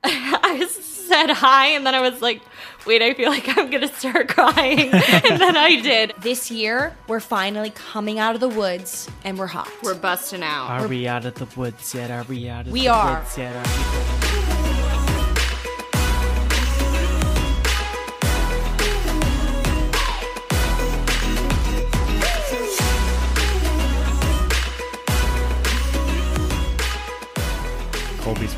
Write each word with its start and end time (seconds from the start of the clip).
I 0.04 0.66
said 0.70 1.30
hi, 1.30 1.68
and 1.68 1.84
then 1.86 1.94
I 1.94 2.00
was 2.00 2.22
like, 2.22 2.40
wait, 2.86 3.02
I 3.02 3.14
feel 3.14 3.30
like 3.30 3.56
I'm 3.56 3.70
gonna 3.70 3.92
start 3.92 4.28
crying. 4.28 4.90
and 4.92 5.40
then 5.40 5.56
I 5.56 5.80
did. 5.80 6.14
This 6.20 6.50
year, 6.50 6.96
we're 7.08 7.20
finally 7.20 7.70
coming 7.70 8.18
out 8.18 8.34
of 8.34 8.40
the 8.40 8.48
woods 8.48 9.08
and 9.24 9.38
we're 9.38 9.46
hot. 9.48 9.70
We're 9.82 9.94
busting 9.94 10.42
out. 10.42 10.68
Are 10.70 10.88
we 10.88 11.06
out 11.08 11.24
of 11.24 11.34
the 11.34 11.46
woods 11.58 11.94
yet? 11.94 12.10
Are 12.10 12.24
we 12.24 12.48
out 12.48 12.66
of 12.66 12.72
We 12.72 12.82
the 12.82 12.88
are. 12.88 13.18
woods 13.20 13.36
yet? 13.38 13.52
We 13.54 13.58
are 13.58 14.12
we... 14.12 14.17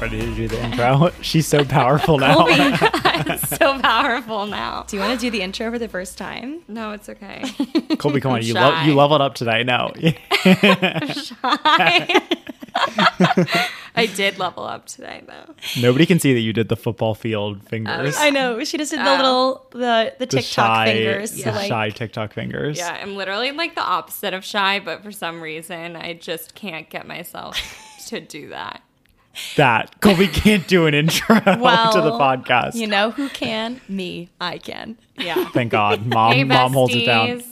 ready 0.00 0.20
to 0.20 0.34
do 0.34 0.48
the 0.48 0.62
intro. 0.64 1.10
She's 1.20 1.46
so 1.46 1.64
powerful 1.64 2.14
oh 2.14 2.18
now. 2.18 2.46
I'm 3.04 3.38
so 3.38 3.78
powerful 3.80 4.46
now. 4.46 4.84
Do 4.88 4.96
you 4.96 5.02
want 5.02 5.18
to 5.18 5.26
do 5.26 5.30
the 5.30 5.42
intro 5.42 5.70
for 5.70 5.78
the 5.78 5.88
first 5.88 6.16
time? 6.16 6.62
No, 6.68 6.92
it's 6.92 7.08
okay. 7.08 7.40
Colbie, 7.96 8.22
come 8.22 8.32
on, 8.32 8.38
I'm 8.38 8.44
you 8.44 8.54
lo- 8.54 8.82
you 8.82 8.94
leveled 8.94 9.20
up 9.20 9.34
today. 9.34 9.62
No, 9.62 9.92
shy. 9.94 10.16
I 13.96 14.06
did 14.06 14.38
level 14.38 14.64
up 14.64 14.86
today, 14.86 15.22
though. 15.26 15.54
nobody 15.80 16.06
can 16.06 16.20
see 16.20 16.32
that 16.32 16.40
you 16.40 16.52
did 16.52 16.68
the 16.68 16.76
football 16.76 17.14
field 17.14 17.58
oh. 17.60 17.68
fingers. 17.68 18.16
I 18.16 18.30
know. 18.30 18.62
She 18.64 18.78
just 18.78 18.92
did 18.92 19.00
the 19.00 19.10
Oh. 19.10 19.16
little 19.16 19.66
the 19.72 20.14
the 20.18 20.20
the 20.20 20.26
TikTok 20.26 20.44
shy, 20.44 20.92
fingers. 20.92 21.32
the 21.32 21.42
to, 21.42 21.52
like, 21.52 21.68
shy 21.68 21.90
TikTok 21.90 22.32
fingers. 22.32 22.78
Yeah, 22.78 22.96
I'm 23.02 23.16
literally 23.16 23.50
like 23.50 23.74
the 23.74 23.82
opposite 23.82 24.32
of 24.32 24.44
shy, 24.44 24.80
but 24.80 25.02
for 25.02 25.12
some 25.12 25.42
reason, 25.42 25.96
I 25.96 26.14
just 26.14 26.54
can't 26.54 26.88
get 26.88 27.06
myself 27.06 27.58
to 28.06 28.20
do 28.20 28.50
that. 28.50 28.82
That 29.56 30.00
Colbie 30.00 30.32
can't 30.32 30.66
do 30.66 30.86
an 30.86 30.94
intro 30.94 31.40
well, 31.58 31.92
to 31.92 32.00
the 32.00 32.12
podcast. 32.12 32.74
You 32.74 32.86
know 32.86 33.10
who 33.10 33.28
can? 33.28 33.80
Me. 33.88 34.28
I 34.40 34.58
can. 34.58 34.96
Yeah. 35.16 35.48
Thank 35.52 35.72
God, 35.72 36.06
mom, 36.06 36.32
hey, 36.32 36.44
mom 36.44 36.72
holds 36.72 36.94
it 36.94 37.06
down. 37.06 37.42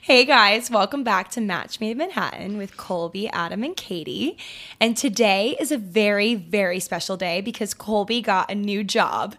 Hey 0.00 0.24
guys, 0.24 0.70
welcome 0.70 1.04
back 1.04 1.30
to 1.30 1.40
Match 1.40 1.80
Made 1.80 1.92
in 1.92 1.98
Manhattan 1.98 2.58
with 2.58 2.76
Colbie, 2.76 3.30
Adam, 3.32 3.62
and 3.62 3.76
Katy. 3.76 4.36
And 4.80 4.96
today 4.96 5.56
is 5.58 5.72
a 5.72 5.78
very, 5.78 6.34
very 6.34 6.80
special 6.80 7.16
day 7.16 7.40
because 7.40 7.72
Colbie 7.74 8.22
got 8.22 8.50
a 8.50 8.54
new 8.54 8.84
job. 8.84 9.36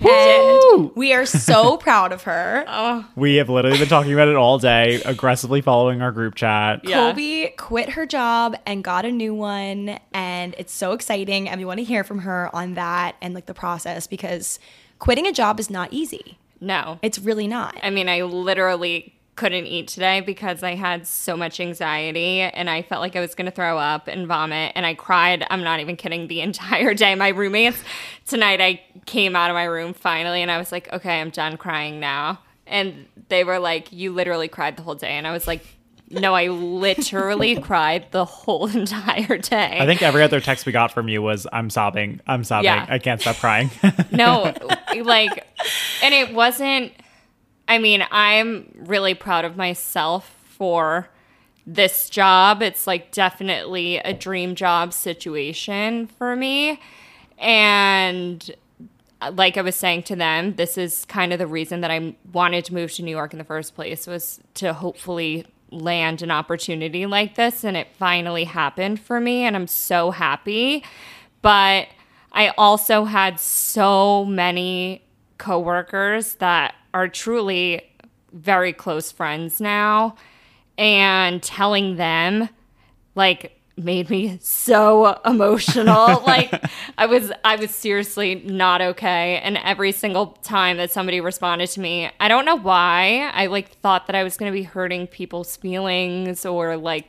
And 0.00 0.94
we 0.94 1.12
are 1.12 1.26
so 1.26 1.76
proud 1.78 2.12
of 2.12 2.24
her. 2.24 2.64
Oh. 2.66 3.06
We 3.16 3.36
have 3.36 3.48
literally 3.48 3.78
been 3.78 3.88
talking 3.88 4.12
about 4.12 4.28
it 4.28 4.36
all 4.36 4.58
day, 4.58 5.00
aggressively 5.04 5.60
following 5.60 6.02
our 6.02 6.12
group 6.12 6.34
chat. 6.34 6.80
Yeah. 6.84 7.12
Colbie 7.12 7.56
quit 7.56 7.90
her 7.90 8.06
job 8.06 8.56
and 8.66 8.82
got 8.82 9.04
a 9.04 9.10
new 9.10 9.34
one, 9.34 9.98
and 10.12 10.54
it's 10.58 10.72
so 10.72 10.92
exciting. 10.92 11.48
And 11.48 11.58
we 11.58 11.64
want 11.64 11.78
to 11.78 11.84
hear 11.84 12.04
from 12.04 12.20
her 12.20 12.54
on 12.54 12.74
that 12.74 13.16
and 13.20 13.34
like 13.34 13.46
the 13.46 13.54
process 13.54 14.06
because 14.06 14.58
quitting 14.98 15.26
a 15.26 15.32
job 15.32 15.60
is 15.60 15.70
not 15.70 15.92
easy. 15.92 16.38
No. 16.60 16.98
It's 17.02 17.18
really 17.18 17.46
not. 17.46 17.78
I 17.82 17.90
mean, 17.90 18.08
I 18.08 18.22
literally 18.22 19.13
couldn't 19.36 19.66
eat 19.66 19.88
today 19.88 20.20
because 20.20 20.62
I 20.62 20.74
had 20.76 21.06
so 21.06 21.36
much 21.36 21.58
anxiety 21.58 22.40
and 22.40 22.70
I 22.70 22.82
felt 22.82 23.00
like 23.00 23.16
I 23.16 23.20
was 23.20 23.34
going 23.34 23.46
to 23.46 23.50
throw 23.50 23.78
up 23.78 24.06
and 24.06 24.26
vomit 24.26 24.72
and 24.76 24.86
I 24.86 24.94
cried. 24.94 25.44
I'm 25.50 25.64
not 25.64 25.80
even 25.80 25.96
kidding 25.96 26.28
the 26.28 26.40
entire 26.48 26.94
day. 26.94 27.14
My 27.14 27.28
roommates 27.28 27.82
tonight 28.26 28.60
I 28.60 28.80
came 29.06 29.34
out 29.34 29.50
of 29.50 29.54
my 29.54 29.64
room 29.64 29.92
finally 29.92 30.40
and 30.42 30.50
I 30.50 30.58
was 30.58 30.70
like, 30.70 30.92
"Okay, 30.92 31.20
I'm 31.20 31.30
done 31.30 31.56
crying 31.56 31.98
now." 32.00 32.38
And 32.66 33.06
they 33.28 33.44
were 33.44 33.58
like, 33.58 33.92
"You 33.92 34.12
literally 34.12 34.48
cried 34.48 34.76
the 34.76 34.82
whole 34.82 34.94
day." 34.94 35.12
And 35.12 35.26
I 35.26 35.32
was 35.32 35.46
like, 35.46 35.66
"No, 36.10 36.32
I 36.34 36.46
literally 36.48 37.56
cried 37.60 38.06
the 38.12 38.24
whole 38.24 38.66
entire 38.74 39.38
day." 39.38 39.78
I 39.80 39.86
think 39.86 40.02
every 40.02 40.22
other 40.22 40.40
text 40.40 40.64
we 40.64 40.72
got 40.72 40.92
from 40.92 41.08
you 41.08 41.20
was, 41.22 41.46
"I'm 41.52 41.70
sobbing, 41.70 42.20
I'm 42.26 42.44
sobbing, 42.44 42.66
Yeah. 42.66 42.86
I 42.88 42.98
can't 42.98 43.20
stop 43.20 43.36
crying." 43.36 43.70
no 44.12 44.54
like 45.02 45.44
and 46.02 46.14
it 46.14 46.32
wasn't 46.32 46.92
i 47.68 47.78
mean 47.78 48.04
i'm 48.10 48.72
really 48.86 49.14
proud 49.14 49.44
of 49.44 49.56
myself 49.56 50.34
for 50.44 51.08
this 51.66 52.10
job. 52.10 52.60
It's 52.60 52.86
like 52.86 53.10
definitely 53.10 53.96
a 53.96 54.12
dream 54.12 54.54
job 54.54 54.92
situation 54.92 56.06
for 56.06 56.36
me. 56.36 56.80
And 57.38 58.54
like 59.32 59.56
i 59.56 59.62
was 59.62 59.74
saying 59.74 60.02
to 60.02 60.14
them 60.14 60.54
this 60.56 60.76
is 60.76 61.06
kind 61.06 61.32
of 61.32 61.38
the 61.38 61.46
reason 61.46 61.80
that 61.80 61.90
i 61.90 62.14
wanted 62.34 62.62
to 62.62 62.74
move 62.74 62.92
to 62.92 63.02
new 63.02 63.10
york 63.10 63.32
in 63.32 63.38
the 63.38 63.44
first 63.44 63.74
place 63.74 64.06
was 64.06 64.38
to 64.52 64.74
hopefully 64.74 65.46
land 65.70 66.20
an 66.20 66.30
opportunity 66.30 67.06
like 67.06 67.34
this 67.34 67.64
and 67.64 67.74
it 67.74 67.88
finally 67.98 68.44
happened 68.44 69.00
for 69.00 69.20
me 69.20 69.44
and 69.44 69.56
i'm 69.56 69.66
so 69.66 70.10
happy. 70.10 70.84
But 71.40 71.88
I 72.32 72.48
also 72.58 73.04
had 73.04 73.38
so 73.38 74.24
many 74.24 75.02
coworkers 75.38 76.34
that 76.34 76.74
are 76.94 77.08
truly 77.08 77.82
very 78.32 78.72
close 78.72 79.12
friends 79.12 79.60
now 79.60 80.16
and 80.78 81.42
telling 81.42 81.96
them 81.96 82.48
like 83.14 83.60
made 83.76 84.08
me 84.08 84.38
so 84.40 85.20
emotional 85.24 86.22
like 86.26 86.64
i 86.96 87.06
was 87.06 87.30
i 87.44 87.56
was 87.56 87.70
seriously 87.72 88.36
not 88.36 88.80
okay 88.80 89.38
and 89.42 89.56
every 89.58 89.90
single 89.92 90.28
time 90.42 90.76
that 90.76 90.90
somebody 90.92 91.20
responded 91.20 91.66
to 91.68 91.80
me 91.80 92.08
i 92.20 92.28
don't 92.28 92.44
know 92.44 92.56
why 92.56 93.30
i 93.34 93.46
like 93.46 93.68
thought 93.78 94.06
that 94.06 94.14
i 94.16 94.22
was 94.22 94.36
going 94.36 94.50
to 94.50 94.56
be 94.56 94.62
hurting 94.62 95.06
people's 95.08 95.56
feelings 95.56 96.46
or 96.46 96.76
like 96.76 97.08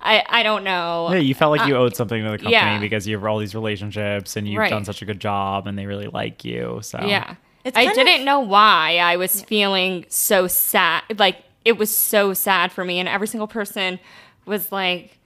i 0.00 0.22
i 0.30 0.42
don't 0.42 0.64
know 0.64 1.08
yeah, 1.12 1.18
you 1.18 1.34
felt 1.34 1.56
like 1.56 1.68
you 1.68 1.76
uh, 1.76 1.80
owed 1.80 1.94
something 1.94 2.22
to 2.24 2.30
the 2.30 2.38
company 2.38 2.52
yeah. 2.52 2.78
because 2.78 3.06
you 3.06 3.14
have 3.16 3.24
all 3.24 3.38
these 3.38 3.54
relationships 3.54 4.34
and 4.36 4.48
you've 4.48 4.58
Right. 4.58 4.70
done 4.70 4.84
such 4.86 5.02
a 5.02 5.04
good 5.04 5.20
job 5.20 5.66
and 5.66 5.78
they 5.78 5.86
really 5.86 6.08
like 6.08 6.44
you. 6.44 6.80
So 6.82 6.98
Yeah. 7.06 7.36
It's 7.64 7.76
I 7.76 7.92
didn't 7.92 8.24
know 8.24 8.40
why 8.40 8.98
I 8.98 9.16
was 9.16 9.42
feeling 9.42 10.04
so 10.08 10.46
sad. 10.46 11.02
Like, 11.18 11.38
it 11.64 11.78
was 11.78 11.94
so 11.94 12.34
sad 12.34 12.72
for 12.72 12.84
me. 12.84 12.98
And 12.98 13.08
every 13.08 13.28
single 13.28 13.46
person 13.46 14.00
was 14.46 14.72
like, 14.72 15.18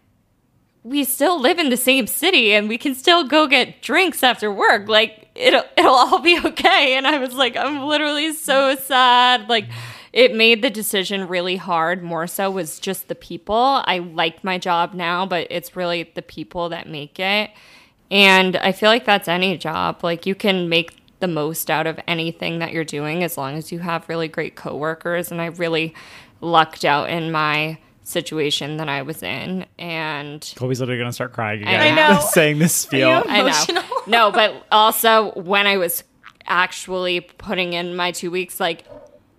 we 0.83 1.03
still 1.05 1.41
live 1.41 1.59
in 1.59 1.71
the 1.71 1.77
same 1.77 2.07
city 2.07 2.53
and 2.53 2.69
we 2.69 2.79
can 2.79 2.95
still 2.95 3.27
go 3.27 3.47
get 3.47 3.83
drinks 3.83 4.23
after 4.23 4.53
work. 4.53 4.89
Like, 4.89 5.29
it'll, 5.35 5.65
it'll 5.77 5.95
all 5.95 6.19
be 6.21 6.39
okay. 6.45 6.97
And 6.97 7.07
I 7.07 7.19
was 7.19 7.35
like, 7.35 7.57
I'm 7.57 7.83
literally 7.83 8.33
so 8.33 8.77
sad. 8.77 9.49
Like, 9.49 9.67
it 10.13 10.35
made 10.35 10.63
the 10.63 10.71
decision 10.71 11.29
really 11.29 11.57
hard. 11.57 12.03
More 12.03 12.27
so 12.27 12.51
was 12.51 12.79
just 12.79 13.09
the 13.09 13.15
people. 13.15 13.83
I 13.85 13.99
like 13.99 14.45
my 14.45 14.59
job 14.59 14.95
now, 14.95 15.27
but 15.27 15.47
it's 15.51 15.77
really 15.77 16.11
the 16.15 16.23
people 16.23 16.69
that 16.71 16.89
make 16.89 17.19
it. 17.19 17.51
And 18.11 18.57
I 18.57 18.73
feel 18.73 18.89
like 18.89 19.05
that's 19.05 19.29
any 19.29 19.59
job. 19.59 20.03
Like 20.03 20.27
you 20.27 20.35
can 20.35 20.69
make 20.69 20.97
the 21.21 21.29
most 21.29 21.71
out 21.71 21.87
of 21.87 21.99
anything 22.07 22.59
that 22.59 22.73
you're 22.73 22.85
doing 22.85 23.23
as 23.25 23.37
long 23.39 23.55
as 23.57 23.73
you 23.73 23.79
have 23.79 24.09
really 24.09 24.29
great 24.29 24.55
coworkers. 24.57 25.31
And 25.31 25.41
I 25.41 25.47
really 25.47 25.95
lucked 26.41 26.85
out 26.85 27.09
in 27.09 27.33
my 27.33 27.79
situation 28.03 28.77
that 28.77 28.89
I 28.89 29.03
was 29.03 29.23
in. 29.23 29.67
And 29.79 30.53
Colbie's 30.57 30.81
literally 30.81 30.99
gonna 31.01 31.13
start 31.13 31.33
crying 31.33 31.63
again. 31.63 31.81
I 31.81 31.95
know. 31.95 32.21
saying 32.31 32.59
this 32.59 32.75
spiel. 32.75 33.09
you- 33.09 33.15
I 33.29 33.41
Emotional. 33.41 33.83
know. 33.83 34.03
No, 34.07 34.31
but 34.31 34.65
also 34.71 35.33
when 35.33 35.67
I 35.67 35.77
was 35.79 36.05
actually 36.47 37.21
putting 37.21 37.73
in 37.73 37.97
my 37.97 38.13
two 38.13 38.31
weeks, 38.31 38.61
like 38.61 38.85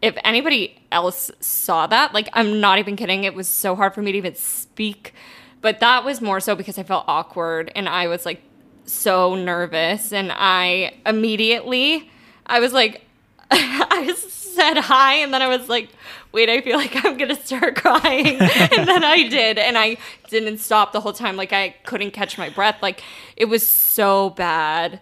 if 0.02 0.16
anybody 0.24 0.78
else 0.92 1.32
saw 1.40 1.88
that, 1.88 2.14
like 2.14 2.28
I'm 2.34 2.60
not 2.60 2.80
even 2.80 2.96
kidding, 2.96 3.24
it 3.24 3.34
was 3.34 3.48
so 3.48 3.76
hard 3.76 3.94
for 3.94 4.02
me 4.02 4.12
to 4.12 4.18
even 4.18 4.36
speak. 4.36 5.14
But 5.62 5.80
that 5.80 6.04
was 6.04 6.22
more 6.22 6.40
so 6.40 6.56
because 6.56 6.78
I 6.78 6.84
felt 6.84 7.06
awkward 7.08 7.72
and 7.76 7.88
I 7.90 8.08
was 8.08 8.26
like 8.26 8.42
so 8.88 9.36
nervous 9.36 10.12
and 10.14 10.32
I 10.34 10.94
immediately 11.06 12.10
I 12.46 12.60
was 12.60 12.74
like 12.74 13.04
I 13.52 14.14
said 14.18 14.78
hi 14.78 15.16
and 15.16 15.34
then 15.34 15.42
I 15.42 15.48
was 15.48 15.70
like, 15.70 15.90
wait, 16.32 16.50
I 16.50 16.62
feel 16.62 16.78
like 16.78 17.06
I'm 17.06 17.16
gonna 17.18 17.36
start 17.36 17.76
crying. 17.76 18.28
and 18.40 18.88
then 18.88 19.04
I 19.04 19.28
did, 19.30 19.58
and 19.58 19.78
I 19.78 19.98
didn't 20.30 20.58
stop 20.58 20.92
the 20.92 21.00
whole 21.00 21.14
time. 21.14 21.38
Like 21.38 21.54
I 21.54 21.70
couldn't 21.86 22.12
catch 22.12 22.38
my 22.38 22.50
breath. 22.50 22.78
Like 22.82 23.02
it 23.38 23.46
was 23.46 23.66
so 23.66 24.32
bad. 24.32 25.00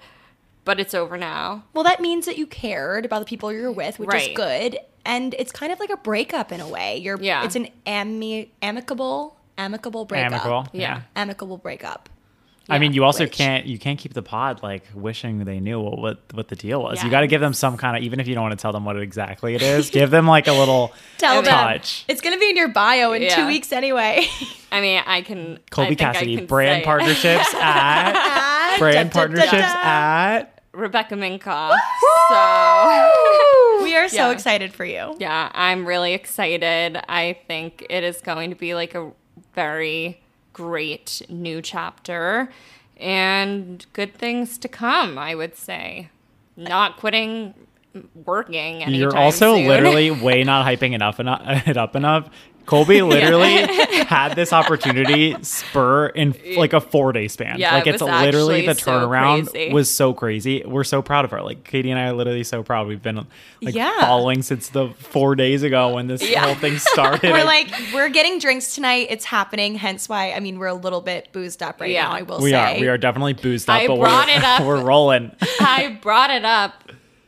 But 0.66 0.80
it's 0.80 0.96
over 0.96 1.16
now. 1.16 1.64
Well, 1.74 1.84
that 1.84 2.02
means 2.02 2.26
that 2.26 2.38
you 2.40 2.48
cared 2.48 3.06
about 3.06 3.20
the 3.20 3.26
people 3.26 3.54
you're 3.54 3.72
with, 3.72 4.00
which 4.00 4.10
Right. 4.10 4.32
is 4.32 4.36
good. 4.36 4.80
And 5.06 5.36
it's 5.38 5.52
kind 5.52 5.72
of 5.72 5.80
like 5.80 5.92
a 5.92 5.98
breakup 5.98 6.52
in 6.52 6.60
a 6.60 6.68
way. 6.68 6.98
You're 6.98 7.22
Yeah. 7.22 7.46
it's 7.46 7.56
an 7.56 7.68
ami- 7.86 8.52
amicable 8.64 9.38
amicable 9.60 10.06
breakup. 10.06 10.32
Amicable. 10.32 10.68
Yeah. 10.74 11.02
Amicable 11.16 11.58
breakup. 11.58 12.10
I 12.68 12.80
mean, 12.80 12.94
you 12.94 13.04
also 13.04 13.26
Which- 13.26 13.34
can't 13.34 13.66
you 13.68 13.78
can't 13.78 14.00
keep 14.00 14.14
the 14.14 14.24
pod 14.24 14.64
like 14.64 14.84
wishing 14.96 15.44
they 15.46 15.60
knew 15.60 15.80
what 15.80 16.00
what, 16.00 16.20
what 16.34 16.48
the 16.48 16.56
deal 16.56 16.82
was. 16.82 17.04
You 17.04 17.10
got 17.12 17.20
to 17.22 17.28
give 17.28 17.40
them 17.42 17.54
some 17.54 17.78
kind 17.78 17.96
of 17.96 18.02
even 18.04 18.20
if 18.20 18.28
you 18.28 18.34
don't 18.34 18.44
want 18.44 18.58
to 18.58 18.62
tell 18.62 18.72
them 18.72 18.86
what 18.86 18.98
exactly 19.00 19.54
it 19.54 19.62
is, 19.62 19.90
give 19.92 20.10
them 20.10 20.26
like 20.28 20.48
a 20.48 20.52
little 20.54 20.92
Tell 21.20 21.42
them. 21.44 21.54
touch. 21.54 22.06
It's 22.08 22.22
going 22.22 22.34
to 22.34 22.40
be 22.40 22.50
in 22.50 22.58
your 22.58 22.70
bio 22.70 23.12
in 23.14 23.30
2 23.30 23.46
weeks 23.48 23.72
anyway. 23.72 24.26
I 24.72 24.82
mean, 24.82 25.02
I 25.06 25.22
can. 25.22 25.56
I 25.58 25.60
Colbie 25.70 25.88
think 25.90 26.02
I 26.02 26.14
Cassidy, 26.14 26.38
can 26.38 26.46
brand 26.48 26.82
say 26.82 26.86
partnerships 26.86 27.54
at 27.54 28.78
brand 28.80 29.12
Da, 29.12 29.22
da, 29.22 29.28
da, 29.28 29.36
da. 29.36 29.44
partnerships 29.46 29.74
at 29.76 30.62
Rebecca 30.74 31.16
Minkoff. 31.16 31.78
So 32.30 33.84
we 33.84 33.96
are 33.96 34.10
so 34.10 34.16
Yeah. 34.28 34.32
excited 34.32 34.74
for 34.74 34.86
you. 34.86 35.16
yeah, 35.20 35.50
I'm 35.54 35.86
really 35.86 36.14
excited. 36.14 36.98
I 37.08 37.38
think 37.48 37.86
it 37.90 38.04
is 38.04 38.22
going 38.22 38.50
to 38.50 38.56
be 38.56 38.74
like 38.76 38.96
a 38.96 39.12
very 39.54 40.20
great 40.56 41.22
new 41.28 41.62
chapter 41.62 42.50
and 42.96 43.86
good 43.92 44.14
things 44.14 44.58
to 44.58 44.70
come. 44.70 45.18
I 45.18 45.36
would 45.36 45.58
say, 45.58 46.10
not 46.56 46.96
quitting 46.96 47.54
working. 48.26 48.82
You're 48.88 49.16
also 49.16 49.58
soon. 49.58 49.68
literally 49.68 50.12
way 50.24 50.46
not 50.46 50.66
hyping 50.66 50.94
enough 50.94 51.20
enough 51.20 51.42
it 51.68 51.76
up 51.76 51.94
enough. 51.96 52.30
Colbie 52.66 53.08
literally 53.08 53.54
had 54.06 54.34
this 54.36 54.52
opportunity 54.52 55.36
spur 55.44 56.08
in 56.08 56.36
like 56.58 56.74
a 56.74 56.82
four 56.82 57.12
day 57.12 57.28
span. 57.28 57.60
Yeah, 57.60 57.76
like 57.76 57.88
it 57.88 57.96
it's 57.96 58.04
was 58.04 58.12
literally 58.22 58.62
the 58.66 58.72
actually 58.72 58.84
so 58.84 59.08
turnaround 59.08 59.74
was 59.74 59.92
so 59.92 60.14
crazy. 60.14 60.64
We're 60.66 60.84
so 60.84 61.02
proud 61.02 61.26
of 61.26 61.32
her. 61.32 61.42
Like 61.42 61.64
Katy 61.64 61.92
and 61.92 62.00
I 62.00 62.08
are 62.10 62.14
literally 62.14 62.44
so 62.44 62.64
proud. 62.64 62.88
We've 62.88 63.02
been 63.02 63.26
like 63.62 63.76
Yeah. 63.76 64.00
following 64.02 64.42
since 64.42 64.70
the 64.70 64.90
four 64.98 65.36
days 65.36 65.64
ago 65.64 65.94
when 65.94 66.08
this 66.08 66.28
Yeah. 66.28 66.46
whole 66.46 66.56
thing 66.56 66.78
started. 66.78 67.32
We're 67.32 67.44
like, 67.44 67.70
we're 67.94 68.10
getting 68.10 68.40
drinks 68.40 68.74
tonight. 68.76 69.08
It's 69.10 69.26
happening. 69.26 69.76
Hence 69.76 70.10
why, 70.10 70.32
I 70.32 70.40
mean, 70.40 70.58
we're 70.58 70.68
a 70.68 70.74
little 70.74 71.02
bit 71.02 71.30
boozed 71.32 71.62
up 71.62 71.80
right 71.80 71.92
Yeah. 71.92 72.06
now, 72.06 72.12
I 72.14 72.22
will 72.24 72.42
we 72.42 72.52
say. 72.52 72.78
are 72.78 72.80
we 72.82 72.88
are 72.88 72.98
definitely 72.98 73.34
boozed 73.34 73.70
up, 73.70 73.76
I 73.82 73.88
but 73.88 73.98
brought 74.00 74.28
we're 74.28 74.34
it 74.34 74.44
up. 74.44 74.62
we're 74.66 74.82
rolling. 74.84 75.32
I 75.60 76.00
brought 76.02 76.32
it 76.32 76.46
up 76.46 76.74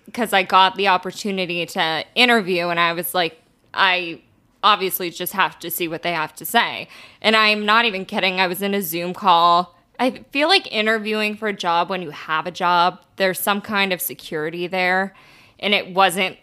because 0.06 0.34
I 0.34 0.44
got 0.44 0.76
the 0.78 0.88
opportunity 0.88 1.66
to 1.68 2.04
interview, 2.16 2.70
and 2.70 2.80
I 2.80 2.94
was 2.94 3.14
like, 3.14 3.40
I 3.74 4.22
obviously 4.64 5.10
just 5.10 5.34
have 5.34 5.60
to 5.60 5.72
see 5.72 5.88
what 5.88 6.04
they 6.04 6.14
have 6.14 6.36
to 6.36 6.46
say. 6.46 6.88
And 7.22 7.36
I'm 7.36 7.66
not 7.66 7.86
even 7.86 8.06
kidding. 8.06 8.40
I 8.40 8.48
was 8.48 8.62
in 8.62 8.74
a 8.74 8.82
Zoom 8.82 9.14
call. 9.14 9.76
I 10.00 10.24
feel 10.32 10.48
like 10.48 10.72
interviewing 10.72 11.36
for 11.36 11.48
a 11.48 11.54
job 11.54 11.90
when 11.90 12.02
you 12.02 12.12
have 12.12 12.46
a 12.46 12.52
job, 12.52 13.02
there's 13.16 13.40
some 13.40 13.62
kind 13.62 13.92
of 13.92 14.02
security 14.02 14.68
there. 14.68 15.16
And 15.60 15.74
it 15.74 15.94
wasn't 15.94 16.38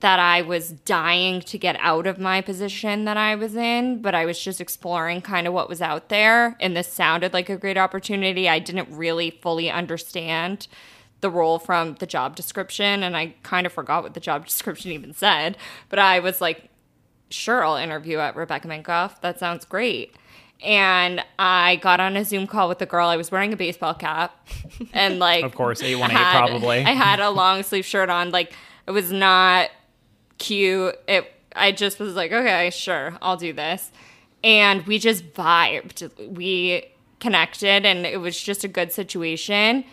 that 0.00 0.18
I 0.18 0.42
was 0.42 0.70
dying 0.70 1.40
to 1.42 1.56
get 1.56 1.76
out 1.80 2.06
of 2.06 2.18
my 2.18 2.40
position 2.40 3.06
that 3.06 3.16
I 3.16 3.34
was 3.34 3.56
in, 3.56 4.02
but 4.02 4.14
I 4.14 4.26
was 4.26 4.38
just 4.38 4.60
exploring 4.60 5.22
kind 5.22 5.46
of 5.46 5.54
what 5.54 5.68
was 5.68 5.80
out 5.80 6.10
there. 6.10 6.56
And 6.60 6.76
this 6.76 6.92
sounded 6.92 7.32
like 7.32 7.48
a 7.48 7.56
great 7.56 7.78
opportunity. 7.78 8.48
I 8.48 8.58
didn't 8.58 8.88
really 8.90 9.30
fully 9.30 9.70
understand 9.70 10.68
the 11.22 11.30
role 11.30 11.58
from 11.58 11.94
the 11.94 12.06
job 12.06 12.36
description, 12.36 13.02
and 13.02 13.16
I 13.16 13.34
kind 13.42 13.66
of 13.66 13.72
forgot 13.72 14.02
what 14.02 14.12
the 14.12 14.20
job 14.20 14.44
description 14.44 14.92
even 14.92 15.14
said. 15.14 15.56
But 15.88 15.98
I 15.98 16.20
was 16.20 16.42
like, 16.42 16.68
sure, 17.30 17.64
I'll 17.64 17.76
interview 17.76 18.18
at 18.18 18.36
Rebecca 18.36 18.68
Minkoff. 18.68 19.20
That 19.20 19.38
sounds 19.38 19.64
great. 19.64 20.14
And 20.64 21.22
I 21.38 21.76
got 21.76 22.00
on 22.00 22.16
a 22.16 22.24
Zoom 22.24 22.46
call 22.46 22.68
with 22.68 22.78
the 22.78 22.86
girl. 22.86 23.08
I 23.08 23.16
was 23.16 23.30
wearing 23.30 23.52
a 23.52 23.56
baseball 23.56 23.94
cap, 23.94 24.48
and 24.94 25.18
like, 25.18 25.44
Of 25.44 25.54
course, 25.54 25.82
818 25.82 26.16
had- 26.16 26.32
probably. 26.48 26.78
I 26.78 26.90
had 26.92 27.20
a 27.20 27.30
long 27.30 27.62
sleeve 27.62 27.84
shirt 27.84 28.08
on. 28.08 28.30
Like, 28.30 28.52
it 28.86 28.90
was 28.92 29.12
not 29.12 29.70
cute. 30.38 30.94
It. 31.06 31.30
I 31.54 31.72
just 31.72 31.98
was 31.98 32.14
like, 32.14 32.32
okay, 32.32 32.70
sure, 32.70 33.16
I'll 33.22 33.36
do 33.38 33.52
this. 33.52 33.90
And 34.44 34.86
we 34.86 34.98
just 34.98 35.32
vibed. 35.34 36.10
We 36.34 36.84
connected, 37.18 37.84
and 37.86 38.06
it 38.06 38.20
was 38.20 38.38
just 38.40 38.62
a 38.64 38.68
good 38.68 38.92
situation. 38.92 39.84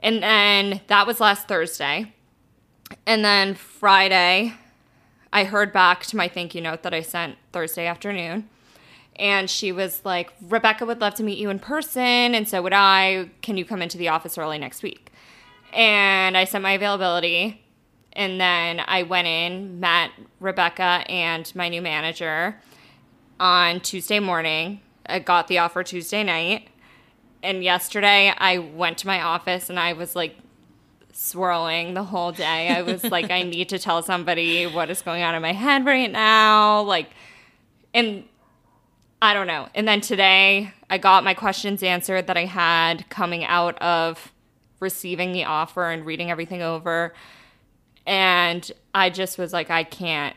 And 0.00 0.22
then 0.22 0.80
that 0.88 1.06
was 1.06 1.20
last 1.20 1.48
Thursday. 1.48 2.12
And 3.06 3.24
then 3.24 3.54
Friday, 3.54 4.54
I 5.34 5.42
heard 5.42 5.72
back 5.72 6.06
to 6.06 6.16
my 6.16 6.28
thank 6.28 6.54
you 6.54 6.60
note 6.60 6.84
that 6.84 6.94
I 6.94 7.02
sent 7.02 7.36
Thursday 7.52 7.88
afternoon. 7.88 8.48
And 9.16 9.50
she 9.50 9.72
was 9.72 10.00
like, 10.04 10.32
Rebecca 10.40 10.86
would 10.86 11.00
love 11.00 11.16
to 11.16 11.24
meet 11.24 11.38
you 11.38 11.50
in 11.50 11.58
person, 11.58 12.34
and 12.34 12.48
so 12.48 12.62
would 12.62 12.72
I. 12.72 13.30
Can 13.42 13.56
you 13.56 13.64
come 13.64 13.82
into 13.82 13.98
the 13.98 14.08
office 14.08 14.38
early 14.38 14.58
next 14.58 14.84
week? 14.84 15.10
And 15.72 16.36
I 16.36 16.44
sent 16.44 16.62
my 16.62 16.72
availability. 16.72 17.60
And 18.12 18.40
then 18.40 18.80
I 18.86 19.02
went 19.02 19.26
in, 19.26 19.80
met 19.80 20.12
Rebecca 20.38 21.04
and 21.08 21.52
my 21.56 21.68
new 21.68 21.82
manager 21.82 22.60
on 23.40 23.80
Tuesday 23.80 24.20
morning. 24.20 24.80
I 25.06 25.18
got 25.18 25.48
the 25.48 25.58
offer 25.58 25.82
Tuesday 25.82 26.22
night. 26.22 26.68
And 27.42 27.64
yesterday 27.64 28.32
I 28.38 28.58
went 28.58 28.98
to 28.98 29.08
my 29.08 29.20
office 29.20 29.68
and 29.68 29.80
I 29.80 29.94
was 29.94 30.14
like 30.14 30.36
swirling 31.14 31.94
the 31.94 32.02
whole 32.02 32.32
day. 32.32 32.68
I 32.70 32.82
was 32.82 33.04
like, 33.04 33.30
I 33.30 33.42
need 33.42 33.68
to 33.70 33.78
tell 33.78 34.02
somebody 34.02 34.66
what 34.66 34.90
is 34.90 35.00
going 35.00 35.22
on 35.22 35.34
in 35.34 35.42
my 35.42 35.52
head 35.52 35.86
right 35.86 36.10
now. 36.10 36.82
Like, 36.82 37.10
and 37.94 38.24
I 39.22 39.32
don't 39.32 39.46
know. 39.46 39.68
And 39.74 39.86
then 39.86 40.00
today 40.00 40.72
I 40.90 40.98
got 40.98 41.24
my 41.24 41.34
questions 41.34 41.82
answered 41.82 42.26
that 42.26 42.36
I 42.36 42.46
had 42.46 43.08
coming 43.08 43.44
out 43.44 43.80
of 43.80 44.32
receiving 44.80 45.32
the 45.32 45.44
offer 45.44 45.90
and 45.90 46.04
reading 46.04 46.30
everything 46.30 46.62
over. 46.62 47.14
And 48.06 48.70
I 48.92 49.08
just 49.08 49.38
was 49.38 49.52
like, 49.52 49.70
I 49.70 49.84
can't, 49.84 50.36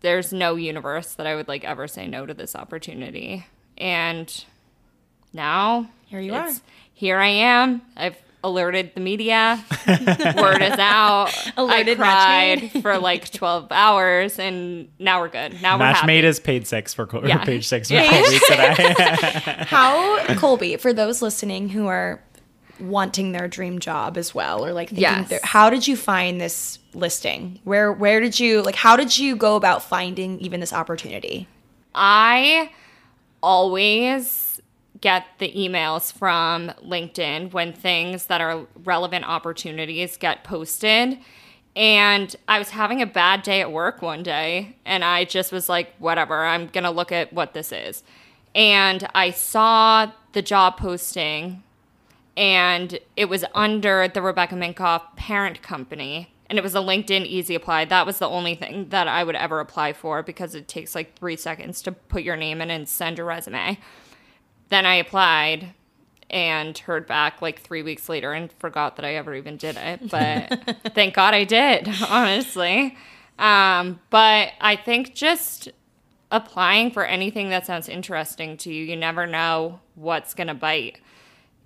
there's 0.00 0.32
no 0.32 0.54
universe 0.54 1.14
that 1.14 1.26
I 1.26 1.34
would 1.34 1.48
like 1.48 1.64
ever 1.64 1.88
say 1.88 2.06
no 2.06 2.26
to 2.26 2.34
this 2.34 2.54
opportunity. 2.54 3.46
And 3.78 4.44
now 5.32 5.88
Here 6.06 6.20
you 6.20 6.34
are. 6.34 6.50
Here 6.92 7.18
I 7.18 7.28
am. 7.28 7.82
I've 7.96 8.16
alerted 8.44 8.92
the 8.94 9.00
media. 9.00 9.64
Word 9.88 10.62
is 10.62 10.78
out. 10.78 11.30
Alerted 11.56 11.98
I 12.00 12.60
cried 12.70 12.82
for 12.82 12.98
like 12.98 13.30
12 13.32 13.68
hours 13.72 14.38
and 14.38 14.88
now 15.00 15.20
we're 15.20 15.28
good. 15.30 15.60
Now 15.62 15.74
we're 15.74 15.78
Match 15.86 15.96
happy. 15.96 16.06
made 16.06 16.24
is 16.24 16.38
page 16.38 16.66
six 16.66 16.94
for 16.94 17.06
Col- 17.06 17.26
Yeah. 17.26 17.42
page 17.44 17.66
six 17.66 17.88
for 17.88 17.94
Yeah. 17.94 18.06
Colbie 18.12 18.40
today. 18.46 18.94
How, 19.66 20.18
Colbie, 20.34 20.78
for 20.78 20.92
those 20.92 21.22
listening 21.22 21.70
who 21.70 21.86
are 21.86 22.22
wanting 22.80 23.32
their 23.32 23.48
dream 23.48 23.78
job 23.78 24.16
as 24.18 24.34
well, 24.34 24.64
or 24.66 24.72
like 24.72 24.88
thinking, 24.90 25.02
Yes. 25.02 25.28
they're- 25.30 25.40
how 25.42 25.70
did 25.70 25.88
you 25.88 25.96
find 25.96 26.40
this 26.40 26.78
listing? 26.92 27.60
Where, 27.64 27.92
where 27.92 28.20
did 28.20 28.38
you, 28.38 28.62
like, 28.62 28.74
how 28.76 28.96
did 28.96 29.16
you 29.16 29.36
go 29.36 29.56
about 29.56 29.82
finding 29.82 30.38
even 30.40 30.60
this 30.60 30.72
opportunity? 30.72 31.48
I 31.94 32.70
always 33.42 34.53
get 35.00 35.26
the 35.38 35.52
emails 35.52 36.12
from 36.12 36.68
LinkedIn 36.84 37.52
when 37.52 37.72
things 37.72 38.26
that 38.26 38.40
are 38.40 38.66
relevant 38.84 39.24
opportunities 39.24 40.16
get 40.16 40.44
posted. 40.44 41.18
And 41.76 42.34
I 42.46 42.58
was 42.58 42.70
having 42.70 43.02
a 43.02 43.06
bad 43.06 43.42
day 43.42 43.60
at 43.60 43.72
work 43.72 44.00
one 44.00 44.22
day, 44.22 44.76
and 44.84 45.04
I 45.04 45.24
just 45.24 45.50
was 45.50 45.68
like, 45.68 45.92
whatever, 45.98 46.44
I'm 46.44 46.68
going 46.68 46.84
to 46.84 46.90
look 46.90 47.10
at 47.10 47.32
what 47.32 47.52
this 47.52 47.72
is. 47.72 48.04
And 48.54 49.08
I 49.14 49.30
saw 49.30 50.12
the 50.32 50.42
job 50.42 50.76
posting, 50.76 51.64
and 52.36 52.98
it 53.16 53.28
was 53.28 53.44
under 53.54 54.06
the 54.06 54.22
Rebecca 54.22 54.54
Minkoff 54.54 55.16
parent 55.16 55.62
company. 55.62 56.30
And 56.48 56.58
it 56.58 56.62
was 56.62 56.74
a 56.76 56.80
LinkedIn 56.80 57.24
Easy 57.24 57.56
Apply. 57.56 57.86
That 57.86 58.06
was 58.06 58.18
the 58.18 58.28
only 58.28 58.54
thing 58.54 58.90
that 58.90 59.08
I 59.08 59.24
would 59.24 59.34
ever 59.34 59.58
apply 59.58 59.94
for 59.94 60.22
because 60.22 60.54
it 60.54 60.68
takes 60.68 60.94
like 60.94 61.18
three 61.18 61.36
seconds 61.36 61.82
to 61.82 61.92
put 61.92 62.22
your 62.22 62.36
name 62.36 62.60
in 62.60 62.70
and 62.70 62.88
send 62.88 63.18
your 63.18 63.26
resume. 63.26 63.78
Then 64.70 64.86
I 64.86 64.94
applied, 64.94 65.74
and 66.34 66.76
heard 66.76 67.06
back 67.06 67.40
like 67.40 67.60
three 67.60 67.82
weeks 67.82 68.08
later 68.08 68.32
and 68.32 68.50
forgot 68.52 68.96
that 68.96 69.04
I 69.04 69.14
ever 69.14 69.34
even 69.34 69.56
did 69.56 69.76
it. 69.76 70.10
But 70.10 70.92
thank 70.94 71.14
God 71.14 71.32
I 71.32 71.44
did, 71.44 71.88
honestly. 72.08 72.96
Um, 73.38 74.00
but 74.10 74.52
I 74.60 74.76
think 74.76 75.14
just 75.14 75.68
applying 76.32 76.90
for 76.90 77.04
anything 77.04 77.50
that 77.50 77.66
sounds 77.66 77.88
interesting 77.88 78.56
to 78.58 78.72
you, 78.72 78.84
you 78.84 78.96
never 78.96 79.26
know 79.26 79.80
what's 79.94 80.34
going 80.34 80.48
to 80.48 80.54
bite. 80.54 81.00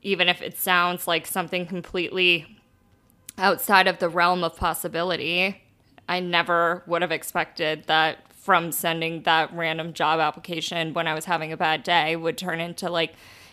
Even 0.02 0.28
if 0.28 0.42
it 0.42 0.58
sounds 0.58 1.06
like 1.06 1.26
something 1.26 1.66
completely 1.66 2.58
outside 3.38 3.86
of 3.86 3.98
the 3.98 4.08
realm 4.08 4.44
of 4.44 4.54
possibility, 4.54 5.62
I 6.08 6.20
never 6.20 6.82
would 6.86 7.00
have 7.00 7.12
expected 7.12 7.84
that 7.86 8.18
from 8.48 8.72
sending 8.72 9.24
that 9.24 9.52
random 9.52 9.92
job 9.92 10.20
application 10.20 10.94
when 10.94 11.06
I 11.06 11.12
was 11.12 11.26
having 11.26 11.52
a 11.52 11.56
bad 11.58 11.82
day 11.82 12.16
would 12.16 12.38
turn 12.38 12.60
into 12.60 12.88
like 12.88 13.12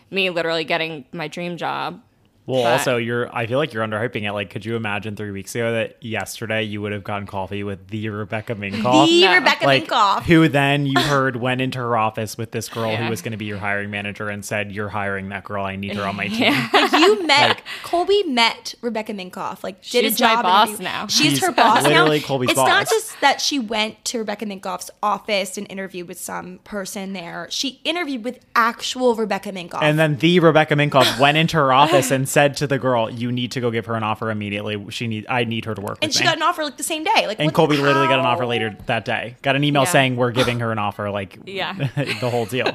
me 0.09 0.29
literally 0.29 0.63
getting 0.63 1.03
my 1.11 1.27
dream 1.27 1.57
job. 1.57 2.01
Well, 2.47 2.63
But- 2.63 2.73
also, 2.73 2.97
you're. 2.97 3.35
I 3.35 3.47
feel 3.47 3.57
like 3.57 3.73
you're 3.73 3.83
underhyping 3.85 4.21
it. 4.21 4.31
Like, 4.33 4.51
could 4.51 4.65
you 4.65 4.75
imagine 4.75 5.15
three 5.15 5.31
weeks 5.31 5.55
ago 5.55 5.71
that 5.73 5.97
yesterday 6.03 6.61
you 6.63 6.79
would 6.81 6.91
have 6.91 7.03
gotten 7.03 7.25
coffee 7.25 7.63
with 7.63 7.87
the 7.87 8.09
Rebecca 8.09 8.53
Minkoff? 8.53 9.07
The 9.07 9.21
No. 9.25 9.33
Rebecca 9.35 9.65
like, 9.65 9.87
Minkoff. 9.87 10.23
who 10.23 10.47
then 10.47 10.85
you 10.85 10.93
heard 10.99 11.37
went 11.37 11.61
into 11.61 11.79
her 11.79 11.97
office 11.97 12.37
with 12.37 12.51
this 12.51 12.69
girl 12.69 12.91
Yeah. 12.91 13.03
who 13.05 13.09
was 13.09 13.21
going 13.23 13.31
to 13.31 13.37
be 13.37 13.45
your 13.45 13.57
hiring 13.57 13.89
manager 13.89 14.29
and 14.29 14.45
said, 14.45 14.71
"You're 14.71 14.89
hiring 14.89 15.29
that 15.29 15.43
girl. 15.43 15.65
I 15.65 15.75
need 15.75 15.95
her 15.95 16.03
on 16.03 16.15
my 16.15 16.27
team." 16.27 16.53
Like 16.71 16.91
you 16.91 17.25
met 17.27 17.61
Colbie 17.83 18.27
met 18.27 18.75
Rebecca 18.81 19.13
Minkoff. 19.13 19.63
Like 19.63 19.81
did 19.81 20.05
a 20.05 20.09
She's 20.09 20.21
my 20.21 20.35
job 20.35 20.43
boss 20.43 20.67
interview. 20.69 20.83
now. 20.85 21.07
She's, 21.07 21.25
She's 21.31 21.41
her 21.45 21.51
boss 21.51 21.83
literally 21.83 22.19
now. 22.19 22.25
Colbie's 22.27 22.49
it's 22.51 22.57
not 22.57 22.87
just 22.87 23.19
that 23.21 23.41
she 23.41 23.57
went 23.57 24.05
to 24.05 24.19
Rebecca 24.19 24.45
Minkoff's 24.45 24.91
office 25.01 25.57
and 25.57 25.65
interviewed 25.71 26.07
with 26.07 26.19
some 26.19 26.59
person 26.63 27.13
there. 27.13 27.47
She 27.49 27.81
interviewed 27.83 28.23
with 28.23 28.39
actual 28.55 29.15
Rebecca 29.15 29.51
Minkoff. 29.51 29.81
And 29.81 29.97
then 29.97 30.17
the 30.17 30.39
Rebecca 30.39 30.75
Minkoff 30.75 31.19
went 31.19 31.37
into 31.37 31.57
her 31.57 31.73
office 31.73 32.11
and 32.11 32.29
said 32.35 32.57
to 32.57 32.67
the 32.67 32.77
girl, 32.77 33.09
"You 33.09 33.31
need 33.31 33.53
to 33.53 33.61
go 33.61 33.71
give 33.71 33.85
her 33.85 33.95
an 33.95 34.03
offer 34.03 34.29
immediately. 34.29 34.75
She 34.91 35.07
need. 35.07 35.25
I 35.29 35.45
need 35.45 35.63
her 35.65 35.73
to 35.73 35.81
work 35.81 35.97
and 36.01 36.13
she 36.13 36.19
me." 36.19 36.25
got 36.25 36.35
an 36.35 36.43
offer 36.43 36.63
like 36.65 36.75
the 36.77 36.83
same 36.83 37.03
day. 37.05 37.27
Like 37.27 37.39
and 37.39 37.53
Colbie 37.53 37.79
literally 37.81 38.07
got 38.07 38.19
an 38.19 38.25
offer 38.25 38.45
later 38.45 38.75
that 38.87 39.05
day. 39.05 39.37
Got 39.41 39.55
an 39.55 39.63
email 39.63 39.83
Yeah. 39.83 39.89
saying 39.89 40.17
we're 40.17 40.31
giving 40.31 40.59
her 40.59 40.71
an 40.73 40.77
offer. 40.77 41.09
Like, 41.09 41.39
Yeah. 41.45 41.73
the 41.95 42.29
whole 42.29 42.45
deal. 42.45 42.65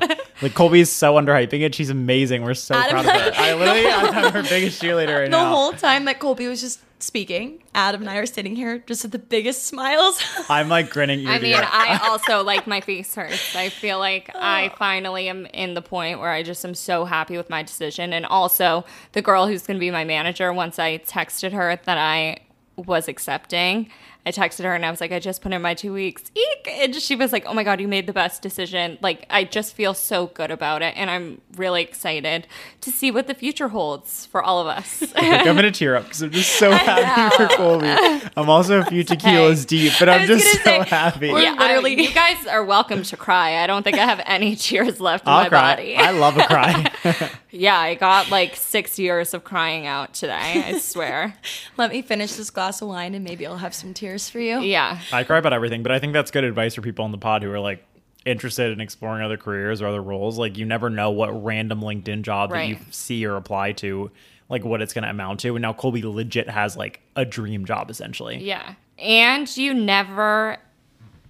Like 0.42 0.52
Colbie's 0.54 0.90
so 0.90 1.14
underhyping 1.16 1.60
it. 1.60 1.74
She's 1.74 1.90
amazing. 1.90 2.42
We're 2.42 2.54
so 2.54 2.74
Adam, 2.74 3.04
proud 3.04 3.06
of 3.28 3.34
her. 3.36 3.40
I 3.42 3.52
literally, 3.54 3.86
I'm 3.86 4.32
her 4.32 4.42
biggest 4.42 4.82
cheerleader 4.82 5.18
right 5.20 5.24
The 5.24 5.36
now. 5.36 5.44
The 5.44 5.50
whole 5.56 5.72
time 5.72 6.06
that 6.06 6.18
Colbie 6.20 6.48
was 6.48 6.60
just 6.62 6.80
speaking, 7.02 7.62
Adam 7.74 8.02
and 8.02 8.10
I 8.10 8.16
are 8.16 8.26
sitting 8.26 8.56
here 8.56 8.78
just 8.86 9.02
with 9.02 9.12
the 9.12 9.18
biggest 9.18 9.64
smiles. 9.64 10.22
I'm 10.48 10.68
like 10.68 10.90
grinning. 10.90 11.20
Ear 11.20 11.28
I 11.30 11.36
to 11.38 11.42
mean, 11.42 11.52
ear. 11.52 11.68
I 11.70 12.00
also 12.08 12.42
like 12.42 12.66
my 12.66 12.80
face 12.80 13.14
hurts. 13.14 13.56
I 13.56 13.68
feel 13.68 13.98
like 13.98 14.30
I 14.34 14.72
finally 14.78 15.28
am 15.28 15.46
in 15.46 15.74
the 15.74 15.82
point 15.82 16.20
where 16.20 16.30
I 16.30 16.42
just 16.42 16.64
am 16.64 16.74
so 16.74 17.04
happy 17.04 17.36
with 17.36 17.50
my 17.50 17.62
decision. 17.62 18.12
And 18.12 18.26
also, 18.26 18.84
the 19.12 19.22
girl 19.22 19.46
who's 19.46 19.66
going 19.66 19.76
to 19.76 19.80
be 19.80 19.90
my 19.90 20.04
manager, 20.04 20.52
once 20.52 20.78
I 20.78 20.98
texted 20.98 21.52
her 21.52 21.78
that 21.84 21.98
I 21.98 22.38
was 22.76 23.08
accepting, 23.08 23.90
I 24.26 24.32
texted 24.32 24.64
her 24.64 24.74
and 24.74 24.84
I 24.84 24.90
was 24.90 25.00
like, 25.00 25.12
I 25.12 25.18
just 25.18 25.40
put 25.42 25.52
in 25.52 25.62
my 25.62 25.74
two 25.74 25.92
weeks. 25.92 26.30
Eek! 26.34 26.68
And 26.70 26.94
she 26.94 27.16
was 27.16 27.32
like, 27.32 27.44
Oh 27.46 27.54
my 27.54 27.64
God, 27.64 27.80
you 27.80 27.88
made 27.88 28.06
the 28.06 28.12
best 28.12 28.42
decision. 28.42 28.98
Like, 29.00 29.26
I 29.30 29.44
just 29.44 29.74
feel 29.74 29.94
so 29.94 30.26
good 30.26 30.50
about 30.50 30.82
it. 30.82 30.94
And 30.96 31.10
I'm 31.10 31.40
really 31.56 31.82
excited 31.82 32.46
to 32.82 32.90
see 32.90 33.10
what 33.10 33.26
the 33.26 33.34
future 33.34 33.68
holds 33.68 34.26
for 34.26 34.42
all 34.42 34.60
of 34.60 34.66
us. 34.66 35.00
Like, 35.14 35.46
I'm 35.46 35.56
gonna 35.56 35.70
tear 35.70 35.96
up 35.96 36.04
because 36.04 36.22
I'm 36.22 36.30
just 36.30 36.52
so 36.56 36.70
happy 36.72 37.34
for 37.36 37.46
Colbie. 37.54 38.30
I'm 38.36 38.48
also 38.50 38.80
a 38.80 38.84
few 38.84 39.04
tequilas 39.04 39.66
deep, 39.66 39.92
but 39.98 40.08
I'm 40.08 40.26
just 40.26 40.46
so 40.52 40.58
say, 40.64 40.84
happy. 40.84 41.28
yeah, 41.28 41.54
literally- 41.58 41.96
I- 41.96 42.00
you 42.02 42.12
guys 42.12 42.46
are 42.46 42.64
welcome 42.64 43.02
to 43.04 43.16
cry. 43.16 43.62
I 43.62 43.66
don't 43.66 43.82
think 43.82 43.96
I 43.98 44.04
have 44.06 44.22
any 44.26 44.54
tears 44.56 45.00
left 45.00 45.24
in 45.26 45.32
I'll 45.32 45.42
my 45.44 45.48
cry. 45.48 45.60
body. 45.76 45.96
I 45.96 46.10
love 46.10 46.36
a 46.36 46.44
cry. 46.44 47.30
Yeah, 47.52 47.76
I 47.76 47.96
got 47.96 48.30
like 48.30 48.54
six 48.54 48.96
years 48.96 49.34
of 49.34 49.42
crying 49.42 49.84
out 49.84 50.14
today. 50.14 50.62
I 50.66 50.78
swear. 50.78 51.34
Let 51.76 51.90
me 51.90 52.00
finish 52.00 52.34
this 52.34 52.48
glass 52.48 52.80
of 52.80 52.86
wine 52.86 53.12
and 53.12 53.24
maybe 53.24 53.44
I'll 53.44 53.56
have 53.56 53.74
some 53.74 53.92
tears 53.92 54.09
for 54.18 54.40
you. 54.40 54.60
Yeah. 54.60 55.00
I 55.12 55.24
cry 55.24 55.38
about 55.38 55.52
everything, 55.52 55.82
but 55.82 55.92
I 55.92 55.98
think 55.98 56.12
that's 56.12 56.30
good 56.30 56.44
advice 56.44 56.74
for 56.74 56.82
people 56.82 57.04
on 57.04 57.12
the 57.12 57.18
pod 57.18 57.42
who 57.42 57.50
are 57.52 57.60
like 57.60 57.84
interested 58.24 58.72
in 58.72 58.80
exploring 58.80 59.24
other 59.24 59.36
careers 59.36 59.80
or 59.80 59.86
other 59.86 60.02
roles. 60.02 60.38
Like 60.38 60.58
you 60.58 60.64
never 60.64 60.90
know 60.90 61.10
what 61.10 61.44
random 61.44 61.80
LinkedIn 61.80 62.22
job 62.22 62.50
that 62.50 62.68
you 62.68 62.76
see 62.90 63.24
or 63.24 63.36
apply 63.36 63.72
to, 63.72 64.10
like 64.48 64.64
what 64.64 64.82
it's 64.82 64.92
going 64.92 65.04
to 65.04 65.10
amount 65.10 65.40
to. 65.40 65.54
And 65.54 65.62
now 65.62 65.72
Colbie 65.72 66.02
legit 66.02 66.50
has 66.50 66.76
like 66.76 67.00
a 67.16 67.24
dream 67.24 67.64
job 67.64 67.90
essentially. 67.90 68.38
Yeah. 68.38 68.74
And 68.98 69.54
you 69.56 69.72
never 69.72 70.58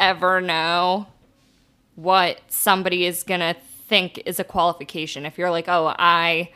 ever 0.01 0.41
know 0.41 1.07
what 1.95 2.41
somebody 2.49 3.05
is 3.05 3.23
going 3.23 3.41
to 3.41 3.55
think 3.87 4.23
is 4.25 4.41
a 4.41 4.45
qualification. 4.45 5.27
If 5.27 5.37
you're 5.37 5.51
like, 5.51 5.69
oh, 5.69 5.95
I 5.99 6.51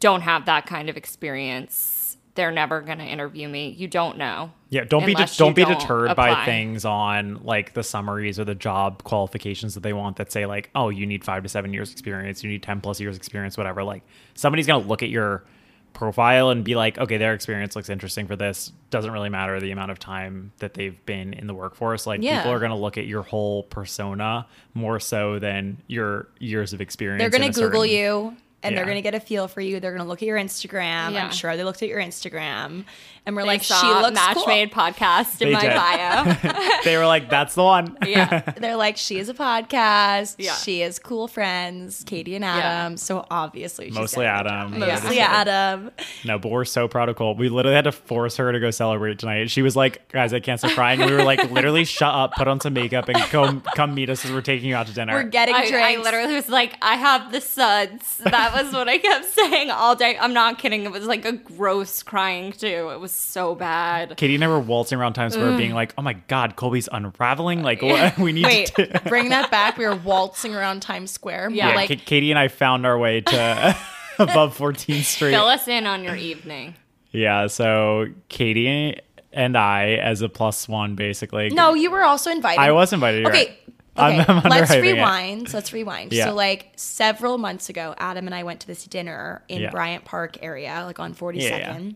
don't 0.00 0.22
have 0.22 0.46
that 0.46 0.66
kind 0.66 0.88
of 0.88 0.96
experience, 0.96 2.16
they're 2.34 2.50
never 2.50 2.80
going 2.80 2.98
to 2.98 3.04
interview 3.04 3.48
me. 3.48 3.68
You 3.68 3.86
don't 3.86 4.16
know. 4.16 4.52
Yeah, 4.72 4.84
don't 4.84 5.04
be 5.04 5.14
de- 5.14 5.26
don't 5.36 5.48
you 5.50 5.54
be 5.54 5.64
don't 5.64 5.78
deterred 5.78 6.16
by 6.16 6.46
things 6.46 6.86
on 6.86 7.42
like 7.44 7.74
the 7.74 7.82
summaries 7.82 8.40
or 8.40 8.44
the 8.44 8.54
job 8.54 9.04
qualifications 9.04 9.74
that 9.74 9.82
they 9.82 9.92
want 9.92 10.16
that 10.16 10.32
say 10.32 10.46
like, 10.46 10.70
oh, 10.74 10.88
you 10.88 11.04
need 11.04 11.24
five 11.24 11.42
to 11.42 11.48
seven 11.50 11.74
years 11.74 11.92
experience, 11.92 12.42
you 12.42 12.48
need 12.48 12.62
ten 12.62 12.80
plus 12.80 12.98
years 12.98 13.14
experience, 13.14 13.58
whatever. 13.58 13.84
Like 13.84 14.02
somebody's 14.32 14.66
gonna 14.66 14.82
look 14.86 15.02
at 15.02 15.10
your 15.10 15.44
profile 15.92 16.48
and 16.48 16.64
be 16.64 16.74
like, 16.74 16.96
okay, 16.96 17.18
their 17.18 17.34
experience 17.34 17.76
looks 17.76 17.90
interesting 17.90 18.26
for 18.26 18.34
this. 18.34 18.72
Doesn't 18.88 19.10
really 19.12 19.28
matter 19.28 19.60
the 19.60 19.72
amount 19.72 19.90
of 19.90 19.98
time 19.98 20.52
that 20.58 20.72
they've 20.72 21.04
been 21.04 21.34
in 21.34 21.46
the 21.46 21.54
workforce. 21.54 22.06
Like 22.06 22.22
Yeah. 22.22 22.38
people 22.38 22.52
are 22.52 22.58
gonna 22.58 22.74
look 22.78 22.96
at 22.96 23.06
your 23.06 23.24
whole 23.24 23.64
persona 23.64 24.46
more 24.72 24.98
so 25.00 25.38
than 25.38 25.82
your 25.86 26.28
years 26.38 26.72
of 26.72 26.80
experience. 26.80 27.20
They're 27.20 27.28
going 27.38 27.52
to 27.52 27.60
Google 27.60 27.82
certain- 27.82 27.94
you 27.94 28.36
and 28.64 28.76
they're 28.76 28.84
going 28.84 28.96
to 28.96 29.02
get 29.02 29.16
a 29.16 29.18
feel 29.18 29.48
for 29.48 29.60
you. 29.60 29.80
They're 29.80 29.90
going 29.90 30.04
to 30.04 30.08
look 30.08 30.22
at 30.22 30.26
your 30.28 30.38
Instagram. 30.38 31.12
Yeah. 31.14 31.24
I'm 31.24 31.32
sure 31.32 31.56
they 31.56 31.64
looked 31.64 31.82
at 31.82 31.88
your 31.88 31.98
Instagram 32.00 32.84
and 33.24 33.36
we're 33.36 33.42
They 33.42 33.48
like, 33.48 33.62
she 33.62 33.72
saw 33.74 34.00
looks 34.00 34.14
Match 34.14 34.36
cool. 34.36 34.46
Made 34.46 34.72
podcast 34.72 35.40
in 35.40 35.48
They 35.48 35.54
my 35.54 35.60
did. 35.60 35.74
bio. 35.74 36.78
They 36.84 36.96
were 36.96 37.06
like, 37.06 37.30
that's 37.30 37.54
the 37.54 37.62
one. 37.62 37.96
yeah. 38.06 38.40
They're 38.58 38.76
like, 38.76 38.96
she 38.96 39.18
is 39.18 39.28
a 39.28 39.34
podcast. 39.34 40.34
Yeah. 40.38 40.54
She 40.54 40.82
is 40.82 40.98
cool 40.98 41.28
friends, 41.28 42.02
Katy 42.06 42.34
and 42.34 42.44
Adam. 42.44 42.96
So 42.96 43.24
obviously, 43.30 43.86
she's 43.86 43.94
Mostly 43.94 44.26
Adam. 44.26 44.72
job. 44.72 44.80
Yeah. 44.80 44.86
Mostly 44.94 45.20
Adam. 45.20 45.90
No, 46.24 46.38
but 46.38 46.50
we're 46.50 46.64
so 46.64 46.88
proud 46.88 47.08
of 47.08 47.16
Cole. 47.16 47.34
We 47.36 47.48
literally 47.48 47.76
had 47.76 47.84
to 47.84 47.92
force 47.92 48.36
her 48.38 48.50
to 48.52 48.58
go 48.58 48.70
celebrate 48.70 49.18
tonight. 49.20 49.50
She 49.50 49.62
was 49.62 49.76
like, 49.76 50.08
"Guys, 50.08 50.32
I 50.34 50.40
can't 50.40 50.58
stop 50.58 50.72
crying." 50.72 51.00
And 51.00 51.10
we 51.10 51.16
were 51.16 51.22
like, 51.24 51.50
"Literally, 51.50 51.84
shut 51.84 52.12
up, 52.12 52.32
put 52.34 52.48
on 52.48 52.60
some 52.60 52.72
makeup, 52.72 53.08
and 53.08 53.16
come 53.18 53.60
come 53.76 53.94
meet 53.94 54.10
us 54.10 54.24
as 54.24 54.32
we're 54.32 54.40
taking 54.40 54.68
you 54.68 54.74
out 54.74 54.86
to 54.88 54.92
dinner." 54.94 55.12
We're 55.14 55.22
getting 55.24 55.54
I, 55.54 55.68
drinks. 55.68 55.98
I 55.98 56.02
literally 56.02 56.34
was 56.34 56.48
like, 56.48 56.76
I 56.82 56.96
have 56.96 57.30
the 57.32 57.40
suds. 57.40 58.18
That 58.18 58.52
was 58.54 58.72
what 58.72 58.88
I 58.88 58.98
kept 58.98 59.26
saying 59.26 59.70
all 59.70 59.94
day. 59.94 60.16
I'm 60.18 60.32
not 60.32 60.58
kidding. 60.58 60.84
It 60.84 60.90
was 60.90 61.06
like 61.06 61.24
a 61.24 61.32
gross 61.32 62.02
crying 62.02 62.52
too. 62.52 62.90
It 62.92 62.98
was 63.00 63.11
so 63.14 63.54
bad. 63.54 64.16
Katy 64.16 64.34
and 64.34 64.44
I 64.44 64.48
were 64.48 64.60
waltzing 64.60 64.98
around 64.98 65.12
Times 65.14 65.34
Square, 65.34 65.56
being 65.56 65.72
like, 65.74 65.94
"Oh 65.98 66.02
my 66.02 66.14
God, 66.14 66.56
Colbie's 66.56 66.88
unraveling! 66.90 67.62
Like, 67.62 67.82
what? 67.82 68.18
we 68.18 68.32
need 68.32 68.44
Wait, 68.44 68.66
to." 68.76 69.00
bring 69.06 69.28
that 69.30 69.50
back. 69.50 69.76
We 69.78 69.86
were 69.86 69.96
waltzing 69.96 70.54
around 70.54 70.80
Times 70.80 71.10
Square. 71.10 71.50
Yeah. 71.50 71.70
Yeah, 71.70 71.74
like, 71.76 71.88
Ka- 71.88 72.02
Katy 72.04 72.30
and 72.30 72.38
I 72.38 72.48
found 72.48 72.84
our 72.86 72.98
way 72.98 73.20
to 73.20 73.76
above 74.18 74.56
14th 74.56 75.04
Street. 75.04 75.30
Fill 75.32 75.46
us 75.46 75.68
in 75.68 75.86
on 75.86 76.04
your 76.04 76.16
evening. 76.16 76.74
Yeah, 77.10 77.46
so 77.48 78.06
Katy 78.28 78.98
and 79.32 79.56
I, 79.56 79.90
as 79.94 80.22
a 80.22 80.28
plus 80.28 80.68
one, 80.68 80.94
basically. 80.94 81.50
no, 81.50 81.74
you 81.74 81.90
were 81.90 82.02
also 82.02 82.30
invited. 82.30 82.60
I 82.60 82.72
was 82.72 82.92
invited. 82.92 83.20
you're 83.22 83.30
Okay. 83.30 83.38
right. 83.48 83.58
Okay, 83.94 84.16
I'm- 84.20 84.24
I'm 84.26 84.50
let's 84.50 84.70
underhyping 84.72 84.76
it. 84.84 84.92
rewind. 84.94 85.52
Let's 85.54 85.72
rewind. 85.74 86.12
Yeah. 86.14 86.24
So, 86.26 86.34
like 86.34 86.72
several 86.76 87.36
months 87.36 87.68
ago, 87.68 87.94
Adam 87.98 88.24
and 88.24 88.34
I 88.34 88.42
went 88.42 88.60
to 88.60 88.66
this 88.66 88.84
dinner 88.86 89.42
in 89.48 89.60
Yeah. 89.60 89.70
Bryant 89.70 90.06
Park 90.06 90.38
area, 90.42 90.82
like 90.86 90.98
on 90.98 91.12
42nd, 91.14 91.40
Yeah, 91.42 91.78
yeah. 91.78 91.90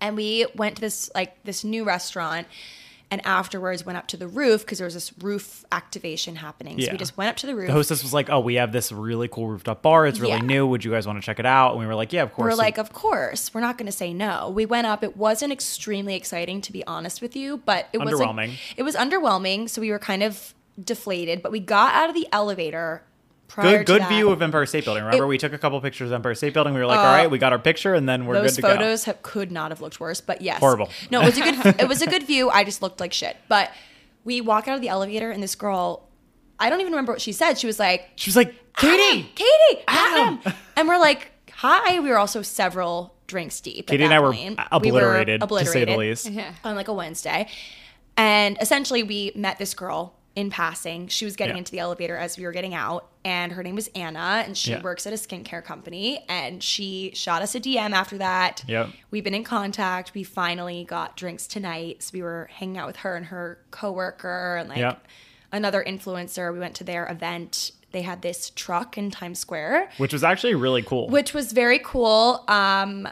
And 0.00 0.16
we 0.16 0.46
went 0.54 0.76
to 0.76 0.80
this 0.80 1.10
like 1.14 1.42
this 1.44 1.64
new 1.64 1.84
restaurant. 1.84 2.46
And 3.10 3.24
afterwards, 3.26 3.86
went 3.86 3.96
up 3.96 4.06
to 4.08 4.18
the 4.18 4.28
roof 4.28 4.60
because 4.66 4.76
there 4.76 4.84
was 4.84 4.92
this 4.92 5.14
roof 5.22 5.64
activation 5.72 6.36
happening. 6.36 6.78
So 6.78 6.84
Yeah. 6.84 6.92
we 6.92 6.98
just 6.98 7.16
went 7.16 7.30
up 7.30 7.36
to 7.36 7.46
the 7.46 7.56
roof. 7.56 7.68
The 7.68 7.72
hostess 7.72 8.02
was 8.02 8.12
like, 8.12 8.28
"Oh, 8.28 8.40
we 8.40 8.56
have 8.56 8.70
this 8.70 8.92
really 8.92 9.28
cool 9.28 9.46
rooftop 9.48 9.80
bar. 9.80 10.06
It's 10.06 10.18
really 10.20 10.34
Yeah. 10.34 10.40
new. 10.42 10.66
Would 10.66 10.84
you 10.84 10.90
guys 10.90 11.06
want 11.06 11.18
to 11.18 11.24
check 11.24 11.38
it 11.38 11.46
out?" 11.46 11.70
And 11.70 11.80
we 11.80 11.86
were 11.86 11.94
like, 11.94 12.12
"Yeah, 12.12 12.22
of 12.24 12.34
course." 12.34 12.44
We're 12.44 12.50
So- 12.50 12.58
like, 12.58 12.76
of 12.76 12.92
course, 12.92 13.54
we're 13.54 13.62
not 13.62 13.78
going 13.78 13.86
to 13.86 13.92
say 13.96 14.12
no. 14.12 14.50
We 14.50 14.66
went 14.66 14.86
up. 14.86 15.02
It 15.02 15.16
wasn't 15.16 15.54
extremely 15.54 16.16
exciting, 16.16 16.60
to 16.60 16.70
be 16.70 16.86
honest 16.86 17.22
with 17.22 17.34
you, 17.34 17.62
but 17.64 17.88
it 17.94 17.98
was 17.98 18.12
like- 18.12 18.28
Underwhelming. 18.28 18.52
it 18.76 18.82
was 18.82 18.94
underwhelming. 18.94 19.70
So 19.70 19.80
we 19.80 19.90
were 19.90 19.98
kind 19.98 20.22
of 20.22 20.52
deflated. 20.84 21.40
But 21.42 21.50
we 21.50 21.60
got 21.60 21.94
out 21.94 22.10
of 22.10 22.14
the 22.14 22.28
elevator. 22.30 23.04
Prior 23.48 23.78
good 23.78 23.78
to 23.78 23.92
good 23.92 24.02
that. 24.02 24.08
view 24.10 24.30
of 24.30 24.40
Empire 24.42 24.66
State 24.66 24.84
Building. 24.84 25.04
Remember, 25.04 25.24
It- 25.24 25.28
we 25.28 25.38
took 25.38 25.52
a 25.52 25.58
couple 25.58 25.80
pictures 25.80 26.10
of 26.10 26.14
Empire 26.14 26.34
State 26.34 26.54
Building. 26.54 26.74
We 26.74 26.80
were 26.80 26.86
like, 26.86 26.98
"All 26.98 27.06
uh, 27.06 27.16
right, 27.16 27.30
we 27.30 27.38
got 27.38 27.52
our 27.52 27.58
picture, 27.58 27.94
and 27.94 28.08
then 28.08 28.26
we're 28.26 28.34
Those 28.34 28.52
good 28.52 28.56
to 28.56 28.62
go. 28.62 28.68
Those 28.68 28.76
photos 28.76 29.04
have, 29.04 29.22
could 29.22 29.50
not 29.50 29.70
have 29.70 29.80
looked 29.80 29.98
worse, 29.98 30.20
but 30.20 30.42
yes, 30.42 30.60
Horrible. 30.60 30.90
No, 31.10 31.22
it 31.22 31.26
was 31.26 31.38
a 31.38 31.40
good. 31.40 31.66
it 31.80 31.88
was 31.88 32.02
a 32.02 32.06
good 32.06 32.22
view. 32.24 32.50
I 32.50 32.64
just 32.64 32.82
looked 32.82 33.00
like 33.00 33.12
shit. 33.12 33.36
But 33.48 33.72
we 34.24 34.40
walk 34.40 34.68
out 34.68 34.74
of 34.76 34.80
the 34.80 34.88
elevator, 34.88 35.30
and 35.30 35.42
this 35.42 35.54
girl, 35.54 36.08
I 36.60 36.70
don't 36.70 36.80
even 36.80 36.92
remember 36.92 37.12
what 37.12 37.20
she 37.20 37.32
said. 37.32 37.58
She 37.58 37.66
was 37.66 37.78
like. 37.78 38.08
She 38.16 38.28
was 38.28 38.36
like, 38.36 38.54
"Katy." 38.76 39.30
Katy, 39.34 39.82
Adam. 39.88 40.40
Adam. 40.44 40.58
and 40.76 40.88
we're 40.88 40.98
like, 40.98 41.32
hi. 41.52 42.00
We 42.00 42.10
were 42.10 42.18
also 42.18 42.42
several 42.42 43.14
drinks 43.26 43.60
deep. 43.60 43.86
Katy 43.86 44.04
and 44.04 44.12
I 44.12 44.20
were 44.20 44.32
point. 44.32 44.58
obliterated, 44.70 45.42
We 45.42 45.46
were 45.54 45.60
to 45.60 45.66
say 45.66 45.84
the 45.84 45.96
least. 45.96 46.28
Yeah. 46.30 46.52
on 46.64 46.76
like 46.76 46.88
a 46.88 46.92
Wednesday. 46.92 47.48
And 48.16 48.58
essentially, 48.60 49.02
we 49.02 49.32
met 49.34 49.58
this 49.58 49.74
girl 49.74 50.17
in 50.38 50.50
passing. 50.50 51.08
She 51.08 51.24
was 51.24 51.34
getting 51.34 51.56
Yeah. 51.56 51.58
into 51.58 51.72
the 51.72 51.80
elevator 51.80 52.16
as 52.16 52.38
we 52.38 52.44
were 52.44 52.52
getting 52.52 52.72
out, 52.72 53.08
and 53.24 53.50
her 53.52 53.62
name 53.64 53.74
was 53.74 53.88
Anna, 53.88 54.44
and 54.46 54.56
she 54.56 54.70
Yeah. 54.70 54.82
works 54.82 55.04
at 55.04 55.12
a 55.12 55.16
skincare 55.16 55.64
company. 55.64 56.24
And 56.28 56.62
she 56.62 57.10
shot 57.14 57.42
us 57.42 57.56
a 57.56 57.60
DM 57.60 57.92
after 57.92 58.16
that. 58.18 58.62
Yep. 58.68 58.90
We've 59.10 59.24
been 59.24 59.34
in 59.34 59.42
contact. 59.42 60.12
We 60.14 60.22
finally 60.22 60.84
got 60.84 61.16
drinks 61.16 61.48
tonight. 61.48 62.04
So 62.04 62.10
we 62.14 62.22
were 62.22 62.48
hanging 62.52 62.78
out 62.78 62.86
with 62.86 62.96
her 62.98 63.16
and 63.16 63.26
her 63.26 63.58
coworker 63.72 64.56
and 64.60 64.68
like 64.68 64.78
Yep. 64.78 65.04
another 65.50 65.82
influencer. 65.84 66.52
We 66.52 66.60
went 66.60 66.76
to 66.76 66.84
their 66.84 67.08
event. 67.08 67.72
They 67.90 68.02
had 68.02 68.22
this 68.22 68.50
truck 68.54 68.96
in 68.96 69.10
Times 69.10 69.40
Square, 69.40 69.90
which 69.96 70.12
was 70.12 70.22
actually 70.22 70.54
really 70.54 70.82
cool. 70.82 71.08
which 71.08 71.34
was 71.34 71.52
very 71.52 71.80
cool. 71.80 72.44
Um, 72.46 73.08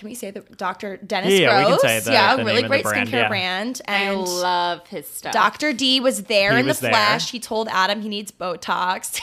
can 0.00 0.08
we 0.08 0.14
say 0.14 0.30
the 0.30 0.40
Dr. 0.40 0.96
Dennis 0.96 1.38
Yeah, 1.38 1.58
we 1.58 1.62
can 1.64 1.70
Gross? 1.72 1.82
say 1.82 2.00
the- 2.00 2.12
yeah, 2.12 2.36
the 2.36 2.44
really 2.44 2.62
name 2.62 2.64
of 2.64 2.70
the 2.70 2.76
great 2.78 2.82
brand, 2.84 3.08
skincare 3.08 3.12
yeah. 3.12 3.28
brand. 3.28 3.82
I 3.86 4.10
love 4.12 4.86
his 4.88 5.06
stuff. 5.06 5.32
Dr. 5.34 5.72
D 5.74 6.00
was 6.00 6.22
there 6.24 6.54
He 6.54 6.60
in 6.60 6.64
the 6.64 6.70
was 6.70 6.80
there. 6.80 6.90
flesh. 6.90 7.30
He 7.30 7.38
told 7.38 7.68
Adam 7.68 8.00
he 8.00 8.08
needs 8.08 8.32
Botox. 8.32 9.20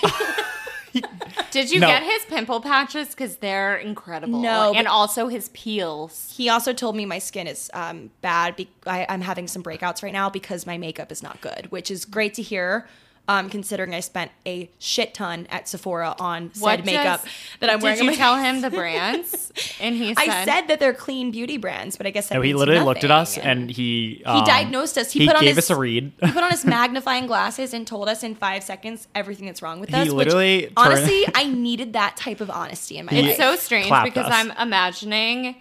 Did 1.52 1.70
you 1.72 1.80
No. 1.80 1.88
get 1.88 2.02
his 2.04 2.26
pimple 2.26 2.60
patches? 2.62 3.10
Because 3.10 3.38
they're 3.38 3.76
incredible. 3.78 4.40
No, 4.40 4.74
and 4.74 4.88
also 4.88 5.28
his 5.28 5.50
peels. 5.50 6.34
he 6.36 6.50
also 6.50 6.74
told 6.74 6.96
me 6.96 7.06
my 7.06 7.20
skin 7.20 7.48
is 7.48 7.70
um, 7.74 8.10
bad. 8.22 8.56
Be- 8.56 8.70
I, 8.86 9.06
I'm 9.10 9.22
having 9.22 9.48
some 9.48 9.64
breakouts 9.64 10.02
right 10.04 10.14
now 10.14 10.30
because 10.30 10.66
my 10.66 10.78
makeup 10.78 11.12
is 11.12 11.22
not 11.22 11.40
good, 11.42 11.68
which 11.72 11.90
is 11.92 12.06
great 12.06 12.34
to 12.36 12.42
hear. 12.42 12.88
Um, 13.30 13.50
considering 13.50 13.94
I 13.94 14.00
spent 14.00 14.32
a 14.46 14.70
shit 14.80 15.14
ton 15.14 15.48
at 15.50 15.68
Sephora 15.68 16.16
on 16.18 16.54
said 16.54 16.62
What 16.64 16.86
makeup 16.86 17.24
does- 17.24 17.32
that 17.60 17.70
I'm 17.70 17.80
Did 17.80 17.84
wearing. 17.84 18.00
on 18.00 18.06
you 18.06 18.12
my 18.12 18.16
tell 18.16 18.36
face. 18.38 18.46
him 18.46 18.62
the 18.62 18.70
brands? 18.70 19.52
And 19.82 19.96
he 19.98 20.14
said, 20.16 20.30
I 20.30 20.46
said 20.46 20.68
that 20.70 20.80
they're 20.80 20.94
clean 20.94 21.32
beauty 21.32 21.58
brands, 21.58 21.98
but 21.98 22.08
I 22.08 22.12
guess 22.12 22.30
that 22.30 22.36
no, 22.36 22.42
he 22.42 22.52
means 22.54 22.60
literally 22.60 22.86
looked 22.86 23.04
at 23.04 23.12
us 23.12 23.38
and 23.38 23.70
he 23.70 24.22
um, 24.26 24.38
he 24.40 24.46
diagnosed 24.46 24.98
us. 24.98 25.12
He, 25.12 25.20
He, 25.20 25.28
put 25.28 25.36
on 25.36 25.42
gave 25.44 25.58
his, 25.58 25.66
us 25.66 25.70
a 25.72 25.76
read. 25.78 26.14
he 26.24 26.32
put 26.32 26.42
on 26.42 26.52
his 26.52 26.64
magnifying 26.78 27.28
glasses 27.28 27.74
and 27.74 27.86
told 27.86 28.08
us 28.08 28.24
in 28.24 28.34
five 28.34 28.64
seconds 28.64 29.10
everything 29.14 29.48
that's 29.48 29.62
wrong 29.62 29.82
with 29.82 29.90
He 29.90 29.96
us. 29.96 30.08
literally 30.08 30.62
which, 30.68 30.76
turned- 30.76 30.88
honestly, 30.94 31.26
I 31.36 31.48
needed 31.48 31.92
that 31.94 32.16
type 32.16 32.40
of 32.40 32.50
honesty 32.50 32.98
in 32.98 33.08
my 33.08 33.12
He- 33.12 33.22
life. 33.24 33.30
It's 33.32 33.40
so 33.40 33.58
strange 33.58 33.92
because 34.06 34.28
us. 34.28 34.32
I'm 34.34 34.52
imagining 34.52 35.58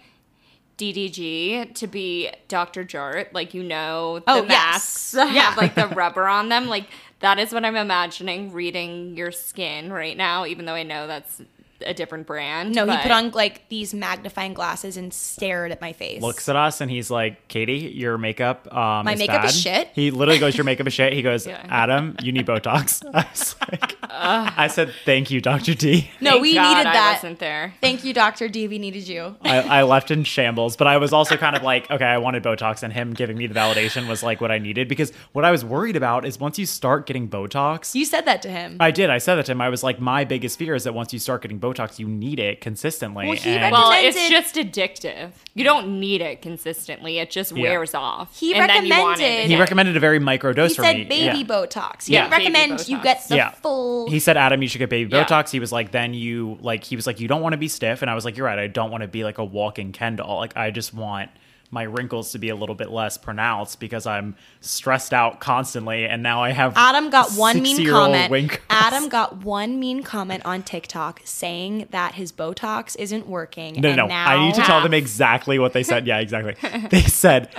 DDG 0.77 1.73
to 1.75 1.87
be 1.87 2.29
Dr. 2.47 2.83
Jart, 2.85 3.33
like 3.33 3.53
you 3.53 3.63
know 3.63 4.19
the 4.19 4.23
Oh, 4.27 4.35
yes. 4.43 4.47
masks 4.47 5.11
that 5.13 5.33
Yeah. 5.33 5.41
have 5.41 5.57
like 5.57 5.73
the 5.75 5.87
rubber 5.87 6.27
on 6.27 6.49
them. 6.49 6.67
Like 6.67 6.85
that 7.19 7.39
is 7.39 7.51
what 7.51 7.65
I'm 7.65 7.75
imagining 7.75 8.51
reading 8.51 9.17
your 9.17 9.31
skin 9.31 9.91
right 9.91 10.15
now, 10.15 10.45
even 10.45 10.65
though 10.65 10.73
I 10.73 10.83
know 10.83 11.07
that's 11.07 11.41
a 11.85 11.93
different 11.93 12.27
brand. 12.27 12.73
no, 12.75 12.85
he 12.85 12.97
put 12.97 13.11
on 13.11 13.31
like 13.31 13.67
these 13.69 13.93
magnifying 13.93 14.53
glasses 14.53 14.97
and 14.97 15.13
stared 15.13 15.71
at 15.71 15.81
my 15.81 15.93
face. 15.93 16.21
looks 16.21 16.47
at 16.49 16.55
us 16.55 16.81
and 16.81 16.89
he's 16.91 17.09
like, 17.11 17.47
"Katy, 17.47 17.91
your 17.95 18.17
makeup, 18.17 18.67
um, 18.75 19.05
My 19.05 19.13
is 19.13 19.19
makeup 19.19 19.45
is 19.45 19.59
shit? 19.59 19.89
He 19.93 20.11
literally 20.11 20.39
goes, 20.39 20.55
"Your 20.57 20.63
makeup 20.65 20.87
is 20.87 20.93
shit." 20.93 21.13
He 21.13 21.21
goes, 21.21 21.45
Yeah. 21.47 21.65
"Adam, 21.69 22.15
you 22.21 22.31
need 22.31 22.45
Botox." 22.45 23.03
I 23.13 23.25
was 23.29 23.55
like, 23.71 23.95
I 24.01 24.67
said, 24.67 24.91
"Thank 25.05 25.31
you, 25.31 25.41
Doctor 25.41 25.73
D." 25.73 26.09
no, 26.21 26.39
we 26.39 26.53
God 26.53 26.69
needed 26.69 26.87
I 26.89 26.93
that. 26.93 27.13
wasn't 27.15 27.39
there. 27.39 27.73
Thank 27.81 28.03
you, 28.03 28.13
Doctor 28.13 28.47
D. 28.47 28.67
We 28.67 28.79
needed 28.79 29.07
you. 29.07 29.35
I, 29.41 29.59
I 29.79 29.83
left 29.83 30.11
in 30.11 30.23
shambles, 30.23 30.75
but 30.75 30.87
I 30.87 30.97
was 30.97 31.13
also 31.13 31.37
kind 31.37 31.55
of 31.55 31.63
like, 31.63 31.89
okay, 31.91 32.05
I 32.05 32.17
wanted 32.17 32.43
Botox, 32.43 32.83
and 32.83 32.91
him 32.93 33.13
giving 33.13 33.37
me 33.37 33.47
the 33.47 33.53
validation 33.55 34.07
was 34.07 34.23
like 34.23 34.41
what 34.41 34.51
I 34.51 34.57
needed 34.57 34.87
because 34.87 35.11
what 35.33 35.45
I 35.45 35.51
was 35.51 35.63
worried 35.63 35.95
about 35.95 36.25
is 36.25 36.39
once 36.39 36.57
you 36.59 36.65
start 36.65 37.05
getting 37.05 37.27
Botox, 37.29 37.93
You 37.95 38.05
said 38.05 38.25
that 38.25 38.41
to 38.43 38.49
him. 38.49 38.77
I 38.79 38.91
did. 38.91 39.09
I 39.09 39.17
said 39.17 39.35
that 39.35 39.45
to 39.47 39.51
him. 39.51 39.61
I 39.61 39.69
was 39.69 39.83
like, 39.83 39.99
my 39.99 40.23
biggest 40.25 40.57
fear 40.57 40.75
is 40.75 40.83
that 40.85 40.93
once 40.93 41.13
you 41.13 41.19
start 41.19 41.41
getting 41.41 41.59
Botox, 41.59 41.66
you 41.99 42.07
need 42.07 42.39
it 42.39 42.61
consistently. 42.61 43.27
Well, 43.27 43.35
he 43.35 43.49
and- 43.51 43.71
Well, 43.71 43.91
it's 43.93 44.29
just 44.29 44.55
addictive. 44.55 45.31
You 45.53 45.63
don't 45.63 45.99
need 45.99 46.21
it 46.21 46.41
consistently. 46.41 47.19
It 47.19 47.29
just 47.31 47.55
Yeah. 47.55 47.63
wears 47.63 47.93
off. 47.93 48.37
He 48.39 48.53
And 48.53 48.69
then 48.69 48.85
you 48.85 48.91
want 48.91 49.19
it 49.19 49.23
recommended- 49.23 49.39
he 49.39 49.45
again. 49.45 49.59
recommended 49.59 49.97
a 49.97 49.99
very 49.99 50.19
micro 50.19 50.53
dose 50.53 50.71
he 50.71 50.75
for 50.77 50.83
said 50.83 50.95
me. 50.97 51.03
baby 51.05 51.37
yeah. 51.39 51.43
Botox. 51.43 52.05
He 52.07 52.13
Yeah. 52.13 52.21
didn't 52.29 52.31
Baby 52.39 52.53
recommend 52.53 52.87
you 52.89 52.97
Botox. 52.97 53.03
get 53.03 53.27
the 53.29 53.35
Yeah. 53.35 53.51
full. 53.51 54.09
He 54.09 54.19
said, 54.19 54.37
Adam, 54.37 54.61
you 54.61 54.67
should 54.67 54.79
get 54.79 54.89
baby 54.89 55.09
Yeah. 55.15 55.23
Botox. 55.25 55.49
He 55.51 55.59
was 55.59 55.71
like, 55.71 55.91
then 55.91 56.13
you 56.13 56.57
like, 56.61 56.83
he 56.83 56.95
was 56.95 57.07
like, 57.07 57.19
you 57.19 57.27
don't 57.27 57.41
want 57.41 57.53
to 57.53 57.57
be 57.57 57.67
stiff, 57.67 58.01
and 58.01 58.11
I 58.11 58.15
was 58.15 58.25
like, 58.25 58.37
you're 58.37 58.45
right. 58.45 58.59
I 58.59 58.67
don't 58.67 58.91
want 58.91 59.01
to 59.01 59.07
be 59.07 59.23
like 59.23 59.37
a 59.37 59.45
walking 59.45 59.91
Kendall. 59.91 60.37
Like, 60.37 60.55
I 60.55 60.71
just 60.71 60.93
want 60.93 61.29
my 61.71 61.83
wrinkles 61.83 62.31
to 62.31 62.39
be 62.39 62.49
a 62.49 62.55
little 62.55 62.75
bit 62.75 62.91
less 62.91 63.17
pronounced 63.17 63.79
because 63.79 64.05
I'm 64.05 64.35
stressed 64.61 65.13
out 65.13 65.39
constantly, 65.39 66.05
and 66.05 66.23
now 66.23 66.43
I 66.43 66.51
have 66.51 66.73
Adam 66.75 67.09
got 67.09 67.31
one 67.31 67.61
mean 67.61 67.87
comment. 67.87 68.31
winkles. 68.31 68.61
Adam 68.69 69.09
got 69.09 69.43
one 69.43 69.79
mean 69.79 70.03
comment 70.03 70.45
on 70.45 70.63
TikTok 70.63 71.21
saying 71.25 71.87
that 71.91 72.15
his 72.15 72.31
Botox 72.31 72.95
isn't 72.97 73.27
working. 73.27 73.81
No, 73.81 73.89
and 73.89 73.97
no, 73.97 74.03
no. 74.03 74.07
Now, 74.07 74.29
I 74.29 74.45
need 74.45 74.55
to 74.55 74.61
tell 74.61 74.81
them 74.81 74.93
exactly 74.93 75.59
what 75.59 75.73
they 75.73 75.83
said. 75.83 76.07
Yeah, 76.07 76.19
exactly. 76.19 76.55
they 76.89 77.01
said, 77.01 77.49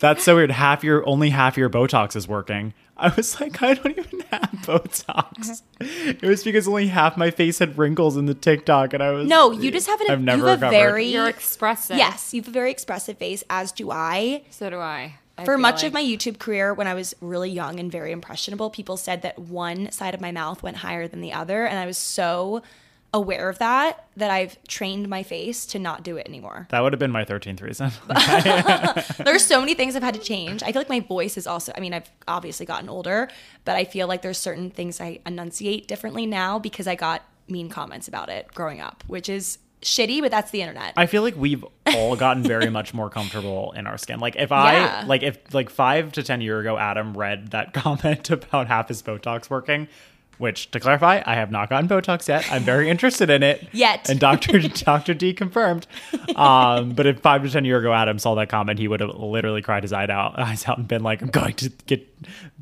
"That's 0.00 0.24
so 0.24 0.34
weird. 0.36 0.50
Half 0.50 0.82
your 0.84 1.06
only 1.08 1.30
half 1.30 1.56
your 1.56 1.70
Botox 1.70 2.16
is 2.16 2.26
working." 2.26 2.74
I 2.96 3.08
was 3.16 3.40
like, 3.40 3.62
I 3.62 3.72
don't 3.74 3.96
even 3.98 4.20
have 4.30 4.50
Botox. 4.62 5.62
it 5.80 6.20
was 6.22 6.44
because 6.44 6.68
only 6.68 6.88
half 6.88 7.16
my 7.16 7.30
face 7.30 7.58
had 7.58 7.78
wrinkles 7.78 8.18
in 8.18 8.26
the 8.26 8.34
TikTok, 8.34 8.92
and 8.92 9.02
I 9.02 9.10
was 9.12 9.26
No, 9.26 9.52
you 9.52 9.70
just 9.70 9.86
have, 9.86 10.00
an, 10.02 10.10
I've 10.10 10.20
never 10.20 10.42
you 10.42 10.46
have 10.48 10.62
a 10.62 10.68
very 10.68 11.06
You're 11.06 11.26
expressive. 11.28 11.96
yes, 11.96 12.34
you 12.34 12.42
have 12.42 12.48
a 12.48 12.52
very 12.52 12.70
expressive 12.70 13.16
face, 13.16 13.42
as 13.48 13.72
do 13.72 13.90
I. 13.90 14.42
So 14.50 14.68
do 14.68 14.78
I. 14.78 15.14
I 15.38 15.46
For 15.46 15.56
much 15.56 15.76
like- 15.76 15.84
of 15.86 15.92
my 15.94 16.02
YouTube 16.02 16.38
career, 16.38 16.74
when 16.74 16.86
I 16.86 16.92
was 16.92 17.14
really 17.22 17.48
young 17.50 17.80
and 17.80 17.90
very 17.90 18.12
impressionable, 18.12 18.68
people 18.68 18.98
said 18.98 19.22
that 19.22 19.38
one 19.38 19.90
side 19.90 20.12
of 20.12 20.20
my 20.20 20.30
mouth 20.32 20.62
went 20.62 20.76
higher 20.78 21.08
than 21.08 21.22
the 21.22 21.32
other, 21.32 21.64
and 21.64 21.78
I 21.78 21.86
was 21.86 21.96
so 21.96 22.62
aware 23.12 23.48
of 23.48 23.58
that 23.58 24.06
that 24.16 24.30
I've 24.30 24.62
trained 24.68 25.08
my 25.08 25.22
face 25.22 25.66
to 25.66 25.78
not 25.78 26.02
do 26.04 26.16
it 26.16 26.26
anymore. 26.28 26.66
That 26.70 26.80
would 26.80 26.92
have 26.92 27.00
been 27.00 27.10
my 27.10 27.24
thirteenth 27.24 27.60
reason. 27.60 27.90
there's 29.24 29.44
so 29.44 29.60
many 29.60 29.74
things 29.74 29.96
I've 29.96 30.02
had 30.02 30.14
to 30.14 30.20
change. 30.20 30.62
I 30.62 30.72
feel 30.72 30.80
like 30.80 30.88
my 30.88 31.00
voice 31.00 31.36
is 31.36 31.46
also, 31.46 31.72
I 31.76 31.80
mean, 31.80 31.92
I've 31.94 32.10
obviously 32.28 32.66
gotten 32.66 32.88
older, 32.88 33.28
but 33.64 33.76
I 33.76 33.84
feel 33.84 34.06
like 34.06 34.22
there's 34.22 34.38
certain 34.38 34.70
things 34.70 35.00
I 35.00 35.20
enunciate 35.26 35.88
differently 35.88 36.26
now 36.26 36.58
because 36.58 36.86
I 36.86 36.94
got 36.94 37.22
mean 37.48 37.68
comments 37.68 38.06
about 38.08 38.28
it 38.28 38.46
growing 38.54 38.80
up, 38.80 39.02
which 39.06 39.28
is 39.28 39.58
shitty, 39.82 40.20
but 40.20 40.30
that's 40.30 40.50
the 40.50 40.60
internet. 40.60 40.92
I 40.96 41.06
feel 41.06 41.22
like 41.22 41.34
we've 41.36 41.64
all 41.86 42.14
gotten 42.14 42.42
very 42.42 42.68
much 42.78 42.92
more 42.92 43.08
comfortable 43.10 43.72
in 43.72 43.86
our 43.86 43.96
skin. 43.98 44.20
Like 44.20 44.36
if 44.36 44.52
I 44.52 44.74
Yeah. 44.74 45.04
like 45.06 45.22
if 45.22 45.52
like 45.54 45.70
five 45.70 46.12
to 46.12 46.22
ten 46.22 46.40
year 46.42 46.60
ago, 46.60 46.76
Adam 46.76 47.16
read 47.16 47.48
that 47.52 47.72
comment 47.74 48.30
about 48.30 48.68
half 48.68 48.88
his 48.88 49.02
Botox 49.02 49.48
working. 49.50 49.88
Which, 50.40 50.70
to 50.70 50.80
clarify, 50.80 51.22
I 51.26 51.34
have 51.34 51.50
not 51.50 51.68
gotten 51.68 51.86
Botox 51.86 52.26
yet. 52.26 52.50
I'm 52.50 52.62
very 52.62 52.88
interested 52.88 53.28
in 53.28 53.42
it 53.42 53.68
Yet. 53.72 54.08
and 54.08 54.18
Doctor 54.18 54.58
Doctor 54.68 55.12
D 55.12 55.34
confirmed. 55.34 55.86
Um, 56.34 56.92
but 56.92 57.06
if 57.06 57.20
five 57.20 57.42
to 57.42 57.50
ten 57.50 57.66
year 57.66 57.78
ago 57.78 57.92
Adam 57.92 58.18
saw 58.18 58.34
that 58.36 58.48
comment, 58.48 58.78
he 58.78 58.88
would 58.88 59.00
have 59.00 59.14
literally 59.16 59.60
cried 59.60 59.82
his 59.82 59.92
eyes 59.92 60.08
out, 60.08 60.38
eyes 60.38 60.66
out, 60.66 60.78
and 60.78 60.88
been 60.88 61.02
like, 61.02 61.20
"I'm 61.20 61.28
going 61.28 61.54
to 61.56 61.68
get 61.86 62.08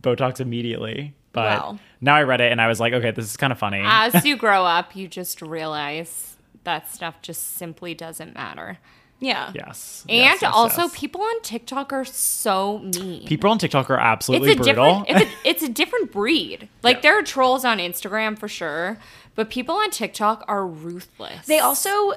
Botox 0.00 0.40
immediately." 0.40 1.14
But 1.32 1.60
Wow. 1.60 1.78
now 2.00 2.16
I 2.16 2.24
read 2.24 2.40
it 2.40 2.50
and 2.50 2.60
I 2.60 2.66
was 2.66 2.80
like, 2.80 2.92
"Okay, 2.94 3.12
this 3.12 3.26
is 3.26 3.36
kind 3.36 3.52
of 3.52 3.58
funny." 3.60 3.80
As 3.84 4.24
you 4.24 4.36
grow 4.44 4.64
up, 4.64 4.96
you 4.96 5.06
just 5.06 5.40
realize 5.40 6.36
that 6.64 6.90
stuff 6.90 7.22
just 7.22 7.56
simply 7.56 7.94
doesn't 7.94 8.34
matter. 8.34 8.78
Yeah. 9.20 9.50
yes, 9.54 10.04
And 10.08 10.16
yes, 10.18 10.42
yes, 10.42 10.52
also, 10.54 10.82
yes. 10.82 10.98
people 10.98 11.22
on 11.22 11.42
TikTok 11.42 11.92
are 11.92 12.04
so 12.04 12.78
mean. 12.78 13.26
people 13.26 13.50
on 13.50 13.58
TikTok 13.58 13.90
are 13.90 13.98
absolutely 13.98 14.52
it's 14.52 14.60
a 14.60 14.62
brutal. 14.64 15.04
different 15.04 15.22
it's 15.22 15.30
a, 15.44 15.48
it's 15.48 15.62
a 15.62 15.68
different 15.68 16.12
breed. 16.12 16.68
Like 16.82 16.96
Yeah. 16.98 17.00
there 17.02 17.18
are 17.18 17.22
trolls 17.22 17.64
on 17.64 17.78
Instagram 17.78 18.38
for 18.38 18.48
sure, 18.48 18.98
but 19.34 19.50
people 19.50 19.74
on 19.74 19.90
TikTok 19.90 20.44
are 20.48 20.66
ruthless. 20.66 21.46
They 21.46 21.58
also 21.58 22.14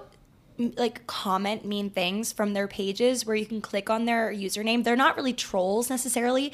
like 0.58 1.08
comment 1.08 1.66
mean 1.66 1.90
things 1.90 2.32
from 2.32 2.54
their 2.54 2.68
pages 2.68 3.26
where 3.26 3.36
you 3.36 3.46
can 3.48 3.62
click 3.62 3.90
on 3.90 4.06
their 4.06 4.32
username. 4.32 4.84
They're 4.84 4.96
not 4.96 5.16
really 5.16 5.34
trolls 5.34 5.90
necessarily 5.90 6.54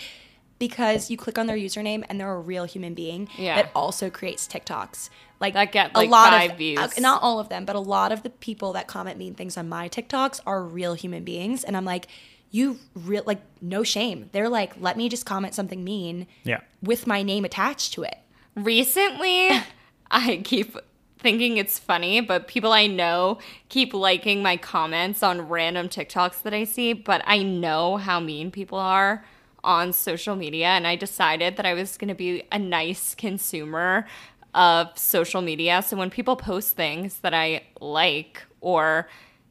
because 0.60 1.10
you 1.12 1.18
click 1.18 1.38
on 1.38 1.48
their 1.48 1.58
username 1.58 2.04
and 2.10 2.20
they're 2.20 2.34
a 2.34 2.40
real 2.40 2.66
human 2.66 2.94
being 2.94 3.30
Yeah. 3.38 3.56
that 3.56 3.72
also 3.76 4.10
creates 4.10 4.48
TikToks. 4.48 5.10
Like 5.40 5.54
That 5.54 5.72
get, 5.72 5.92
a 5.94 6.00
like, 6.00 6.10
lot 6.10 6.32
five 6.32 6.52
of 6.52 6.58
views. 6.58 6.80
uh, 6.80 6.90
not 7.00 7.22
all 7.22 7.40
of 7.40 7.50
them, 7.50 7.64
but 7.66 7.76
a 7.76 7.80
lot 7.80 8.12
of 8.12 8.24
the 8.24 8.30
people 8.32 8.74
that 8.74 8.88
comment 8.88 9.18
mean 9.18 9.36
things 9.36 9.56
on 9.58 9.70
my 9.70 9.88
TikToks 9.88 10.40
are 10.48 10.64
real 10.64 10.96
human 10.96 11.24
beings 11.24 11.64
and 11.64 11.78
I'm 11.78 11.86
like 11.86 12.08
you 12.50 12.80
real 12.96 13.24
like 13.26 13.42
no 13.62 13.84
shame. 13.84 14.30
They're 14.32 14.50
like 14.50 14.74
let 14.80 14.98
me 14.98 15.10
just 15.10 15.26
comment 15.26 15.54
something 15.54 15.84
mean 15.84 16.28
yeah. 16.44 16.62
with 16.82 17.06
my 17.06 17.22
name 17.22 17.44
attached 17.46 17.94
to 17.94 18.04
it. 18.04 18.18
recently 18.56 19.50
I 20.12 20.42
keep 20.44 20.76
thinking 21.20 21.58
it's 21.58 21.78
funny, 21.78 22.22
but 22.22 22.48
people 22.48 22.72
I 22.72 22.88
know 22.88 23.40
keep 23.70 23.94
liking 23.94 24.42
my 24.42 24.56
comments 24.58 25.22
on 25.24 25.42
random 25.50 25.90
TikToks 25.90 26.42
that 26.44 26.54
I 26.54 26.64
see, 26.64 26.94
but 26.94 27.22
I 27.26 27.44
know 27.44 27.98
how 27.98 28.20
mean 28.20 28.50
people 28.52 28.78
are 28.80 29.26
on 29.68 29.92
social 29.92 30.36
media 30.36 30.68
and 30.68 30.88
I 30.88 30.96
decided 30.96 31.58
that 31.58 31.66
I 31.66 31.74
was 31.74 31.98
going 31.98 32.08
to 32.08 32.16
be 32.16 32.44
a 32.52 32.58
nice 32.58 33.14
consumer 33.14 34.08
of 34.56 34.98
social 34.98 35.42
media. 35.42 35.84
So 35.86 35.98
when 35.98 36.10
people 36.10 36.38
post 36.38 36.76
things 36.76 37.20
that 37.20 37.34
I 37.34 37.64
like 37.82 38.44
or 38.62 39.10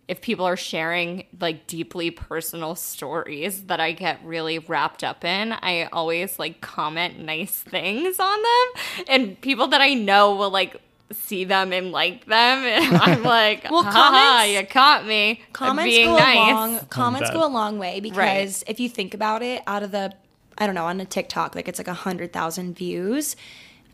if 0.09 0.23
people 0.23 0.47
are 0.47 0.57
sharing 0.57 1.27
like 1.39 1.67
deeply 1.67 2.11
personal 2.11 2.75
stories 2.77 3.65
that 3.65 3.79
I 3.79 3.93
get 3.93 4.25
really 4.25 4.59
wrapped 4.59 5.05
up 5.05 5.25
in, 5.25 5.53
I 5.53 5.89
always 5.93 6.39
like 6.39 6.61
comment 6.61 7.19
nice 7.19 7.57
things 7.61 8.19
on 8.19 8.43
them. 8.43 9.05
And 9.09 9.41
people 9.41 9.67
that 9.69 9.81
I 9.83 9.95
know 9.95 10.35
will 10.35 10.51
like 10.51 10.81
see 11.13 11.45
them 11.45 11.73
and 11.73 11.93
like 11.93 12.27
them. 12.27 12.59
And 12.65 12.97
I'm 12.97 13.23
like, 13.39 13.65
Well, 13.65 13.83
well, 13.85 13.93
comments- 13.93 14.53
you 14.53 14.67
caught 14.67 15.07
me. 15.07 15.43
Comments 15.53 15.85
being 15.95 16.07
go 16.09 16.17
nice. 16.17 16.37
a 16.37 16.41
long 16.55 16.79
comments 16.91 17.31
go 17.31 17.45
a 17.47 17.49
long 17.49 17.79
way 17.79 18.01
because 18.01 18.65
if 18.67 18.81
you 18.81 18.89
think 18.89 19.15
about 19.15 19.43
it 19.43 19.63
out 19.67 19.83
of 19.83 19.91
the 19.93 20.13
I 20.59 20.65
don't 20.67 20.75
know, 20.75 20.87
on 20.87 21.01
a 21.01 21.05
TikTok, 21.05 21.55
like 21.55 21.69
it's 21.69 21.79
like 21.79 21.89
a 21.89 21.93
hundred 21.95 22.33
thousand 22.33 22.77
views. 22.77 23.37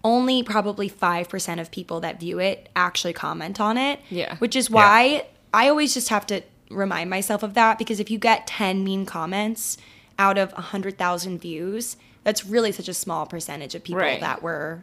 Only 0.05 0.43
probably 0.43 0.89
five 0.89 1.29
percent 1.29 1.61
of 1.61 1.71
people 1.71 2.01
that 2.01 2.19
view 2.19 2.39
it 2.41 2.69
actually 2.75 3.13
comment 3.13 3.61
on 3.61 3.77
it. 3.79 4.01
Yeah. 4.11 4.37
Which 4.37 4.57
is 4.57 4.69
why 4.71 5.27
I 5.55 5.69
always 5.69 5.95
just 5.95 6.09
have 6.09 6.27
to 6.27 6.43
remind 6.71 7.11
myself 7.11 7.43
of 7.43 7.55
that 7.55 7.79
because 7.79 8.01
if 8.01 8.11
you 8.11 8.19
get 8.19 8.47
ten 8.47 8.83
mean 8.83 9.07
comments 9.07 9.77
out 10.19 10.39
of 10.39 10.53
a 10.57 10.61
hundred 10.61 10.99
thousand 10.99 11.41
views, 11.41 11.97
that's 12.25 12.45
really 12.47 12.73
such 12.73 12.89
a 12.89 12.95
small 12.95 13.27
percentage 13.27 13.75
of 13.75 13.85
people 13.85 14.01
Right. 14.01 14.21
that 14.21 14.43
were. 14.43 14.83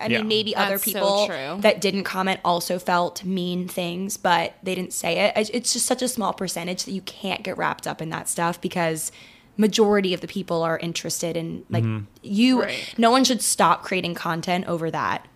I 0.00 0.06
Yeah. 0.06 0.18
mean, 0.18 0.28
maybe 0.28 0.54
other 0.56 0.72
That's 0.78 0.84
so 0.84 0.92
people 0.92 1.26
true. 1.26 1.60
that 1.60 1.80
didn't 1.80 2.04
comment 2.04 2.40
also 2.44 2.78
felt 2.78 3.24
mean 3.24 3.68
things, 3.68 4.16
but 4.16 4.54
they 4.62 4.74
didn't 4.74 4.92
say 4.92 5.18
it. 5.18 5.30
It's- 5.30 5.50
It's 5.52 5.72
just 5.72 5.86
such 5.86 6.02
a 6.02 6.08
small 6.08 6.32
percentage 6.32 6.84
that 6.84 6.92
you 6.92 7.00
can't 7.02 7.42
get 7.42 7.58
wrapped 7.58 7.86
up 7.86 8.00
in 8.00 8.10
that 8.10 8.28
stuff 8.28 8.60
because 8.60 9.10
majority 9.56 10.14
of 10.14 10.20
the 10.20 10.28
people 10.28 10.62
are 10.62 10.78
interested 10.78 11.36
in 11.36 11.64
like 11.68 11.82
mm-hmm. 11.82 12.04
you. 12.22 12.62
Right. 12.62 12.94
No 12.96 13.10
one 13.10 13.24
should 13.24 13.42
stop 13.42 13.82
creating 13.82 14.14
content 14.14 14.66
over 14.68 14.90
that. 14.90 15.26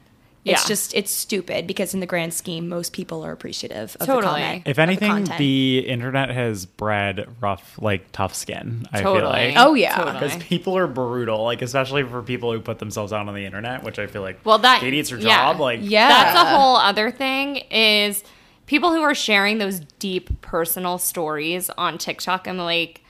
It's 0.45 0.67
just 0.67 0.95
it's 0.95 1.11
stupid 1.13 1.67
because 1.69 1.95
in 1.95 2.01
the 2.01 2.07
grand 2.07 2.35
scheme, 2.35 2.69
most 2.69 2.93
people 2.93 3.25
are 3.25 3.31
appreciative 3.31 3.95
of 3.95 3.99
the 4.01 4.07
Totally. 4.07 4.41
comment. 4.41 4.63
If 4.67 4.71
of 4.71 4.77
the 4.77 4.83
anything, 4.83 5.25
the, 5.39 5.79
internet 5.87 6.31
has 6.31 6.67
bred 6.67 7.29
rough, 7.41 7.79
like 7.81 8.11
tough 8.11 8.35
skin. 8.35 8.87
I 8.93 9.03
feel 9.03 9.15
Totally. 9.15 9.33
like. 9.33 9.55
Oh, 9.57 9.75
yeah. 9.75 9.95
Totally. 9.97 10.19
Because 10.19 10.43
people 10.43 10.77
are 10.77 10.89
brutal, 10.89 11.45
like 11.45 11.63
especially 11.63 12.03
for 12.03 12.23
people 12.23 12.53
who 12.53 12.61
put 12.61 12.81
themselves 12.81 13.13
out 13.13 13.29
on 13.29 13.35
the 13.35 13.45
internet, 13.45 13.85
which 13.85 14.01
I 14.01 14.09
feel 14.09 14.23
like. 14.23 14.45
Well, 14.45 14.59
that- 14.59 14.81
Katy, 14.81 14.99
it's 14.99 15.11
your 15.11 15.21
yeah. 15.21 15.53
job. 15.53 15.61
Like, 15.61 15.79
Yeah. 15.83 16.09
That's 16.09 16.39
a 16.41 16.57
whole 16.57 16.77
other 16.77 17.13
thing 17.13 17.57
is 17.71 18.25
people 18.67 18.93
who 18.93 19.03
are 19.03 19.15
sharing 19.15 19.59
those 19.59 19.81
deep 20.01 20.41
personal 20.43 20.99
stories 20.99 21.71
on 21.71 21.99
TikTok. 21.99 22.49
I'm 22.49 22.59
like, 22.59 23.03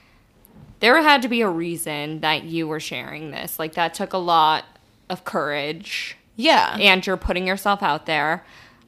there 0.80 1.00
had 1.00 1.22
to 1.22 1.28
be 1.28 1.40
a 1.40 1.48
reason 1.48 2.20
that 2.20 2.44
you 2.44 2.68
were 2.68 2.80
sharing 2.80 3.30
this. 3.30 3.58
Like 3.58 3.74
that 3.74 3.94
took 3.94 4.12
a 4.12 4.18
lot 4.18 4.64
of 5.08 5.24
courage 5.24 6.16
yeah. 6.36 6.76
and 6.80 7.06
you're 7.06 7.16
putting 7.16 7.46
yourself 7.46 7.82
out 7.82 8.06
there. 8.06 8.44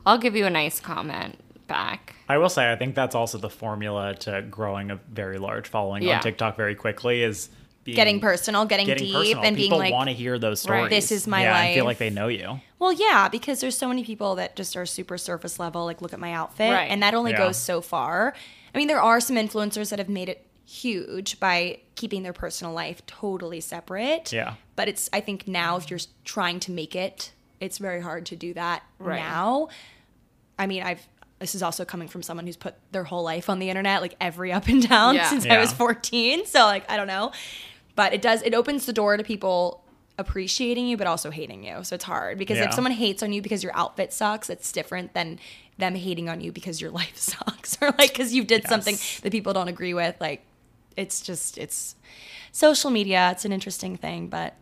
I'll 0.07 0.18
give 0.18 0.37
you 0.37 0.46
a 0.46 0.50
nice 0.50 0.80
comment 0.80 1.38
back. 1.66 2.14
I 2.28 2.38
will 2.38 2.48
say, 2.48 2.70
I 2.70 2.76
think 2.76 2.94
that's 2.94 3.14
also 3.14 3.38
the 3.38 3.50
formula 3.50 4.14
to 4.16 4.42
growing 4.42 4.90
a 4.90 4.96
very 5.11 5.38
large 5.38 5.68
following 5.68 6.02
Yeah. 6.02 6.16
on 6.16 6.22
TikTok 6.22 6.57
very 6.57 6.74
quickly 6.74 7.22
is 7.22 7.48
being, 7.85 7.96
getting 7.96 8.20
personal, 8.20 8.64
getting, 8.64 8.87
getting 8.87 9.04
deep, 9.07 9.14
personal. 9.14 9.44
and 9.44 9.57
people 9.57 9.78
being 9.78 9.90
like, 9.90 9.92
want 9.92 10.09
to 10.09 10.14
hear 10.14 10.38
those 10.38 10.61
stories. 10.61 10.83
Right. 10.83 10.90
This 10.90 11.12
is 11.12 11.26
my 11.26 11.42
yeah, 11.42 11.59
and 11.59 11.74
feel 11.74 11.85
like 11.85 11.98
they 11.98 12.09
know 12.11 12.28
you. 12.28 12.61
Well, 12.78 12.92
yeah, 12.92 13.28
because 13.28 13.61
there's 13.61 13.76
so 13.76 13.88
many 13.88 14.04
people 14.04 14.35
that 14.37 14.57
just 14.57 14.74
are 14.76 14.87
super 14.87 15.18
surface 15.18 15.59
level, 15.59 15.85
like 15.85 16.00
look 16.00 16.12
at 16.14 16.20
my 16.20 16.33
outfit, 16.33 16.72
Right. 16.72 16.90
and 16.90 17.02
that 17.02 17.14
only 17.14 17.33
Yeah. 17.33 17.38
goes 17.38 17.59
so 17.59 17.80
far. 17.83 18.35
I 18.74 18.78
mean, 18.78 18.88
there 18.88 19.00
are 19.02 19.20
some 19.20 19.37
influencers 19.37 19.90
that 19.90 19.98
have 19.98 20.09
made 20.09 20.28
it 20.30 20.43
huge 20.66 21.38
by 21.40 21.79
keeping 21.94 22.22
their 22.22 22.33
personal 22.33 22.72
life 22.72 23.05
totally 23.07 23.61
separate. 23.61 24.33
Yeah. 24.33 24.55
But 24.77 24.88
it's 24.88 25.09
I 25.12 25.20
think 25.20 25.46
now 25.46 25.77
if 25.77 25.90
you're 25.90 26.00
trying 26.24 26.61
to 26.61 26.70
make 26.72 26.94
it, 26.96 27.33
it's 27.61 27.79
very 27.79 28.00
hard 28.00 28.27
to 28.27 28.37
do 28.37 28.55
that 28.55 28.83
Right. 28.98 29.18
now. 29.20 29.68
I 30.59 30.66
mean, 30.66 30.83
I've 30.83 31.07
this 31.40 31.55
is 31.55 31.62
also 31.62 31.85
coming 31.85 32.09
from 32.09 32.22
someone 32.22 32.46
who's 32.46 32.57
put 32.57 32.74
their 32.92 33.05
whole 33.05 33.22
life 33.22 33.50
on 33.50 33.59
the 33.59 33.68
internet, 33.68 34.00
like 34.00 34.14
every 34.20 34.53
up 34.53 34.66
and 34.68 34.87
down 34.88 35.14
Yeah. 35.16 35.29
since 35.31 35.44
I 35.46 35.59
was 35.59 35.72
14. 35.72 36.46
So 36.46 36.61
like 36.61 36.90
I 36.90 36.96
don't 36.96 37.07
know. 37.09 37.33
But 37.96 38.12
it 38.14 38.22
does 38.22 38.42
it 38.42 38.55
opens 38.55 38.87
the 38.87 38.92
door 38.92 39.16
to 39.16 39.22
people 39.24 39.83
appreciating 40.16 40.87
you 40.87 40.96
but 40.96 41.07
also 41.07 41.31
hating 41.31 41.64
you. 41.64 41.83
So 41.85 41.94
it's 41.96 42.05
hard 42.05 42.38
because 42.38 42.57
Yeah. 42.59 42.64
if 42.68 42.74
someone 42.74 42.92
hates 42.92 43.22
on 43.22 43.33
you 43.33 43.42
because 43.42 43.62
your 43.62 43.77
outfit 43.77 44.12
sucks, 44.12 44.48
it's 44.48 44.70
different 44.72 45.12
than 45.12 45.38
them 45.77 45.96
hating 45.96 46.29
on 46.29 46.40
you 46.40 46.53
because 46.53 46.81
your 46.81 46.90
life 47.03 47.16
sucks 47.18 47.77
or 47.83 47.92
like 47.98 48.14
cuz 48.14 48.33
you 48.33 48.44
did 48.44 48.66
something 48.66 48.96
that 49.22 49.31
people 49.33 49.53
don't 49.53 49.68
agree 49.68 49.92
with. 49.94 50.16
Like 50.20 50.44
it's 50.96 51.20
just 51.20 51.59
it's 51.59 51.96
social 52.52 52.90
media, 52.90 53.30
it's 53.33 53.44
an 53.44 53.52
interesting 53.52 53.96
thing, 53.96 54.28
but 54.28 54.54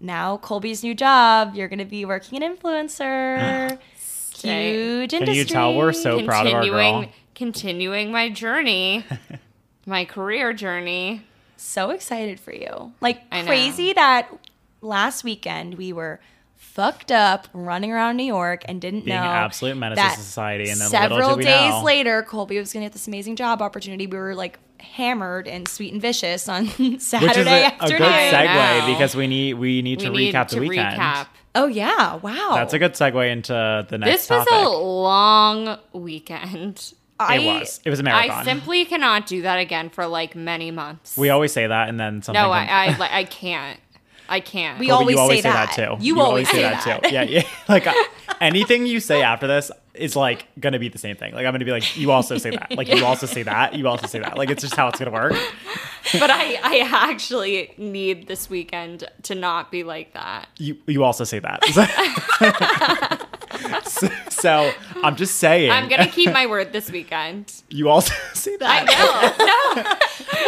now 0.00 0.36
Colbie's 0.38 0.82
new 0.82 0.94
job, 0.94 1.54
you're 1.54 1.68
going 1.68 1.78
to 1.78 1.84
be 1.84 2.04
working 2.04 2.42
an 2.42 2.56
influencer. 2.56 3.78
Huge 4.36 5.10
Can 5.10 5.22
industry. 5.22 5.38
you 5.38 5.44
tell 5.44 5.74
we're 5.74 5.94
so 5.94 6.22
proud 6.24 6.46
of 6.46 6.52
our 6.52 6.60
continuing 6.60 7.00
girl? 7.02 7.12
continuing 7.34 8.12
my 8.12 8.28
journey, 8.28 9.04
my 9.86 10.04
career 10.04 10.52
journey. 10.52 11.22
so 11.56 11.90
excited 11.90 12.38
for 12.38 12.52
you. 12.52 12.92
Like 13.00 13.22
I 13.32 13.40
know. 13.40 13.46
crazy 13.46 13.94
that 13.94 14.28
last 14.82 15.24
weekend 15.24 15.76
we 15.76 15.92
were 15.92 16.20
fucked 16.54 17.10
up 17.10 17.48
running 17.54 17.90
around 17.92 18.16
New 18.16 18.24
York 18.24 18.62
and 18.68 18.78
didn't 18.78 19.06
Being 19.06 19.16
know 19.16 19.22
absolute 19.22 19.76
menace 19.76 19.98
to 19.98 20.02
that 20.02 20.18
society, 20.18 20.68
and 20.68 20.78
then 20.78 20.90
several 20.90 21.36
days 21.36 21.70
know. 21.70 21.82
later 21.82 22.22
Colbie 22.22 22.58
was 22.58 22.72
going 22.74 22.82
to 22.82 22.86
get 22.86 22.92
this 22.92 23.08
amazing 23.08 23.36
job 23.36 23.62
opportunity. 23.62 24.06
We 24.06 24.18
were 24.18 24.34
like 24.34 24.58
hammered 24.80 25.46
and 25.48 25.66
sweet 25.68 25.92
and 25.92 26.00
vicious 26.02 26.48
on 26.48 26.66
Saturday 26.98 27.26
Which 27.28 27.36
is 27.38 27.46
a, 27.46 27.50
a 27.50 27.64
afternoon. 27.66 27.98
good 27.98 28.34
segue 28.34 28.86
because 28.86 29.16
we 29.16 29.26
need 29.26 29.54
we 29.54 29.82
need 29.82 30.00
to 30.00 30.10
we 30.10 30.16
need 30.26 30.34
recap 30.34 30.48
to 30.48 30.60
the 30.60 30.68
weekend. 30.68 31.00
recap. 31.00 31.26
Oh 31.54 31.66
yeah, 31.66 32.16
wow. 32.16 32.52
That's 32.54 32.74
a 32.74 32.78
good 32.78 32.92
segue 32.92 33.30
into 33.30 33.86
the 33.88 33.98
next 33.98 34.12
This 34.28 34.30
was 34.30 34.46
topic. 34.46 34.66
a 34.66 34.68
long 34.68 35.78
weekend. 35.92 36.92
I, 37.18 37.38
it 37.38 37.46
was. 37.46 37.80
It 37.84 37.88
was 37.90 37.98
a 37.98 38.02
marathon. 38.02 38.30
I 38.40 38.44
simply 38.44 38.84
cannot 38.84 39.26
do 39.26 39.40
that 39.42 39.56
again 39.56 39.88
for 39.88 40.06
like 40.06 40.36
many 40.36 40.70
months. 40.70 41.16
we 41.16 41.30
always 41.30 41.50
say 41.50 41.66
that, 41.66 41.88
and 41.88 41.98
then 41.98 42.20
something. 42.20 42.42
no, 42.42 42.50
comes- 42.50 42.68
I, 42.70 42.86
I, 43.00 43.18
I 43.20 43.24
can't. 43.24 43.80
I 44.28 44.40
can't. 44.40 44.78
We 44.78 44.88
Colbie, 44.88 44.92
always 44.92 45.14
you 45.14 45.20
always 45.20 45.38
say 45.38 45.42
say 45.42 45.50
that. 45.50 45.72
too. 45.72 45.96
You 46.04 46.20
always 46.20 46.50
say 46.50 46.56
too. 46.56 46.90
that. 46.90 47.12
Yeah, 47.12 47.22
yeah. 47.22 47.42
Like 47.68 47.86
uh, 47.86 47.94
anything 48.40 48.84
you 48.84 49.00
say 49.00 49.22
after 49.22 49.46
this 49.46 49.70
is 49.96 50.16
like 50.16 50.46
gonna 50.58 50.78
be 50.78 50.88
the 50.88 50.98
same 50.98 51.16
thing. 51.16 51.34
Like 51.34 51.46
I'm 51.46 51.52
gonna 51.52 51.64
be 51.64 51.70
like, 51.70 51.96
you 51.96 52.10
also 52.10 52.38
say 52.38 52.50
that. 52.50 52.76
Like 52.76 52.88
you 52.88 53.04
also 53.10 53.26
say 53.26 53.42
that. 53.42 53.74
You 53.74 53.88
also 53.88 54.06
say 54.06 54.18
that. 54.20 54.36
Like 54.36 54.50
it's 54.50 54.62
just 54.62 54.76
how 54.76 54.88
it's 54.88 54.98
gonna 54.98 55.10
work. 55.10 55.32
but 56.12 56.30
I, 56.30 56.58
I 56.62 57.10
actually 57.10 57.74
need 57.76 58.28
this 58.28 58.48
weekend 58.48 59.08
to 59.24 59.34
not 59.34 59.70
be 59.70 59.82
like 59.84 60.14
that. 60.14 60.48
You 60.58 60.76
you 60.86 61.04
also 61.04 61.24
say 61.24 61.40
that. 61.40 61.62
so, 63.84 64.08
so 64.30 64.72
I'm 65.02 65.16
just 65.16 65.36
saying. 65.36 65.70
I'm 65.70 65.88
gonna 65.88 66.06
keep 66.08 66.32
my 66.32 66.46
word 66.46 66.72
this 66.72 66.90
weekend. 66.90 67.52
You 67.68 67.88
also 67.88 68.14
say 68.34 68.54
I 68.54 68.84
that. 68.84 69.36
know. 69.36 69.46
No. 69.76 69.92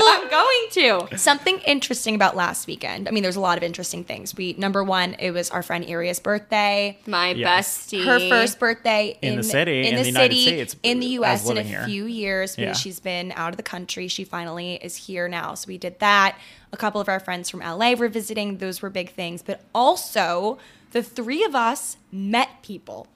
I'm 0.01 0.29
going 0.31 1.09
to. 1.11 1.19
Something 1.19 1.59
interesting 1.61 2.15
about 2.15 2.35
last 2.37 2.67
weekend. 2.67 3.09
I 3.09 3.11
mean, 3.11 3.23
there's 3.23 3.37
a 3.37 3.41
lot 3.41 3.59
of 3.59 3.65
interesting 3.65 4.05
things. 4.05 4.35
We 4.35 4.55
number 4.59 4.83
one, 4.83 5.15
it 5.19 5.33
was 5.33 5.51
our 5.51 5.63
friend 5.63 5.85
Aria's 5.87 6.21
birthday. 6.21 6.99
My 7.07 7.31
Yes. 7.33 7.87
bestie. 7.89 8.05
Her 8.05 8.19
first 8.29 8.59
birthday 8.59 9.19
In 9.23 9.37
the 9.37 9.43
city, 9.43 9.81
in, 9.81 9.87
in 9.87 9.95
the, 9.97 10.03
the 10.03 10.07
United 10.09 10.35
city, 10.35 10.47
States, 10.47 10.77
in 10.83 11.01
the 11.01 11.07
U.S. 11.07 11.49
in 11.49 11.59
a 11.59 11.63
here. 11.63 11.85
few 11.85 12.05
years. 12.07 12.57
because 12.57 12.77
Yeah. 12.79 12.81
She's 12.81 13.01
been 13.01 13.33
out 13.37 13.51
of 13.51 13.57
the 13.57 13.63
country. 13.63 14.09
She 14.09 14.25
finally 14.25 14.75
is 14.77 14.97
here 14.97 15.29
now. 15.29 15.55
So 15.55 15.69
we 15.69 15.79
did 15.79 15.99
that. 16.01 16.37
A 16.73 16.77
couple 16.77 17.01
of 17.01 17.09
our 17.09 17.21
friends 17.21 17.51
from 17.51 17.61
LA 17.61 17.93
were 17.95 18.09
visiting. 18.09 18.59
Those 18.59 18.81
were 18.83 18.91
big 18.91 19.11
things. 19.11 19.43
But 19.43 19.61
also, 19.75 20.59
the 20.93 21.03
three 21.03 21.45
of 21.45 21.55
us 21.55 21.97
met 22.13 22.63
people. 22.63 23.07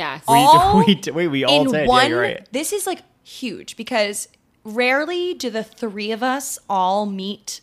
Yes. 0.00 0.22
We, 0.28 0.34
all 0.36 0.84
we, 0.86 0.94
d- 0.94 1.10
wait, 1.10 1.28
we 1.28 1.44
all 1.44 1.66
in 1.66 1.72
did. 1.72 1.88
one. 1.88 2.02
yeah, 2.04 2.08
you're 2.08 2.20
right. 2.20 2.48
This 2.52 2.72
is 2.72 2.86
like 2.86 3.00
huge 3.22 3.76
because 3.76 4.28
rarely 4.64 5.34
do 5.34 5.50
the 5.50 5.62
three 5.64 6.10
of 6.12 6.22
us 6.22 6.58
all 6.68 7.06
meet 7.06 7.60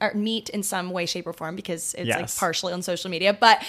or 0.00 0.12
meet 0.14 0.48
in 0.50 0.62
some 0.62 0.90
way, 0.90 1.06
shape, 1.06 1.26
or 1.26 1.32
form 1.32 1.54
because 1.56 1.94
it's 1.98 2.08
like 2.10 2.34
partially 2.36 2.72
on 2.72 2.82
social 2.82 3.10
media. 3.10 3.32
But 3.32 3.62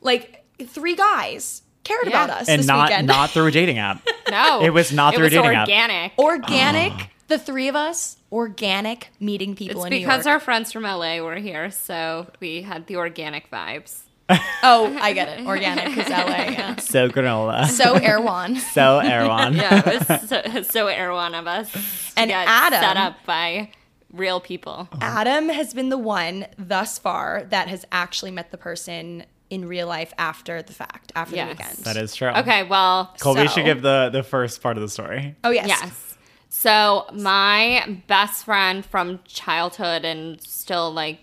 like 0.00 0.44
three 0.66 0.96
guys 0.96 1.62
cared 1.84 2.00
Yeah. 2.06 2.24
about 2.24 2.30
us 2.30 2.48
And 2.48 2.58
this 2.60 2.66
not 2.66 2.88
weekend. 2.90 3.06
not 3.06 3.30
through 3.30 3.46
a 3.46 3.50
dating 3.50 3.78
app. 3.78 4.06
no. 4.30 4.60
It 4.68 4.70
was 4.70 4.92
not 4.92 5.14
It 5.14 5.16
through 5.18 5.24
a 5.24 5.26
was 5.26 5.32
dating 5.32 5.56
app. 5.56 5.68
organic. 5.68 6.12
Oh. 6.18 6.24
organic. 6.24 6.92
the 7.28 7.38
three 7.38 7.68
of 7.68 7.76
us, 7.76 8.16
organic 8.32 9.08
meeting 9.20 9.54
people 9.54 9.78
It's 9.82 9.86
in 9.86 9.90
New 9.92 9.98
because 10.00 10.26
our 10.26 10.40
friends 10.40 10.72
from 10.72 10.82
LA 10.84 11.20
were 11.20 11.36
here, 11.36 11.70
so 11.70 12.26
we 12.40 12.62
had 12.62 12.86
the 12.88 12.96
organic 12.96 13.50
vibes. 13.50 14.00
oh, 14.62 14.96
I 15.00 15.12
get 15.12 15.28
it. 15.40 15.46
Organic 15.46 15.94
because 15.94 16.08
LA. 16.10 16.26
Yeah. 16.58 16.76
So 16.76 17.08
granola. 17.08 17.68
So 17.68 17.94
Erewhon. 17.94 18.56
So 18.74 18.98
Erewhon. 18.98 19.54
Yeah, 19.54 19.82
it 19.88 20.08
was 20.08 20.28
so, 20.28 20.62
so 20.62 20.86
air 20.86 21.12
one 21.12 21.34
of 21.34 21.46
us. 21.46 21.70
And 22.16 22.30
Adam- 22.30 22.80
set 22.80 22.96
up 22.96 23.16
by 23.24 23.70
real 24.12 24.40
people. 24.40 24.88
Uh-huh. 24.92 24.98
Adam 25.00 25.48
has 25.48 25.72
been 25.74 25.88
the 25.88 25.98
one 25.98 26.46
thus 26.58 26.98
far 26.98 27.44
that 27.50 27.68
has 27.68 27.84
actually 27.92 28.30
met 28.30 28.50
the 28.50 28.58
person 28.58 29.24
in 29.50 29.66
real 29.66 29.86
life 29.86 30.12
after 30.18 30.60
the 30.62 30.72
fact, 30.74 31.10
after 31.16 31.36
Yes. 31.36 31.56
the 31.56 31.62
weekend. 31.62 31.78
That 31.84 31.96
is 31.96 32.14
true. 32.14 32.28
Okay, 32.28 32.64
well, 32.64 33.14
Colbie 33.18 33.46
So- 33.48 33.54
should 33.54 33.64
give 33.64 33.80
the 33.82 34.10
the 34.12 34.22
first 34.22 34.60
part 34.62 34.76
of 34.76 34.82
the 34.82 34.88
story. 34.90 35.36
Oh 35.44 35.50
yes. 35.50 35.68
Yes. 35.68 36.04
So 36.50 37.06
my 37.12 38.02
best 38.08 38.44
friend 38.44 38.84
from 38.84 39.20
childhood 39.24 40.04
and 40.04 40.40
still 40.42 40.90
like 40.92 41.20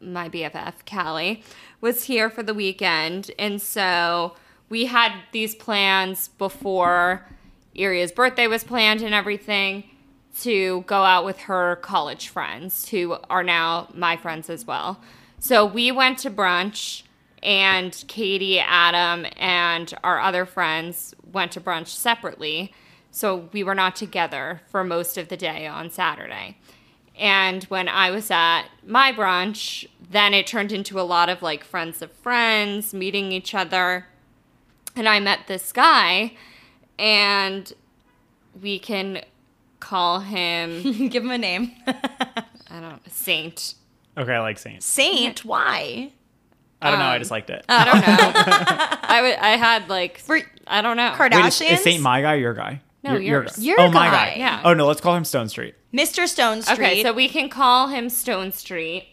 my 0.00 0.28
BFF, 0.28 0.74
Callie, 0.88 1.42
was 1.80 2.04
here 2.04 2.30
for 2.30 2.42
the 2.42 2.54
weekend. 2.54 3.30
And 3.38 3.60
so 3.60 4.34
we 4.68 4.86
had 4.86 5.12
these 5.32 5.54
plans 5.54 6.28
before 6.28 7.26
Iria's 7.74 8.12
birthday 8.12 8.46
was 8.46 8.64
planned 8.64 9.02
and 9.02 9.14
everything 9.14 9.84
to 10.40 10.82
go 10.82 11.02
out 11.02 11.24
with 11.24 11.38
her 11.40 11.76
college 11.76 12.28
friends 12.28 12.88
who 12.88 13.16
are 13.28 13.42
now 13.42 13.88
my 13.94 14.16
friends 14.16 14.48
as 14.50 14.66
well. 14.66 15.00
So 15.40 15.64
we 15.64 15.90
went 15.92 16.18
to 16.18 16.30
brunch 16.30 17.02
and 17.42 18.04
Katy, 18.08 18.58
Adam, 18.58 19.26
and 19.36 19.94
our 20.02 20.20
other 20.20 20.44
friends 20.44 21.14
went 21.32 21.52
to 21.52 21.60
brunch 21.60 21.88
separately. 21.88 22.72
So 23.10 23.48
we 23.52 23.62
were 23.62 23.74
not 23.74 23.96
together 23.96 24.60
for 24.68 24.82
most 24.84 25.16
of 25.16 25.28
the 25.28 25.36
day 25.36 25.66
on 25.66 25.90
Saturday. 25.90 26.58
And 27.18 27.64
when 27.64 27.88
I 27.88 28.10
was 28.12 28.30
at 28.30 28.64
my 28.86 29.12
brunch, 29.12 29.86
then 30.10 30.32
it 30.34 30.46
turned 30.46 30.70
into 30.72 31.00
a 31.00 31.02
lot 31.02 31.28
of 31.28 31.42
like 31.42 31.64
friends 31.64 32.00
of 32.00 32.12
friends 32.12 32.94
meeting 32.94 33.32
each 33.32 33.54
other. 33.54 34.06
And 34.94 35.08
I 35.08 35.18
met 35.20 35.40
this 35.48 35.72
guy, 35.72 36.32
and 36.98 37.72
we 38.60 38.78
can 38.78 39.22
call 39.80 40.20
him, 40.20 40.82
Give 41.08 41.22
him 41.24 41.30
a 41.30 41.38
name. 41.38 41.72
I 41.86 42.44
don't 42.70 42.82
know, 42.82 42.98
Saint. 43.08 43.74
Okay, 44.16 44.32
I 44.34 44.40
like 44.40 44.58
Saint. 44.58 44.82
Saint. 44.82 45.44
Why? 45.44 46.12
I 46.80 46.90
don't 46.90 46.98
know. 47.00 47.06
I 47.06 47.14
Um, 47.16 47.20
just 47.20 47.30
liked 47.30 47.50
it. 47.50 47.64
I 47.68 47.84
don't 47.84 48.00
know. 48.00 48.16
I 49.02 49.22
would. 49.22 49.34
I 49.34 49.50
had 49.56 49.88
like 49.88 50.18
For 50.18 50.40
I 50.66 50.82
don't 50.82 50.96
know. 50.96 51.12
Kardashians. 51.16 51.60
Wait, 51.60 51.72
is, 51.72 51.78
is 51.78 51.84
Saint 51.84 52.02
my 52.02 52.20
guy? 52.22 52.34
or 52.34 52.38
Your 52.38 52.54
guy? 52.54 52.80
No, 53.04 53.12
Your- 53.12 53.20
your 53.22 53.42
yours. 53.42 53.56
guy. 53.56 53.62
Your 53.62 53.80
oh, 53.80 53.90
my 53.90 54.06
guy. 54.06 54.30
guy. 54.30 54.34
Yeah. 54.38 54.60
Oh 54.64 54.74
no, 54.74 54.86
let's 54.86 55.00
call 55.00 55.14
him 55.14 55.24
Stone 55.24 55.48
Street. 55.48 55.74
Mr. 55.94 56.26
Stone 56.26 56.62
Street. 56.62 56.78
Okay, 56.78 57.02
so 57.02 57.12
we 57.12 57.28
can 57.28 57.48
call 57.48 57.88
him 57.88 58.08
Stone 58.08 58.52
Street. 58.52 59.06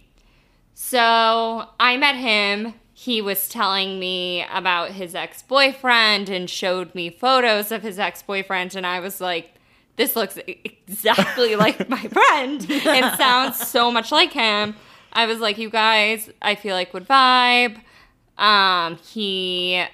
So 0.73 1.69
I 1.79 1.97
met 1.97 2.15
him. 2.15 2.73
He 2.93 3.21
was 3.21 3.47
telling 3.49 3.99
me 3.99 4.45
about 4.53 4.91
his 4.91 5.15
ex 5.15 5.41
boyfriend 5.43 6.29
and 6.29 6.49
showed 6.49 6.93
me 6.95 7.09
photos 7.09 7.71
of 7.71 7.81
his 7.81 7.99
ex 7.99 8.23
boyfriend. 8.23 8.75
And 8.75 8.85
I 8.87 8.99
was 8.99 9.19
like, 9.21 9.51
this 9.97 10.15
looks 10.15 10.37
exactly 10.47 11.55
like 11.57 11.89
my 11.89 12.01
friend 12.01 12.65
It 12.69 13.13
sounds 13.17 13.57
so 13.57 13.91
much 13.91 14.11
like 14.11 14.31
him. 14.33 14.75
I 15.13 15.25
was 15.27 15.39
like, 15.39 15.57
you 15.57 15.69
guys, 15.69 16.29
I 16.41 16.55
feel 16.55 16.75
like 16.75 16.93
would 16.93 17.07
vibe. 17.07 17.79
Um, 18.37 18.97
he 18.97 19.85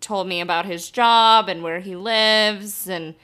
told 0.00 0.26
me 0.28 0.40
about 0.40 0.66
his 0.66 0.90
job 0.90 1.48
and 1.48 1.62
where 1.62 1.80
he 1.80 1.96
lives 1.96 2.88
and 2.88 3.14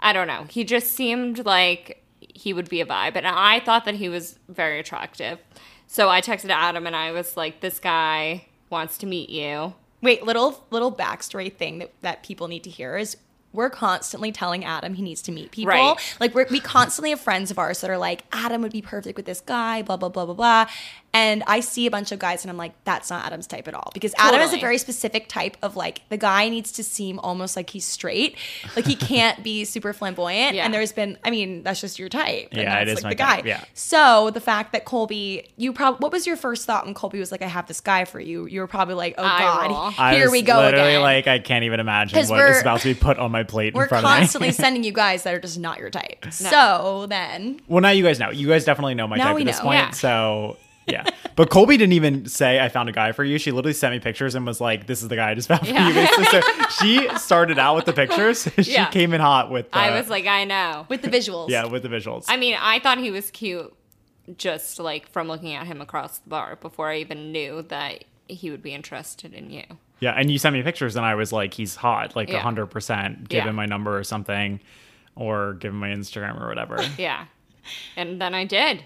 I 0.00 0.12
don't 0.12 0.26
know. 0.26 0.46
He 0.48 0.64
just 0.64 0.92
seemed 0.92 1.44
like 1.44 2.02
he 2.20 2.52
would 2.52 2.68
be 2.68 2.80
a 2.80 2.86
vibe. 2.86 3.16
And 3.16 3.26
I 3.26 3.60
thought 3.60 3.84
that 3.86 3.94
he 3.94 4.08
was 4.08 4.38
very 4.48 4.78
attractive. 4.78 5.38
So 5.86 6.08
I 6.08 6.20
texted 6.20 6.50
Adam 6.50 6.86
and 6.86 6.94
I 6.94 7.12
was 7.12 7.36
like, 7.36 7.60
this 7.60 7.78
guy 7.78 8.46
wants 8.70 8.98
to 8.98 9.06
meet 9.06 9.30
you. 9.30 9.74
Wait, 10.02 10.22
little 10.24 10.64
little 10.70 10.92
backstory 10.92 11.52
thing 11.52 11.78
that, 11.78 11.92
that 12.02 12.22
people 12.22 12.48
need 12.48 12.64
to 12.64 12.70
hear 12.70 12.96
is 12.96 13.16
we're 13.52 13.70
constantly 13.70 14.30
telling 14.30 14.64
Adam 14.64 14.94
he 14.94 15.02
needs 15.02 15.22
to 15.22 15.32
meet 15.32 15.50
people. 15.50 15.70
Right. 15.70 16.16
Like 16.20 16.34
we're, 16.34 16.46
we 16.50 16.60
constantly 16.60 17.10
have 17.10 17.20
friends 17.20 17.50
of 17.50 17.58
ours 17.58 17.80
that 17.80 17.90
are 17.90 17.96
like, 17.96 18.24
Adam 18.30 18.60
would 18.62 18.72
be 18.72 18.82
perfect 18.82 19.16
with 19.16 19.24
this 19.24 19.40
guy, 19.40 19.80
blah 19.82 19.96
blah 19.96 20.10
blah 20.10 20.26
blah 20.26 20.34
blah. 20.34 20.66
And 21.16 21.42
I 21.46 21.60
see 21.60 21.86
a 21.86 21.90
bunch 21.90 22.12
of 22.12 22.18
guys 22.18 22.44
and 22.44 22.50
I'm 22.50 22.56
like, 22.58 22.72
that's 22.84 23.08
not 23.08 23.24
Adam's 23.24 23.46
type 23.46 23.66
at 23.68 23.74
all 23.74 23.90
because 23.94 24.12
Adam 24.18 24.40
is 24.42 24.52
a 24.52 24.58
very 24.60 24.76
specific 24.76 25.28
type 25.28 25.56
of 25.62 25.74
like 25.76 26.06
the 26.10 26.16
guy 26.18 26.48
needs 26.50 26.72
to 26.72 26.84
seem 26.84 27.18
almost 27.20 27.56
like 27.56 27.70
he's 27.70 27.84
straight, 27.86 28.36
like 28.76 28.84
he 28.86 28.94
can't 29.12 29.42
be 29.42 29.64
super 29.64 29.92
flamboyant. 29.92 30.54
Yeah. 30.54 30.64
And 30.66 30.74
there's 30.74 30.92
been, 30.92 31.16
I 31.24 31.30
mean, 31.30 31.62
that's 31.62 31.80
just 31.80 31.98
your 31.98 32.08
type. 32.10 32.48
and 32.52 32.60
Yeah, 32.60 32.80
it 32.80 32.84
that's, 32.86 32.98
is 33.00 33.04
like 33.04 33.04
my 33.04 33.08
the 33.10 33.14
guy. 33.14 33.36
type, 33.36 33.46
yeah. 33.46 33.64
So 33.74 34.30
the 34.30 34.40
fact 34.40 34.72
that 34.72 34.84
Colbie, 34.84 35.46
you 35.56 35.72
probably, 35.72 35.98
what 36.00 36.12
was 36.12 36.26
your 36.26 36.36
first 36.36 36.66
thought 36.66 36.84
when 36.84 36.94
Colbie 36.94 37.18
was 37.18 37.32
like, 37.32 37.40
I 37.42 37.46
have 37.48 37.66
this 37.66 37.80
guy 37.80 38.04
for 38.04 38.20
you? 38.20 38.46
You 38.46 38.60
were 38.60 38.66
probably 38.66 38.94
like, 38.94 39.14
oh 39.16 39.24
Eye 39.24 39.38
god, 39.38 39.70
roll. 39.70 39.92
I 39.98 40.14
here 40.14 40.24
was 40.24 40.32
we 40.32 40.42
go 40.42 40.58
literally 40.58 40.90
again. 40.90 41.00
like, 41.02 41.26
I 41.26 41.38
can't 41.38 41.64
even 41.64 41.80
imagine 41.80 42.16
what 42.16 42.24
is 42.24 42.30
we're- 42.30 42.60
about 42.60 42.80
to 42.80 42.92
be 42.92 42.98
put 43.00 43.18
on 43.18 43.30
my 43.32 43.42
plate 43.42 43.72
We're 43.74 43.84
in 43.84 43.88
front 43.88 44.04
of 44.04 44.10
constantly 44.10 44.52
sending 44.64 44.84
you 44.84 44.92
guys 44.92 45.22
that 45.22 45.32
are 45.34 45.40
just 45.40 45.58
not 45.58 45.78
your 45.78 45.88
type. 45.90 46.26
So 46.30 47.06
then, 47.08 47.60
well, 47.68 47.80
now 47.80 47.90
you 47.90 48.02
guys 48.04 48.18
know. 48.18 48.30
You 48.30 48.48
guys 48.48 48.64
definitely 48.66 48.94
know 48.94 49.06
my 49.06 49.16
Now 49.16 49.28
type 49.28 49.36
we 49.36 49.42
at 49.42 49.46
this 49.46 49.58
know. 49.58 49.64
point. 49.64 49.76
Yeah. 49.78 49.90
So 49.92 50.56
yeah. 50.86 51.04
But 51.36 51.50
Colbie 51.50 51.76
didn't 51.76 51.92
even 51.92 52.24
say 52.26 52.60
I 52.60 52.70
found 52.70 52.88
a 52.88 52.92
guy 52.92 53.12
for 53.12 53.22
you. 53.22 53.36
She 53.36 53.50
literally 53.52 53.74
sent 53.74 53.92
me 53.92 54.00
pictures 54.00 54.34
and 54.34 54.46
was 54.46 54.58
like, 54.58 54.86
"This 54.86 55.02
is 55.02 55.08
the 55.08 55.16
guy 55.16 55.32
I 55.32 55.34
just 55.34 55.48
found 55.48 55.66
Yeah. 55.66 55.90
for 56.06 56.20
you." 56.20 56.26
So 56.30 56.40
she 56.80 57.08
started 57.18 57.58
out 57.58 57.76
with 57.76 57.84
the 57.84 57.92
pictures. 57.92 58.48
she 58.62 58.72
Yeah. 58.72 58.86
came 58.86 59.12
in 59.12 59.20
hot 59.20 59.50
with. 59.50 59.70
The, 59.70 59.76
I 59.76 59.90
uh, 59.90 59.98
was 60.00 60.08
like, 60.08 60.26
I 60.26 60.44
know. 60.44 60.86
with 60.88 61.02
the 61.02 61.08
visuals, 61.08 61.50
yeah, 61.50 61.66
with 61.66 61.82
the 61.82 61.90
visuals. 61.90 62.24
I 62.28 62.38
mean, 62.38 62.56
I 62.58 62.78
thought 62.78 62.96
he 62.98 63.10
was 63.10 63.30
cute 63.30 63.74
just 64.38 64.78
like 64.78 65.10
from 65.10 65.28
looking 65.28 65.52
at 65.52 65.66
him 65.66 65.80
across 65.82 66.18
the 66.18 66.28
bar 66.30 66.56
before 66.56 66.88
I 66.90 66.98
even 66.98 67.32
knew 67.32 67.62
that 67.68 68.04
he 68.28 68.50
would 68.50 68.62
be 68.62 68.72
interested 68.72 69.34
in 69.34 69.50
you. 69.50 69.64
Yeah, 70.00 70.12
and 70.12 70.30
you 70.30 70.38
sent 70.38 70.54
me 70.54 70.62
pictures, 70.62 70.96
and 70.96 71.04
I 71.06 71.14
was 71.16 71.32
like, 71.32 71.52
he's 71.54 71.76
hot, 71.76 72.16
like 72.16 72.28
Yeah. 72.30 72.38
hundred 72.40 72.66
percent. 72.68 73.28
Give 73.28 73.44
Yeah. 73.44 73.50
him 73.50 73.56
my 73.56 73.66
number 73.66 73.96
or 73.98 74.04
something, 74.04 74.60
or 75.14 75.52
give 75.54 75.72
him 75.72 75.80
my 75.80 75.88
Instagram 75.90 76.40
or 76.40 76.48
whatever. 76.48 76.78
Yeah. 76.96 77.26
And 77.96 78.20
then 78.20 78.34
I 78.34 78.44
did. 78.44 78.84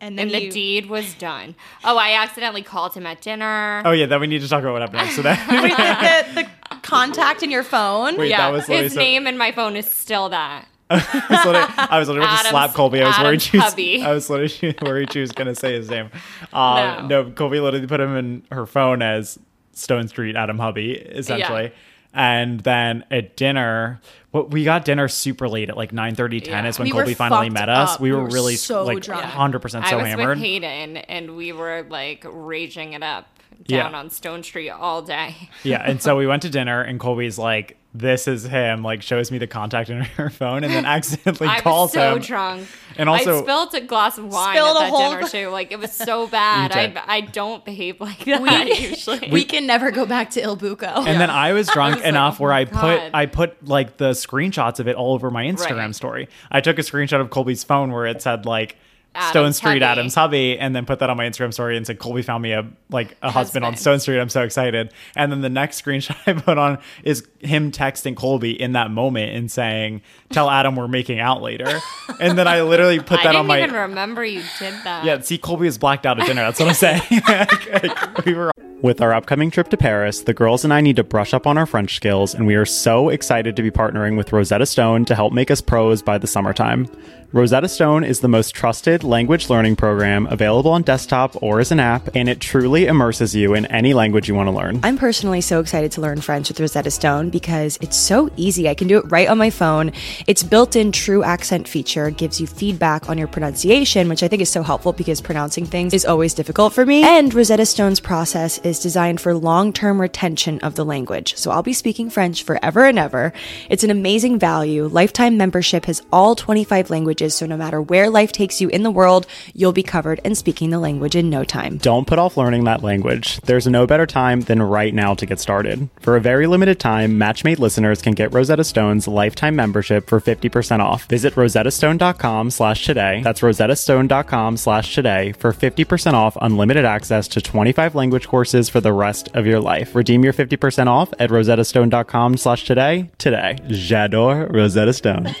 And 0.00 0.16
then 0.18 0.26
And 0.26 0.34
the 0.34 0.44
you, 0.44 0.50
deed 0.52 0.86
was 0.86 1.14
done. 1.14 1.56
Oh, 1.84 1.96
I 1.98 2.12
accidentally 2.22 2.62
called 2.62 2.94
him 2.94 3.04
at 3.06 3.20
dinner. 3.20 3.82
oh 3.84 3.90
yeah, 3.90 4.06
then 4.06 4.20
we 4.20 4.26
need 4.28 4.42
to 4.42 4.48
talk 4.48 4.62
about 4.62 4.72
what 4.72 4.82
happened 4.82 5.02
next. 5.02 5.16
So 5.16 5.22
that 5.22 6.34
the, 6.34 6.42
the 6.70 6.76
contact 6.82 7.42
in 7.42 7.50
your 7.50 7.64
phone. 7.64 8.16
wait, 8.16 8.30
yeah, 8.30 8.38
that 8.38 8.52
was 8.52 8.66
his 8.66 8.92
so- 8.94 9.00
name 9.00 9.26
in 9.26 9.36
my 9.36 9.50
phone 9.52 9.74
is 9.76 9.90
still 9.90 10.28
that. 10.28 10.66
I 10.90 10.96
was 11.28 11.44
literally, 11.44 11.74
I 11.76 11.98
was 11.98 12.08
literally 12.08 12.26
about 12.28 12.42
to 12.44 12.48
slap 12.48 12.70
Colbie. 12.70 13.02
I 13.02 13.08
was 13.08 13.18
worried 13.18 13.42
she 13.42 13.58
was. 13.58 13.74
I 14.06 14.12
was 14.12 14.30
literally 14.30 14.74
worried 14.80 15.12
she 15.12 15.20
was 15.20 15.32
gonna 15.32 15.54
say 15.54 15.74
his 15.74 15.90
name. 15.90 16.10
Uh, 16.52 17.02
No. 17.06 17.24
no. 17.24 17.30
Colbie 17.32 17.60
literally 17.62 17.86
put 17.86 18.00
him 18.00 18.16
in 18.16 18.42
her 18.50 18.64
phone 18.64 19.02
as 19.02 19.38
Stone 19.72 20.08
Street 20.08 20.34
Adam 20.34 20.58
Hubby, 20.58 20.92
essentially. 20.92 21.64
Yeah. 21.64 21.70
And 22.14 22.60
then 22.60 23.04
at 23.10 23.36
dinner, 23.36 24.00
what 24.30 24.50
we 24.50 24.64
got 24.64 24.84
dinner 24.84 25.08
super 25.08 25.48
late 25.48 25.68
at 25.68 25.76
like 25.76 25.92
9 25.92 26.14
30 26.14 26.40
10 26.40 26.64
Yeah. 26.64 26.68
is 26.68 26.78
when 26.78 26.86
We 26.86 26.92
Colbie 26.92 27.14
finally 27.16 27.50
met 27.50 27.68
us. 27.68 27.94
up. 27.94 28.00
We 28.00 28.10
We 28.10 28.16
were 28.16 28.22
were 28.24 28.30
really 28.30 28.56
so 28.56 28.82
like 28.84 29.00
drunk. 29.02 29.24
100% 29.24 29.70
so 29.70 29.78
I 29.78 29.90
so 29.90 29.96
was 29.98 30.06
hammered. 30.06 30.28
with 30.30 30.38
Hayden 30.38 30.96
and 30.96 31.36
we 31.36 31.52
were 31.52 31.84
like 31.88 32.24
raging 32.28 32.94
it 32.94 33.02
up 33.02 33.26
down 33.66 33.92
Yeah. 33.92 33.98
on 33.98 34.10
Stone 34.10 34.42
Street 34.44 34.70
all 34.70 35.02
day. 35.02 35.34
Yeah, 35.64 35.82
and 35.84 36.00
so 36.02 36.16
we 36.16 36.26
went 36.26 36.42
to 36.42 36.48
dinner, 36.50 36.80
and 36.80 36.98
Colbie's 37.00 37.38
like, 37.38 37.76
"This 37.98 38.28
is 38.28 38.44
him." 38.44 38.82
Like, 38.82 39.02
shows 39.02 39.30
me 39.30 39.38
the 39.38 39.46
contact 39.46 39.90
in 39.90 40.00
her 40.18 40.30
phone, 40.30 40.64
and 40.64 40.72
then 40.72 40.84
accidentally 40.98 41.48
I 41.48 41.60
calls 41.60 41.88
was 41.90 41.94
so 41.94 42.16
him. 42.16 42.22
drunk. 42.22 42.68
And 42.96 43.08
also- 43.08 43.38
I 43.38 43.42
spilled 43.42 43.74
a 43.74 43.80
glass 43.80 44.18
of 44.18 44.24
wine 44.26 44.56
Spilled 44.56 44.76
at 44.76 44.80
that 44.80 44.90
whole 44.90 45.10
dinner 45.10 45.20
gla- 45.20 45.28
too. 45.30 45.48
Like 45.50 45.70
it 45.72 45.78
was 45.78 45.92
so 45.92 46.26
bad. 46.40 46.72
I 46.72 47.00
I 47.06 47.20
don't 47.20 47.64
behave 47.64 48.00
like 48.00 48.24
that 48.24 48.66
usually. 48.80 49.28
we 49.30 49.44
can 49.44 49.66
never 49.66 49.90
go 49.90 50.04
back 50.06 50.30
to 50.30 50.40
Il 50.42 50.56
Buco. 50.56 51.06
And 51.06 51.20
then 51.20 51.30
I 51.30 51.52
was 51.52 51.68
drunk 51.68 51.96
was 51.96 52.04
enough 52.04 52.40
"Oh 52.40 52.44
where 52.44 52.52
my 52.52 52.60
I 52.60 52.64
put 52.64 53.00
I 53.14 53.26
put 53.26 53.66
like 53.68 53.96
the 53.98 54.10
screenshots 54.10 54.80
of 54.80 54.88
it 54.88 54.96
all 54.96 55.14
over 55.14 55.30
my 55.30 55.44
Instagram 55.44 55.76
Right. 55.86 55.94
story. 55.94 56.28
I 56.50 56.60
took 56.60 56.78
a 56.78 56.82
screenshot 56.82 57.20
of 57.20 57.30
Colbie's 57.30 57.62
phone 57.64 57.92
where 57.92 58.06
it 58.06 58.20
said 58.22 58.46
like 58.46 58.76
Adam's 59.14 59.30
Stone 59.30 59.52
Street 59.54 59.82
hubby. 59.82 59.84
Adam's 59.84 60.14
hubby, 60.14 60.58
and 60.58 60.76
then 60.76 60.86
put 60.86 61.00
that 61.00 61.10
on 61.10 61.16
my 61.16 61.24
Instagram 61.28 61.52
story 61.52 61.76
and 61.76 61.84
said 61.86 61.98
Colbie 61.98 62.24
found 62.24 62.42
me 62.42 62.52
a 62.52 62.68
like 62.90 63.16
a 63.22 63.30
husband 63.30 63.64
on 63.64 63.74
Stone 63.76 63.98
Street. 64.00 64.20
I'm 64.20 64.28
so 64.28 64.42
excited. 64.42 64.92
And 65.16 65.32
then 65.32 65.40
the 65.40 65.48
next 65.48 65.82
screenshot 65.84 66.16
I 66.26 66.34
put 66.40 66.56
on 66.56 66.78
is 67.02 67.26
him 67.40 67.72
texting 67.72 68.14
Colbie 68.14 68.56
in 68.56 68.72
that 68.72 68.90
moment 68.92 69.34
and 69.34 69.50
saying, 69.50 70.02
"Tell 70.30 70.48
Adam 70.48 70.76
we're 70.76 70.86
making 70.88 71.20
out 71.20 71.42
later." 71.42 71.80
And 72.20 72.36
then 72.36 72.48
I 72.48 72.62
literally 72.62 72.98
put 72.98 73.10
that 73.10 73.22
didn't 73.24 73.36
on 73.36 73.46
my 73.46 73.58
I 73.60 73.62
even 73.62 73.74
remember 73.76 74.24
you 74.24 74.42
did 74.58 74.74
that. 74.84 75.04
yeah, 75.04 75.20
see, 75.20 75.38
Colbie 75.38 75.60
was 75.66 75.78
blacked 75.78 76.04
out 76.06 76.18
at 76.18 76.26
dinner. 76.26 76.42
That's 76.42 76.58
what 76.58 76.68
I'm 76.68 76.74
saying. 76.74 77.02
Like, 77.28 78.24
we 78.24 78.34
were. 78.34 78.50
With 78.80 79.00
our 79.00 79.12
upcoming 79.12 79.50
trip 79.50 79.68
to 79.70 79.76
Paris, 79.76 80.22
the 80.22 80.32
girls 80.34 80.62
and 80.64 80.72
I 80.72 80.80
need 80.80 80.96
to 80.96 81.04
brush 81.04 81.34
up 81.34 81.46
on 81.48 81.58
our 81.58 81.66
French 81.66 81.96
skills, 81.96 82.32
and 82.34 82.46
we 82.46 82.54
are 82.54 82.64
so 82.64 83.08
excited 83.08 83.56
to 83.56 83.62
be 83.62 83.70
partnering 83.72 84.16
with 84.16 84.32
Rosetta 84.32 84.66
Stone 84.66 85.04
to 85.06 85.14
help 85.16 85.32
make 85.32 85.50
us 85.50 85.60
pros 85.60 86.00
by 86.00 86.16
the 86.16 86.28
summertime. 86.28 86.88
Rosetta 87.30 87.68
Stone 87.68 88.04
is 88.04 88.20
the 88.20 88.28
most 88.28 88.54
trusted 88.54 89.04
language 89.04 89.50
learning 89.50 89.76
program 89.76 90.26
available 90.28 90.70
on 90.70 90.80
desktop 90.80 91.42
or 91.42 91.60
as 91.60 91.70
an 91.70 91.78
app, 91.78 92.08
and 92.14 92.26
it 92.26 92.40
truly 92.40 92.86
immerses 92.86 93.34
you 93.34 93.52
in 93.52 93.66
any 93.66 93.92
language 93.92 94.30
you 94.30 94.34
want 94.34 94.46
to 94.46 94.50
learn. 94.50 94.80
I'm 94.82 94.96
personally 94.96 95.42
so 95.42 95.60
excited 95.60 95.92
to 95.92 96.00
learn 96.00 96.22
French 96.22 96.48
with 96.48 96.58
Rosetta 96.58 96.90
Stone 96.90 97.28
because 97.28 97.76
it's 97.82 97.98
so 97.98 98.30
easy. 98.38 98.66
I 98.66 98.72
can 98.72 98.88
do 98.88 98.96
it 98.96 99.10
right 99.10 99.28
on 99.28 99.36
my 99.36 99.50
phone. 99.50 99.92
Its 100.26 100.42
built 100.42 100.74
in 100.74 100.90
true 100.90 101.22
accent 101.22 101.68
feature 101.68 102.08
gives 102.08 102.40
you 102.40 102.46
feedback 102.46 103.10
on 103.10 103.18
your 103.18 103.28
pronunciation, 103.28 104.08
which 104.08 104.22
I 104.22 104.28
think 104.28 104.40
is 104.40 104.48
so 104.48 104.62
helpful 104.62 104.94
because 104.94 105.20
pronouncing 105.20 105.66
things 105.66 105.92
is 105.92 106.06
always 106.06 106.32
difficult 106.32 106.72
for 106.72 106.86
me. 106.86 107.02
And 107.02 107.34
Rosetta 107.34 107.66
Stone's 107.66 108.00
process 108.00 108.56
is 108.60 108.80
designed 108.80 109.20
for 109.20 109.34
long 109.34 109.74
term 109.74 110.00
retention 110.00 110.60
of 110.60 110.76
the 110.76 110.84
language. 110.84 111.36
So 111.36 111.50
I'll 111.50 111.62
be 111.62 111.74
speaking 111.74 112.08
French 112.08 112.42
forever 112.42 112.86
and 112.86 112.98
ever. 112.98 113.34
It's 113.68 113.84
an 113.84 113.90
amazing 113.90 114.38
value. 114.38 114.86
Lifetime 114.86 115.36
membership 115.36 115.84
has 115.84 116.00
all 116.10 116.34
25 116.34 116.88
languages, 116.88 117.17
so 117.26 117.46
no 117.46 117.56
matter 117.56 117.82
where 117.82 118.10
life 118.10 118.32
takes 118.32 118.60
you 118.60 118.68
in 118.68 118.82
the 118.82 118.90
world, 118.90 119.26
you'll 119.54 119.72
be 119.72 119.82
covered 119.82 120.20
and 120.24 120.36
speaking 120.36 120.70
the 120.70 120.78
language 120.78 121.16
in 121.16 121.28
no 121.28 121.44
time. 121.44 121.78
Don't 121.78 122.06
put 122.06 122.18
off 122.18 122.36
learning 122.36 122.64
that 122.64 122.82
language. 122.82 123.40
There's 123.40 123.66
no 123.66 123.86
better 123.86 124.06
time 124.06 124.42
than 124.42 124.62
right 124.62 124.94
now 124.94 125.14
to 125.14 125.26
get 125.26 125.40
started. 125.40 125.88
For 126.00 126.16
a 126.16 126.20
very 126.20 126.46
limited 126.46 126.78
time, 126.78 127.18
Matchmade 127.18 127.58
listeners 127.58 128.02
can 128.02 128.14
get 128.14 128.32
Rosetta 128.32 128.64
Stone's 128.64 129.08
lifetime 129.08 129.56
membership 129.56 130.08
for 130.08 130.20
50% 130.20 130.80
off. 130.80 131.06
Visit 131.06 131.34
rosettastone.com 131.34 132.50
slash 132.50 132.84
today. 132.84 133.20
That's 133.22 133.40
rosettastone.com 133.40 134.56
slash 134.56 134.94
today 134.94 135.32
for 135.32 135.52
50% 135.52 136.12
off 136.12 136.36
unlimited 136.40 136.84
access 136.84 137.28
to 137.28 137.40
25 137.40 137.94
language 137.94 138.28
courses 138.28 138.68
for 138.68 138.80
the 138.80 138.92
rest 138.92 139.28
of 139.34 139.46
your 139.46 139.60
life. 139.60 139.94
Redeem 139.94 140.24
your 140.24 140.32
50% 140.32 140.86
off 140.86 141.12
at 141.18 141.30
rosettastone.com 141.30 142.36
slash 142.36 142.64
today 142.64 143.10
today. 143.18 143.58
J'adore 143.68 144.52
Rosetta 144.52 144.92
Stone. 144.92 145.34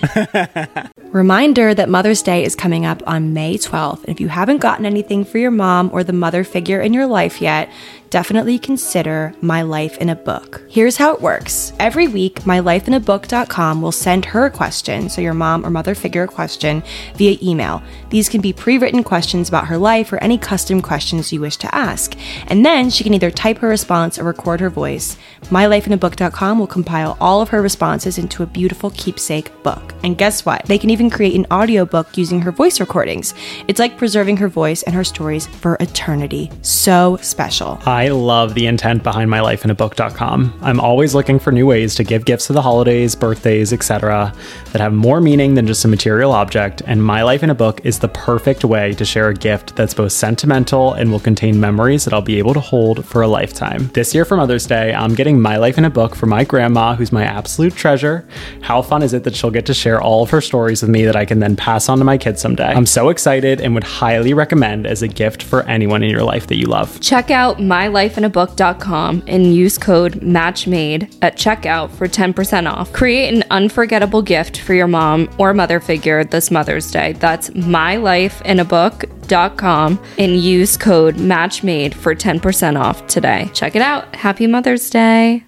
Reminder 1.12 1.67
reminder 1.68 1.82
that 1.82 1.90
Mother's 1.90 2.22
Day 2.22 2.44
is 2.44 2.56
coming 2.56 2.86
up 2.86 3.02
on 3.06 3.34
May 3.34 3.58
12th. 3.58 4.04
And 4.04 4.08
if 4.08 4.20
you 4.20 4.28
haven't 4.28 4.58
gotten 4.58 4.86
anything 4.86 5.24
for 5.24 5.36
your 5.36 5.50
mom 5.50 5.90
or 5.92 6.02
the 6.02 6.14
mother 6.14 6.42
figure 6.42 6.80
in 6.80 6.94
your 6.94 7.06
life 7.06 7.42
yet, 7.42 7.68
definitely 8.10 8.58
consider 8.58 9.34
My 9.42 9.62
Life 9.62 9.98
in 9.98 10.08
a 10.08 10.14
Book. 10.14 10.62
Here's 10.68 10.96
how 10.96 11.14
it 11.14 11.20
works. 11.20 11.72
Every 11.78 12.08
week, 12.08 12.40
mylifeinabook.com 12.40 13.82
will 13.82 13.92
send 13.92 14.24
her 14.26 14.46
a 14.46 14.50
question, 14.50 15.08
so 15.08 15.20
your 15.20 15.34
mom 15.34 15.64
or 15.64 15.70
mother 15.70 15.94
figure 15.94 16.22
a 16.22 16.28
question, 16.28 16.82
via 17.16 17.36
email. 17.42 17.82
These 18.10 18.28
can 18.28 18.40
be 18.40 18.52
pre 18.52 18.78
written 18.78 19.04
questions 19.04 19.48
about 19.48 19.66
her 19.66 19.76
life 19.76 20.12
or 20.12 20.18
any 20.18 20.38
custom 20.38 20.80
questions 20.80 21.32
you 21.32 21.40
wish 21.40 21.56
to 21.58 21.74
ask. 21.74 22.16
And 22.46 22.64
then 22.64 22.90
she 22.90 23.04
can 23.04 23.14
either 23.14 23.30
type 23.30 23.58
her 23.58 23.68
response 23.68 24.18
or 24.18 24.24
record 24.24 24.60
her 24.60 24.70
voice. 24.70 25.16
MyLifeInABook.com 25.44 26.58
will 26.58 26.66
compile 26.66 27.16
all 27.20 27.42
of 27.42 27.50
her 27.50 27.60
responses 27.60 28.18
into 28.18 28.42
a 28.42 28.46
beautiful 28.46 28.90
keepsake 28.90 29.50
book. 29.62 29.94
And 30.02 30.16
guess 30.16 30.46
what? 30.46 30.64
They 30.64 30.78
can 30.78 30.90
even 30.90 31.10
create 31.10 31.34
an 31.34 31.46
audiobook 31.58 32.16
using 32.16 32.40
her 32.40 32.52
voice 32.52 32.80
recordings. 32.80 33.34
It's 33.66 33.78
like 33.78 33.98
preserving 33.98 34.36
her 34.38 34.48
voice 34.48 34.82
and 34.84 34.94
her 34.94 35.04
stories 35.04 35.46
for 35.46 35.76
eternity. 35.80 36.50
So 36.62 37.18
special. 37.20 37.80
I 37.84 38.08
love 38.08 38.54
the 38.54 38.66
intent 38.66 39.02
behind 39.02 39.30
mylifeinabook.com. 39.30 40.58
I'm 40.62 40.80
always 40.80 41.14
looking 41.14 41.38
for 41.38 41.52
new 41.52 41.66
ways 41.66 41.94
to 41.96 42.04
give 42.04 42.24
gifts 42.24 42.46
for 42.46 42.52
the 42.52 42.62
holidays, 42.62 43.14
birthdays, 43.14 43.72
etc., 43.72 44.32
that 44.72 44.80
have 44.80 44.92
more 44.92 45.20
meaning 45.20 45.54
than 45.54 45.66
just 45.66 45.84
a 45.84 45.88
material 45.88 46.32
object, 46.32 46.82
and 46.86 47.02
My 47.02 47.22
Life 47.22 47.42
in 47.42 47.50
a 47.50 47.54
Book 47.54 47.80
is 47.84 47.98
the 47.98 48.08
perfect 48.08 48.64
way 48.64 48.92
to 48.94 49.04
share 49.04 49.28
a 49.28 49.34
gift 49.34 49.74
that's 49.76 49.94
both 49.94 50.12
sentimental 50.12 50.92
and 50.92 51.10
will 51.10 51.20
contain 51.20 51.58
memories 51.58 52.04
that 52.04 52.14
I'll 52.14 52.22
be 52.22 52.38
able 52.38 52.54
to 52.54 52.60
hold 52.60 53.04
for 53.04 53.22
a 53.22 53.28
lifetime. 53.28 53.88
This 53.94 54.14
year 54.14 54.24
for 54.24 54.36
Mother's 54.36 54.66
Day, 54.66 54.94
I'm 54.94 55.14
getting 55.14 55.40
My 55.40 55.56
Life 55.56 55.78
in 55.78 55.84
a 55.84 55.90
Book 55.90 56.14
for 56.14 56.26
my 56.26 56.44
grandma, 56.44 56.94
who's 56.94 57.12
my 57.12 57.24
absolute 57.24 57.74
treasure. 57.74 58.26
How 58.60 58.82
fun 58.82 59.02
is 59.02 59.12
it 59.12 59.24
that 59.24 59.34
she'll 59.34 59.50
get 59.50 59.66
to 59.66 59.74
share 59.74 60.00
all 60.00 60.22
of 60.22 60.30
her 60.30 60.40
stories 60.40 60.82
with 60.82 60.90
me 60.90 61.04
that 61.04 61.16
I 61.16 61.24
can 61.24 61.40
then 61.40 61.47
pass 61.56 61.88
on 61.88 61.98
to 61.98 62.04
my 62.04 62.18
kids 62.18 62.40
someday? 62.40 62.72
I'm 62.72 62.86
so 62.86 63.08
excited 63.08 63.60
and 63.60 63.74
would 63.74 63.84
highly 63.84 64.34
recommend 64.34 64.86
as 64.86 65.02
a 65.02 65.08
gift 65.08 65.42
for 65.42 65.62
anyone 65.64 66.02
in 66.02 66.10
your 66.10 66.22
life 66.22 66.46
that 66.48 66.56
you 66.56 66.66
love. 66.66 67.00
Check 67.00 67.30
out 67.30 67.58
mylifeinabook.com 67.58 69.22
and 69.26 69.54
use 69.54 69.78
code 69.78 70.14
MATCHMADE 70.14 71.18
at 71.22 71.36
checkout 71.36 71.90
for 71.90 72.08
10% 72.08 72.70
off. 72.70 72.92
Create 72.92 73.32
an 73.34 73.44
unforgettable 73.50 74.22
gift 74.22 74.58
for 74.58 74.74
your 74.74 74.88
mom 74.88 75.28
or 75.38 75.54
mother 75.54 75.80
figure 75.80 76.24
this 76.24 76.50
Mother's 76.50 76.90
Day. 76.90 77.12
That's 77.14 77.48
mylifeinabook.com 77.50 80.04
and 80.18 80.40
use 80.40 80.76
code 80.76 81.16
MATCHMADE 81.16 81.94
for 81.94 82.14
10% 82.14 82.80
off 82.80 83.06
today. 83.06 83.50
Check 83.54 83.76
it 83.76 83.82
out. 83.82 84.14
Happy 84.14 84.46
Mother's 84.46 84.90
Day. 84.90 85.47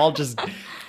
I'll 0.00 0.12
just 0.12 0.40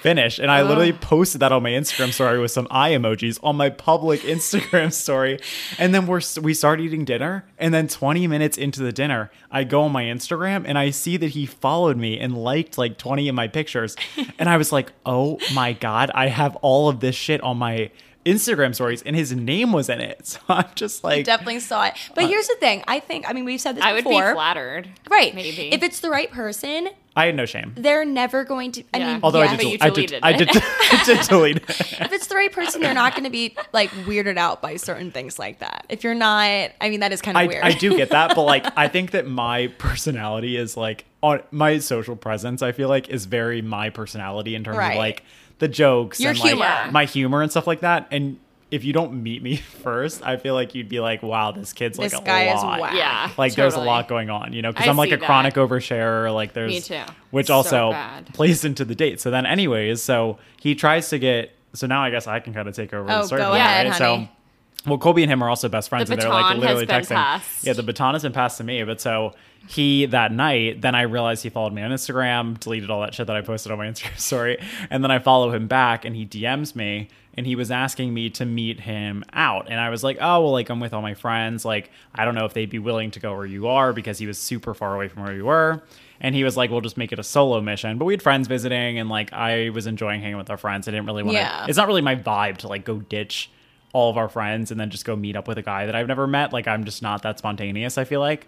finish. 0.02 0.40
And 0.40 0.50
I 0.50 0.64
literally 0.64 0.94
posted 0.94 1.42
that 1.42 1.52
on 1.52 1.64
my 1.64 1.70
Instagram 1.70 2.12
story 2.12 2.40
with 2.40 2.52
some 2.52 2.68
eye 2.72 2.92
emojis 2.92 3.40
on 3.44 3.56
my 3.56 3.70
public 3.70 4.22
Instagram 4.22 4.92
story. 4.92 5.40
And 5.78 5.94
then 5.94 6.08
we're 6.08 6.22
we 6.42 6.54
start 6.54 6.82
eating 6.82 7.06
dinner, 7.06 7.46
and 7.58 7.74
then 7.74 7.88
20 7.88 8.28
minutes 8.28 8.58
into 8.58 8.82
the 8.82 8.92
dinner, 8.92 9.32
I 9.52 9.64
go 9.64 9.84
on 9.84 9.92
my 9.92 10.04
Instagram 10.04 10.64
and 10.66 10.78
I 10.78 10.90
see 10.90 11.18
that 11.18 11.30
he 11.30 11.46
followed 11.46 11.98
me 11.98 12.20
and 12.20 12.36
liked 12.38 12.78
like 12.78 12.98
20 12.98 13.30
of 13.30 13.36
my 13.36 13.48
pictures. 13.48 13.96
And 14.40 14.50
I 14.50 14.58
was 14.58 14.72
like, 14.72 14.92
"Oh 15.06 15.40
my 15.54 15.74
god, 15.74 16.10
I 16.16 16.28
have 16.28 16.56
all 16.58 16.90
of 16.90 17.00
this 17.00 17.16
shit 17.16 17.42
on 17.42 17.58
my 17.58 17.92
Instagram 18.26 18.74
stories 18.74 19.02
and 19.04 19.16
his 19.16 19.32
name 19.34 19.72
was 19.72 19.88
in 19.90 20.00
it." 20.00 20.20
So 20.32 20.40
I'm 20.50 20.66
just 20.74 21.04
like 21.04 21.26
Definitely 21.26 21.60
saw 21.60 21.86
it. 21.86 21.94
But 22.16 22.24
uh, 22.24 22.28
here's 22.28 22.48
the 22.48 22.56
thing 22.56 22.84
I 22.88 23.00
think, 23.00 23.30
I 23.30 23.34
mean, 23.34 23.46
we've 23.46 23.62
said 23.62 23.76
this 23.76 23.84
I 23.84 23.94
would 23.94 24.04
be 24.04 24.10
flattered. 24.10 24.90
Right. 25.10 25.36
Maybe. 25.36 25.72
If 25.74 25.84
it's 25.84 26.00
the 26.00 26.10
right 26.10 26.32
person, 26.32 26.90
I 27.16 27.26
had 27.26 27.36
no 27.36 27.46
shame. 27.46 27.74
they're 27.76 28.06
never 28.06 28.44
going 28.46 28.72
to. 28.74 28.84
I 28.94 28.98
Yeah. 29.00 29.14
mean, 29.14 29.20
Although 29.24 29.42
yeah, 29.44 29.52
I 29.52 29.56
but 29.58 29.66
you 29.66 29.72
did, 29.78 29.82
I 29.82 29.90
did, 29.90 29.94
deleted 30.08 30.20
I 30.24 30.32
did, 30.34 30.50
it. 30.56 30.64
I 30.92 31.04
did 31.06 31.20
delete 31.28 31.58
it. 31.58 31.70
if 31.70 32.12
it's 32.14 32.28
the 32.28 32.36
right 32.36 32.52
person, 32.52 32.82
they're 32.82 32.94
not 32.94 33.14
going 33.14 33.26
to 33.26 33.30
be 33.30 33.56
like 33.74 33.90
weirded 34.06 34.38
out 34.38 34.62
by 34.62 34.78
certain 34.78 35.12
things 35.12 35.38
like 35.38 35.60
that. 35.60 35.86
If 35.90 36.04
you're 36.06 36.16
not, 36.16 36.72
I 36.80 36.90
mean, 36.90 37.02
that 37.02 37.12
is 37.12 37.22
kind 37.22 37.38
of 37.38 37.48
weird. 37.48 37.64
I 37.66 37.72
do 37.74 37.98
get 37.98 38.12
that, 38.12 38.34
but 38.36 38.44
like 38.44 38.66
I 38.78 38.88
think 38.88 39.12
that 39.12 39.28
my 39.28 39.68
personality 39.78 40.56
is 40.58 40.78
like 40.78 41.06
on 41.22 41.42
my 41.52 41.80
social 41.80 42.16
presence. 42.16 42.62
I 42.62 42.72
feel 42.72 42.88
like 42.88 43.10
is 43.10 43.26
very 43.26 43.62
my 43.62 43.90
personality 43.90 44.56
in 44.56 44.64
terms 44.64 44.78
Right. 44.78 44.94
of 44.94 44.98
like 44.98 45.24
the 45.60 45.68
jokes 45.68 46.20
Your 46.20 46.32
and 46.32 46.40
like 46.40 46.50
humor. 46.54 46.90
my 46.92 47.06
humor 47.06 47.42
and 47.42 47.52
stuff 47.52 47.68
like 47.68 47.82
that. 47.82 48.08
And 48.10 48.40
if 48.72 48.84
you 48.86 48.94
don't 48.94 49.22
meet 49.22 49.44
me 49.44 49.56
first, 49.84 50.24
I 50.26 50.38
feel 50.38 50.54
like 50.54 50.74
you'd 50.74 50.90
be 50.90 51.00
like, 51.00 51.22
wow, 51.22 51.52
this 51.52 51.74
kid's 51.74 51.98
like 52.00 52.12
This 52.12 52.20
a 52.20 52.24
guy 52.24 52.54
is 52.56 52.64
lot. 52.64 52.80
whack. 52.80 52.94
Yeah. 52.96 53.30
Like 53.38 53.54
there's 53.56 53.74
a 53.76 53.82
lot 53.82 54.08
going 54.08 54.30
on, 54.30 54.54
you 54.54 54.62
know, 54.62 54.72
because 54.72 54.88
I 54.88 54.90
I'm 54.90 54.98
like 54.98 55.10
see 55.10 55.16
a 55.16 55.18
chronic 55.20 55.56
oversharer. 55.56 56.34
Like 56.34 56.54
there's 56.54 56.72
Me 56.72 56.80
too. 56.82 57.04
which 57.32 57.48
So 57.48 57.54
also 57.56 57.92
bad. 57.92 58.34
plays 58.34 58.64
into 58.66 58.86
the 58.86 58.96
date. 58.96 59.20
So 59.22 59.30
then, 59.30 59.46
anyways, 59.46 60.02
so 60.02 60.40
he 60.60 60.74
tries 60.76 61.10
to 61.10 61.20
get. 61.20 61.52
So 61.74 61.86
now 61.88 62.02
I 62.04 62.10
guess 62.10 62.28
I 62.28 62.40
can 62.40 62.54
kind 62.54 62.68
of 62.68 62.76
take 62.76 62.94
over 62.94 63.10
Oh, 63.12 63.20
the 63.22 63.28
story. 63.28 63.42
go 63.42 63.54
ahead, 63.54 63.88
right? 63.88 63.94
honey. 64.02 64.26
So 64.26 64.90
well, 64.90 64.98
Colbie 64.98 65.22
and 65.22 65.32
him 65.32 65.44
are 65.44 65.50
also 65.50 65.70
best 65.70 65.90
friends, 65.90 66.08
The 66.10 66.14
and 66.14 66.22
they're 66.24 66.30
like 66.30 66.58
literally 66.58 66.88
texting. 66.88 67.16
passed. 67.16 67.64
Yeah, 67.64 67.74
the 67.74 67.84
baton 67.84 68.16
has 68.16 68.24
been 68.24 68.32
passed 68.34 68.58
to 68.58 68.64
me. 68.64 68.84
But 68.84 69.00
so 69.00 69.36
he 69.68 70.06
that 70.08 70.32
night, 70.32 70.82
then 70.82 70.96
I 70.96 71.04
realized 71.04 71.44
he 71.44 71.50
followed 71.50 71.72
me 71.74 71.82
on 71.84 71.92
Instagram, 71.92 72.60
deleted 72.60 72.90
all 72.90 73.02
that 73.02 73.14
shit 73.14 73.28
that 73.28 73.36
I 73.36 73.42
posted 73.42 73.72
on 73.72 73.78
my 73.78 73.86
Instagram 73.92 74.18
story, 74.18 74.58
and 74.90 75.04
then 75.04 75.12
I 75.12 75.20
follow 75.20 75.52
him 75.52 75.68
back, 75.68 76.04
and 76.04 76.16
he 76.16 76.26
DMs 76.26 76.76
me, 76.76 77.10
and 77.36 77.46
he 77.46 77.56
was 77.56 77.72
asking 77.72 78.14
me 78.14 78.30
to 78.32 78.46
meet 78.46 78.82
him 78.82 79.24
out, 79.34 79.68
and 79.70 79.80
I 79.80 79.90
was 79.90 80.04
like, 80.04 80.18
oh 80.20 80.42
well, 80.42 80.52
like 80.52 80.70
I'm 80.70 80.80
with 80.80 80.94
all 80.94 81.02
my 81.02 81.14
friends, 81.14 81.66
like 81.66 81.92
I 82.14 82.26
don't 82.26 82.36
know 82.36 82.46
if 82.46 82.54
they'd 82.54 82.70
be 82.70 82.80
willing 82.80 83.12
to 83.12 83.20
go 83.20 83.36
where 83.36 83.46
you 83.46 83.68
are 83.68 83.94
because 83.94 84.18
he 84.18 84.28
was 84.28 84.38
super 84.38 84.74
far 84.74 84.96
away 84.96 85.08
from 85.08 85.24
where 85.24 85.34
you 85.34 85.46
were. 85.46 85.84
And 86.24 86.36
he 86.36 86.44
was 86.44 86.56
like, 86.56 86.70
"We'll 86.70 86.82
just 86.82 86.98
make 86.98 87.12
it 87.12 87.18
a 87.18 87.24
solo 87.24 87.62
mission." 87.62 87.98
But 87.98 88.06
we 88.06 88.14
had 88.14 88.22
friends 88.22 88.48
visiting, 88.48 89.00
and 89.00 89.10
like 89.10 89.34
I 89.34 89.70
was 89.70 89.88
enjoying 89.88 90.22
hanging 90.22 90.38
with 90.38 90.52
our 90.52 90.58
friends. 90.58 90.88
I 90.88 90.92
didn't 90.92 91.08
really 91.08 91.24
want 91.24 91.36
to. 91.36 91.42
Yeah. 91.42 91.66
It's 91.68 91.78
not 91.78 91.88
really 91.88 92.02
my 92.02 92.16
vibe 92.16 92.58
to 92.58 92.68
like 92.68 92.86
go 92.86 93.00
ditch 93.00 93.50
all 93.94 94.10
of 94.10 94.18
our 94.18 94.30
friends 94.30 94.72
and 94.72 94.80
then 94.80 94.90
just 94.90 95.06
go 95.06 95.16
meet 95.16 95.36
up 95.36 95.48
with 95.48 95.58
a 95.58 95.62
guy 95.62 95.86
that 95.86 95.96
I've 95.96 96.08
never 96.08 96.28
met. 96.28 96.54
Like 96.54 96.68
I'm 96.68 96.84
just 96.86 97.02
not 97.02 97.24
that 97.24 97.40
spontaneous, 97.40 97.98
I 97.98 98.04
feel 98.04 98.20
like. 98.20 98.48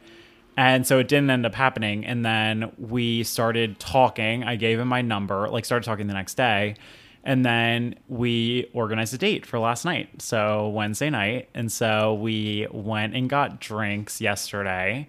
And 0.56 0.86
so 0.86 1.00
it 1.00 1.08
didn't 1.08 1.30
end 1.30 1.46
up 1.46 1.56
happening. 1.56 2.06
And 2.06 2.24
then 2.24 2.72
we 2.78 3.24
started 3.24 3.80
talking. 3.80 4.44
I 4.44 4.56
gave 4.56 4.80
him 4.80 4.88
my 4.88 5.02
number, 5.02 5.50
like 5.50 5.66
started 5.66 5.86
talking 5.86 6.08
the 6.08 6.14
next 6.14 6.36
day. 6.36 6.76
And 7.24 7.46
then 7.46 7.96
we 8.10 8.70
organized 8.74 9.14
a 9.14 9.18
date 9.18 9.46
for 9.46 9.58
last 9.60 9.86
night. 9.86 10.22
So 10.22 10.68
Wednesday 10.70 11.10
night. 11.10 11.50
And 11.54 11.72
so 11.72 12.16
we 12.16 12.68
went 12.72 13.16
and 13.16 13.30
got 13.30 13.62
drinks 13.62 14.20
yesterday. 14.20 15.08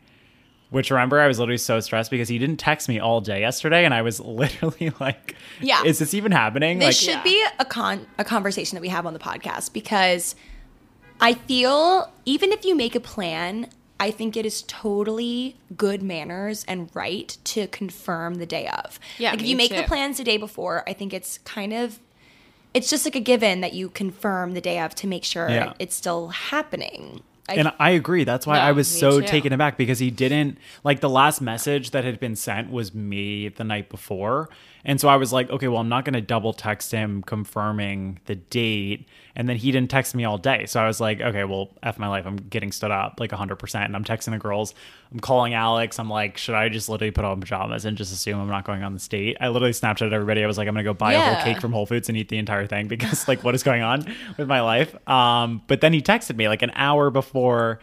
Which 0.70 0.90
remember, 0.90 1.20
I 1.20 1.28
was 1.28 1.38
literally 1.38 1.58
so 1.58 1.78
stressed 1.80 2.10
because 2.10 2.28
he 2.28 2.36
didn't 2.38 2.56
text 2.56 2.88
me 2.88 2.98
all 2.98 3.20
day 3.20 3.40
yesterday, 3.40 3.84
and 3.84 3.94
I 3.94 4.02
was 4.02 4.18
literally 4.42 4.92
like, 4.98 5.36
Yeah. 5.60 5.84
is 5.84 6.00
this 6.00 6.14
even 6.14 6.32
happening?" 6.32 6.78
This 6.80 6.86
like, 6.86 6.94
should 6.96 7.18
Yeah. 7.18 7.22
be 7.22 7.44
a 7.60 7.64
con 7.64 8.06
a 8.18 8.24
conversation 8.24 8.74
that 8.74 8.80
we 8.82 8.88
have 8.88 9.06
on 9.06 9.12
the 9.12 9.20
podcast 9.20 9.72
because 9.72 10.34
I 11.20 11.34
feel 11.34 12.10
even 12.24 12.50
if 12.50 12.64
you 12.64 12.74
make 12.74 12.96
a 12.96 13.00
plan, 13.00 13.68
I 14.00 14.10
think 14.10 14.36
it 14.36 14.44
is 14.44 14.62
totally 14.62 15.56
good 15.76 16.02
manners 16.02 16.64
and 16.66 16.90
right 16.94 17.36
to 17.44 17.66
confirm 17.68 18.34
the 18.36 18.46
day 18.46 18.66
of. 18.68 18.98
Yeah, 19.18 19.30
like 19.30 19.38
if 19.40 19.44
me 19.44 19.50
you 19.50 19.56
make 19.56 19.70
the 19.74 19.84
plans 19.84 20.18
the 20.18 20.24
day 20.24 20.36
before, 20.36 20.82
I 20.88 20.92
think 20.92 21.14
it's 21.14 21.38
kind 21.38 21.72
of 21.72 21.98
it's 22.74 22.90
just 22.90 23.04
like 23.04 23.14
a 23.14 23.20
given 23.20 23.60
that 23.60 23.72
you 23.72 23.88
confirm 23.88 24.52
the 24.54 24.60
day 24.60 24.80
of 24.80 24.94
to 24.96 25.06
make 25.06 25.22
sure 25.24 25.48
Yeah. 25.48 25.74
it's 25.78 25.94
still 25.94 26.28
happening. 26.28 27.22
I, 27.48 27.54
and 27.54 27.72
I 27.78 27.90
agree. 27.90 28.24
That's 28.24 28.46
why 28.46 28.56
No, 28.56 28.62
I 28.64 28.72
was 28.72 28.88
so 28.88 29.20
too. 29.20 29.26
taken 29.26 29.52
aback 29.52 29.76
because 29.76 29.98
he 29.98 30.10
didn't 30.10 30.58
like 30.82 31.00
the 31.00 31.10
last 31.10 31.40
message 31.40 31.90
that 31.92 32.02
had 32.02 32.18
been 32.18 32.34
sent 32.36 32.70
was 32.70 32.94
me 32.94 33.48
the 33.48 33.64
night 33.64 33.90
before. 33.90 34.48
And 34.84 35.00
so 35.00 35.08
I 35.08 35.16
was 35.16 35.32
like, 35.32 35.50
okay, 35.50 35.68
well, 35.68 35.80
I'm 35.80 35.88
not 35.88 36.04
going 36.04 36.14
to 36.14 36.20
double 36.20 36.52
text 36.52 36.92
him 36.92 37.22
confirming 37.22 38.20
the 38.26 38.34
date. 38.34 39.08
And 39.34 39.48
then 39.48 39.56
he 39.56 39.72
didn't 39.72 39.90
text 39.90 40.14
me 40.14 40.24
all 40.24 40.36
day. 40.36 40.66
So 40.66 40.80
I 40.80 40.86
was 40.86 41.00
like, 41.00 41.20
okay, 41.20 41.44
well, 41.44 41.70
F 41.82 41.98
my 41.98 42.08
life. 42.08 42.26
I'm 42.26 42.36
getting 42.36 42.70
stood 42.70 42.90
up 42.90 43.18
like 43.18 43.30
100%. 43.30 43.84
And 43.84 43.96
I'm 43.96 44.04
texting 44.04 44.32
the 44.32 44.38
girls. 44.38 44.74
I'm 45.10 45.20
calling 45.20 45.54
Alex. 45.54 45.98
I'm 45.98 46.10
like, 46.10 46.36
should 46.36 46.54
I 46.54 46.68
just 46.68 46.88
literally 46.88 47.10
put 47.10 47.24
on 47.24 47.40
pajamas 47.40 47.84
and 47.84 47.96
just 47.96 48.12
assume 48.12 48.40
I'm 48.40 48.48
not 48.48 48.64
going 48.64 48.82
on 48.82 48.92
this 48.92 49.08
date? 49.08 49.38
I 49.40 49.48
literally 49.48 49.72
Snapchatted 49.72 50.12
everybody. 50.12 50.44
I 50.44 50.46
was 50.46 50.58
like, 50.58 50.68
I'm 50.68 50.74
going 50.74 50.84
to 50.84 50.90
go 50.90 50.94
buy 50.94 51.14
a 51.14 51.20
whole 51.20 51.44
cake 51.44 51.60
from 51.60 51.72
Whole 51.72 51.86
Foods 51.86 52.08
and 52.08 52.18
eat 52.18 52.28
the 52.28 52.38
entire 52.38 52.66
thing 52.66 52.88
because, 52.94 53.26
like, 53.26 53.42
what 53.42 53.54
is 53.54 53.62
going 53.62 53.82
on 53.82 54.14
with 54.36 54.48
my 54.48 54.60
life? 54.60 54.94
Um, 55.08 55.62
but 55.66 55.80
then 55.80 55.92
he 55.92 56.02
texted 56.02 56.36
me 56.36 56.48
like 56.48 56.62
an 56.62 56.72
hour 56.74 57.10
before 57.10 57.80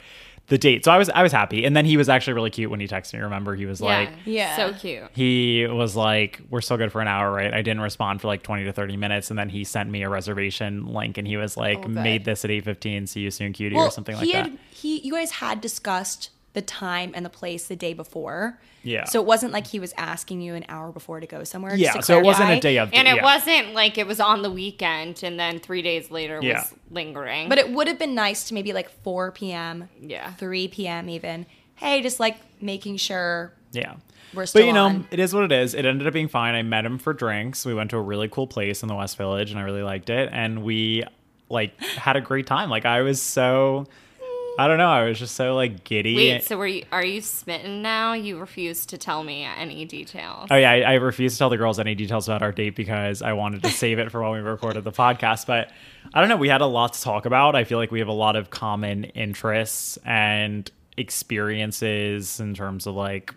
the 0.51 0.57
date. 0.57 0.83
So 0.83 0.91
I 0.91 0.97
was 0.97 1.09
I 1.09 1.23
was 1.23 1.31
happy. 1.31 1.63
And 1.63 1.75
then 1.75 1.85
he 1.85 1.95
was 1.95 2.09
actually 2.09 2.33
really 2.33 2.49
cute 2.49 2.69
when 2.69 2.81
he 2.81 2.87
texted 2.87 3.13
me. 3.13 3.21
Remember, 3.21 3.55
he 3.55 3.65
was 3.65 3.79
like 3.81 4.09
Yeah. 4.25 4.57
So 4.57 4.73
cute. 4.73 5.09
he 5.13 5.65
was 5.65 5.95
like, 5.95 6.41
"We're 6.49 6.59
still 6.59 6.75
good 6.75 6.91
for 6.91 6.99
an 6.99 7.07
hour, 7.07 7.31
right?" 7.31 7.53
I 7.53 7.61
didn't 7.61 7.79
respond 7.79 8.19
for 8.19 8.27
like 8.27 8.43
twenty 8.43 8.65
to 8.65 8.73
thirty 8.73 8.97
minutes, 8.97 9.29
and 9.29 9.39
then 9.39 9.47
he 9.47 9.63
sent 9.63 9.89
me 9.89 10.03
a 10.03 10.09
reservation 10.09 10.87
link, 10.87 11.17
and 11.17 11.25
he 11.25 11.37
was 11.37 11.55
like, 11.55 11.79
Oh, 11.85 11.87
"Made 11.87 12.25
this 12.25 12.43
at 12.43 12.51
eight 12.51 12.65
fifteen. 12.65 13.07
See 13.07 13.21
you 13.21 13.31
soon, 13.31 13.53
cutie," 13.53 13.77
or 13.77 13.89
something 13.89 14.15
like 14.15 14.25
he 14.25 14.33
that. 14.33 14.51
He, 14.71 14.99
you 14.99 15.13
guys 15.13 15.31
had 15.31 15.61
discussed 15.61 16.31
the 16.53 16.61
time 16.61 17.11
and 17.15 17.25
the 17.25 17.29
place 17.29 17.67
the 17.67 17.75
day 17.75 17.93
before. 17.93 18.59
Yeah. 18.83 19.05
So 19.05 19.21
it 19.21 19.25
wasn't 19.25 19.53
like 19.53 19.67
he 19.67 19.79
was 19.79 19.93
asking 19.97 20.41
you 20.41 20.53
an 20.55 20.65
hour 20.67 20.91
before 20.91 21.19
to 21.19 21.27
go 21.27 21.43
somewhere. 21.43 21.75
yeah, 21.75 21.99
so 22.01 22.17
it 22.17 22.25
wasn't 22.25 22.49
a 22.49 22.59
day 22.59 22.77
of, 22.77 22.89
And 22.93 23.07
it 23.07 23.17
yeah. 23.17 23.23
wasn't 23.23 23.73
like 23.73 23.97
it 23.97 24.05
was 24.07 24.19
on 24.19 24.41
the 24.41 24.51
weekend 24.51 25.23
and 25.23 25.39
then 25.39 25.59
three 25.59 25.81
days 25.81 26.11
later 26.11 26.39
Yeah. 26.41 26.55
was 26.61 26.73
lingering. 26.89 27.47
But 27.47 27.57
it 27.59 27.71
would 27.71 27.87
have 27.87 27.97
been 27.99 28.15
nice 28.15 28.45
to 28.49 28.53
maybe 28.53 28.73
like 28.73 28.89
4 28.89 29.31
p.m. 29.31 29.87
Yeah. 30.01 30.31
3 30.33 30.67
p.m. 30.69 31.09
even. 31.09 31.45
Hey, 31.75 32.01
just 32.01 32.19
like 32.19 32.37
making 32.61 32.97
sure 32.97 33.53
Yeah. 33.71 33.93
we're 34.33 34.45
still 34.45 34.61
But 34.63 34.67
you 34.67 34.73
know, 34.73 34.85
on. 34.87 35.07
it 35.11 35.19
is 35.19 35.33
what 35.33 35.43
it 35.43 35.51
is. 35.53 35.73
It 35.73 35.85
ended 35.85 36.05
up 36.07 36.13
being 36.13 36.27
fine. 36.27 36.55
I 36.55 36.63
met 36.63 36.85
him 36.85 36.97
for 36.97 37.13
drinks. 37.13 37.65
We 37.65 37.73
went 37.73 37.91
to 37.91 37.97
a 37.97 38.01
really 38.01 38.27
cool 38.27 38.47
place 38.47 38.81
in 38.81 38.87
the 38.89 38.95
West 38.95 39.15
Village, 39.17 39.51
and 39.51 39.59
I 39.59 39.63
really 39.63 39.83
liked 39.83 40.09
it. 40.09 40.29
And 40.33 40.63
we 40.63 41.03
like 41.49 41.79
had 41.81 42.15
a 42.17 42.21
great 42.21 42.47
time. 42.47 42.69
Like 42.69 42.85
I 42.85 43.01
was 43.01 43.21
so, 43.21 43.85
I 44.61 44.67
don't 44.67 44.77
know, 44.77 44.89
I 44.89 45.05
was 45.05 45.17
just 45.17 45.33
so 45.35 45.55
like 45.55 45.83
giddy. 45.83 46.15
Wait, 46.15 46.43
so 46.43 46.55
were 46.55 46.67
you, 46.67 46.85
are 46.91 47.03
you 47.03 47.21
smitten 47.21 47.81
now? 47.81 48.13
You 48.13 48.37
refuse 48.37 48.85
to 48.85 48.97
tell 48.97 49.23
me 49.23 49.43
any 49.43 49.85
details. 49.85 50.49
Oh 50.51 50.55
yeah, 50.55 50.69
I, 50.69 50.81
I 50.81 50.93
refused 50.93 51.35
to 51.35 51.39
tell 51.39 51.49
the 51.49 51.57
girls 51.57 51.79
any 51.79 51.95
details 51.95 52.29
about 52.29 52.43
our 52.43 52.51
date 52.51 52.75
because 52.75 53.23
I 53.23 53.33
wanted 53.33 53.63
to 53.63 53.69
save 53.71 53.97
it 53.97 54.11
for 54.11 54.21
when 54.21 54.33
we 54.33 54.39
recorded 54.39 54.83
the 54.83 54.91
podcast. 54.91 55.47
But 55.47 55.71
I 56.13 56.19
don't 56.19 56.29
know, 56.29 56.37
we 56.37 56.47
had 56.47 56.61
a 56.61 56.67
lot 56.67 56.93
to 56.93 57.01
talk 57.01 57.25
about. 57.25 57.55
I 57.55 57.63
feel 57.63 57.79
like 57.79 57.89
we 57.89 57.97
have 57.99 58.07
a 58.07 58.13
lot 58.13 58.35
of 58.35 58.51
common 58.51 59.05
interests 59.05 59.97
and 60.05 60.69
experiences 60.95 62.39
in 62.39 62.53
terms 62.53 62.85
of 62.85 62.93
like 62.93 63.33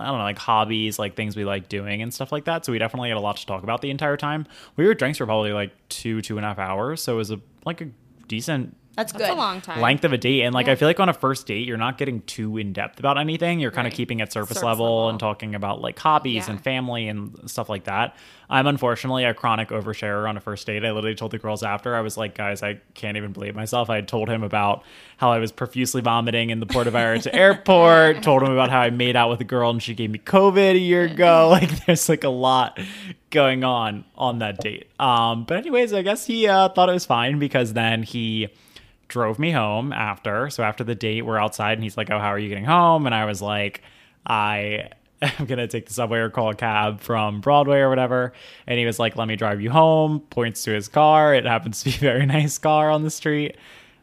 I 0.00 0.06
don't 0.06 0.18
know, 0.18 0.24
like 0.24 0.38
hobbies, 0.38 0.98
like 0.98 1.16
things 1.16 1.36
we 1.36 1.44
like 1.44 1.68
doing 1.68 2.00
and 2.00 2.12
stuff 2.12 2.32
like 2.32 2.44
that. 2.44 2.64
So 2.64 2.72
we 2.72 2.78
definitely 2.78 3.08
had 3.08 3.18
a 3.18 3.20
lot 3.20 3.36
to 3.38 3.46
talk 3.46 3.62
about 3.62 3.82
the 3.82 3.90
entire 3.90 4.16
time. 4.16 4.46
We 4.76 4.86
were 4.86 4.94
drinks 4.94 5.18
for 5.18 5.26
probably 5.26 5.52
like 5.52 5.72
two, 5.88 6.22
two 6.22 6.36
and 6.36 6.44
a 6.44 6.48
half 6.48 6.58
hours. 6.58 7.02
So 7.02 7.14
it 7.14 7.16
was 7.16 7.30
a 7.30 7.40
like 7.64 7.80
a 7.80 7.88
decent 8.28 8.76
That's 8.96 9.12
That's 9.12 9.26
good. 9.26 9.32
a 9.32 9.36
long 9.36 9.60
time. 9.60 9.80
length 9.80 10.04
of 10.04 10.12
a 10.14 10.18
date. 10.18 10.42
And 10.42 10.54
like 10.54 10.68
I 10.68 10.74
feel 10.74 10.88
like 10.88 10.98
on 11.00 11.08
a 11.10 11.12
first 11.12 11.46
date, 11.46 11.66
you're 11.68 11.76
not 11.76 11.98
getting 11.98 12.22
too 12.22 12.56
in 12.56 12.72
depth 12.72 12.98
about 12.98 13.18
anything. 13.18 13.60
You're 13.60 13.70
kind 13.70 13.86
of 13.86 13.92
keeping 13.92 14.20
it 14.20 14.32
surface, 14.32 14.56
Surface 14.56 14.64
level, 14.64 14.86
level. 14.86 15.08
and 15.10 15.20
talking 15.20 15.54
about 15.54 15.82
like 15.82 15.98
hobbies 15.98 16.46
Yeah. 16.46 16.52
and 16.54 16.64
family 16.64 17.06
and 17.08 17.38
stuff 17.50 17.68
like 17.68 17.84
that. 17.84 18.16
I'm 18.48 18.66
unfortunately 18.68 19.24
a 19.24 19.34
chronic 19.34 19.68
oversharer 19.70 20.28
on 20.28 20.36
a 20.36 20.40
first 20.40 20.66
date. 20.68 20.84
I 20.84 20.92
literally 20.92 21.16
told 21.16 21.32
the 21.32 21.38
girls 21.38 21.62
after, 21.64 21.96
I 21.96 22.00
was 22.00 22.16
like, 22.16 22.34
guys, 22.36 22.62
I 22.62 22.74
can't 22.94 23.16
even 23.16 23.32
believe 23.32 23.54
myself. 23.56 23.90
I 23.90 23.96
had 23.96 24.06
told 24.06 24.28
him 24.28 24.42
about 24.44 24.84
how 25.16 25.32
I 25.32 25.40
was 25.40 25.50
profusely 25.50 26.00
vomiting 26.00 26.50
in 26.50 26.60
the 26.60 26.66
Puerto 26.66 26.90
Vallarta 26.92 27.28
airport, 27.34 28.22
told 28.22 28.42
him 28.44 28.52
about 28.52 28.70
how 28.70 28.80
I 28.80 28.90
made 28.90 29.16
out 29.16 29.30
with 29.30 29.40
a 29.40 29.44
girl 29.44 29.70
and 29.70 29.82
she 29.82 29.94
gave 29.94 30.10
me 30.10 30.20
COVID 30.20 30.74
a 30.74 30.78
year 30.78 31.02
ago. 31.04 31.48
Like 31.56 31.84
there's 31.86 32.08
like 32.08 32.22
a 32.24 32.28
lot 32.28 32.78
going 33.30 33.64
on 33.64 34.04
on 34.16 34.38
that 34.38 34.58
date. 34.60 34.88
Um, 35.00 35.44
but 35.44 35.56
anyways, 35.58 35.92
I 35.92 36.02
guess 36.02 36.24
he 36.26 36.46
uh, 36.46 36.68
thought 36.70 36.88
it 36.88 36.92
was 36.92 37.04
fine 37.04 37.38
because 37.38 37.72
then 37.72 38.04
he 38.04 38.48
drove 39.08 39.38
me 39.38 39.50
home 39.52 39.92
after. 39.92 40.50
So 40.50 40.62
after 40.62 40.84
the 40.84 40.94
date, 40.94 41.22
we're 41.22 41.38
outside 41.38 41.72
and 41.74 41.82
he's 41.82 41.96
like, 41.96 42.10
Oh, 42.10 42.18
how 42.18 42.28
are 42.28 42.38
you 42.38 42.48
getting 42.48 42.64
home? 42.64 43.06
And 43.06 43.14
I 43.14 43.24
was 43.24 43.40
like, 43.42 43.82
I 44.26 44.90
am 45.22 45.46
going 45.46 45.58
to 45.58 45.66
take 45.68 45.86
the 45.86 45.94
subway 45.94 46.18
or 46.18 46.30
call 46.30 46.50
a 46.50 46.54
cab 46.54 47.00
from 47.00 47.40
Broadway 47.40 47.78
or 47.78 47.88
whatever. 47.88 48.32
And 48.66 48.78
he 48.78 48.84
was 48.86 48.98
like, 48.98 49.16
Let 49.16 49.28
me 49.28 49.36
drive 49.36 49.60
you 49.60 49.70
home. 49.70 50.20
Points 50.30 50.62
to 50.64 50.72
his 50.72 50.88
car. 50.88 51.34
It 51.34 51.44
happens 51.46 51.82
to 51.82 51.90
be 51.90 51.96
a 51.96 51.98
very 51.98 52.26
nice 52.38 52.58
car 52.58 52.90
on 52.90 53.02
the 53.02 53.10
street. 53.10 53.56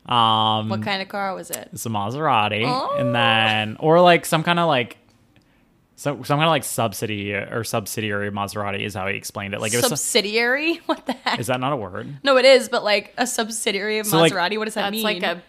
Um, 0.05 0.69
What 0.69 0.81
kind 0.83 1.01
of 1.01 1.07
car 1.07 1.33
was 1.33 1.49
it? 1.49 1.69
it's 1.71 1.85
a 1.85 1.89
Maserati. 1.89 2.63
Oh. 2.65 2.95
And 2.97 3.15
then, 3.15 3.77
or 3.79 4.01
like 4.01 4.25
some 4.25 4.43
kind 4.43 4.59
of 4.59 4.67
like, 4.67 4.97
some, 5.95 6.23
some 6.25 6.37
kind 6.39 6.45
of 6.47 6.49
like 6.51 6.63
subsidy 6.63 7.33
or 7.33 7.63
subsidiary 7.63 8.31
Maserati 8.31 8.81
is 8.85 8.93
how 8.95 9.07
he 9.07 9.15
explained 9.15 9.53
it. 9.53 9.61
Like 9.61 9.73
it 9.73 9.77
was, 9.77 9.87
subsidiary? 9.87 10.75
What 10.85 11.05
the 11.05 11.13
heck? 11.13 11.39
is 11.39 11.47
that 11.47 11.59
not 11.59 11.73
a 11.73 11.75
word? 11.75 12.07
no, 12.23 12.37
it 12.37 12.45
is, 12.45 12.69
but 12.69 12.83
like 12.83 13.13
a 13.17 13.27
subsidiary 13.27 13.99
of 13.99 14.07
So, 14.07 14.17
like, 14.19 14.31
Maserati. 14.33 14.57
what 14.57 14.65
does 14.65 14.73
that 14.73 14.83
That's 14.83 14.91
mean? 14.91 15.03
like 15.03 15.23
a 15.23 15.41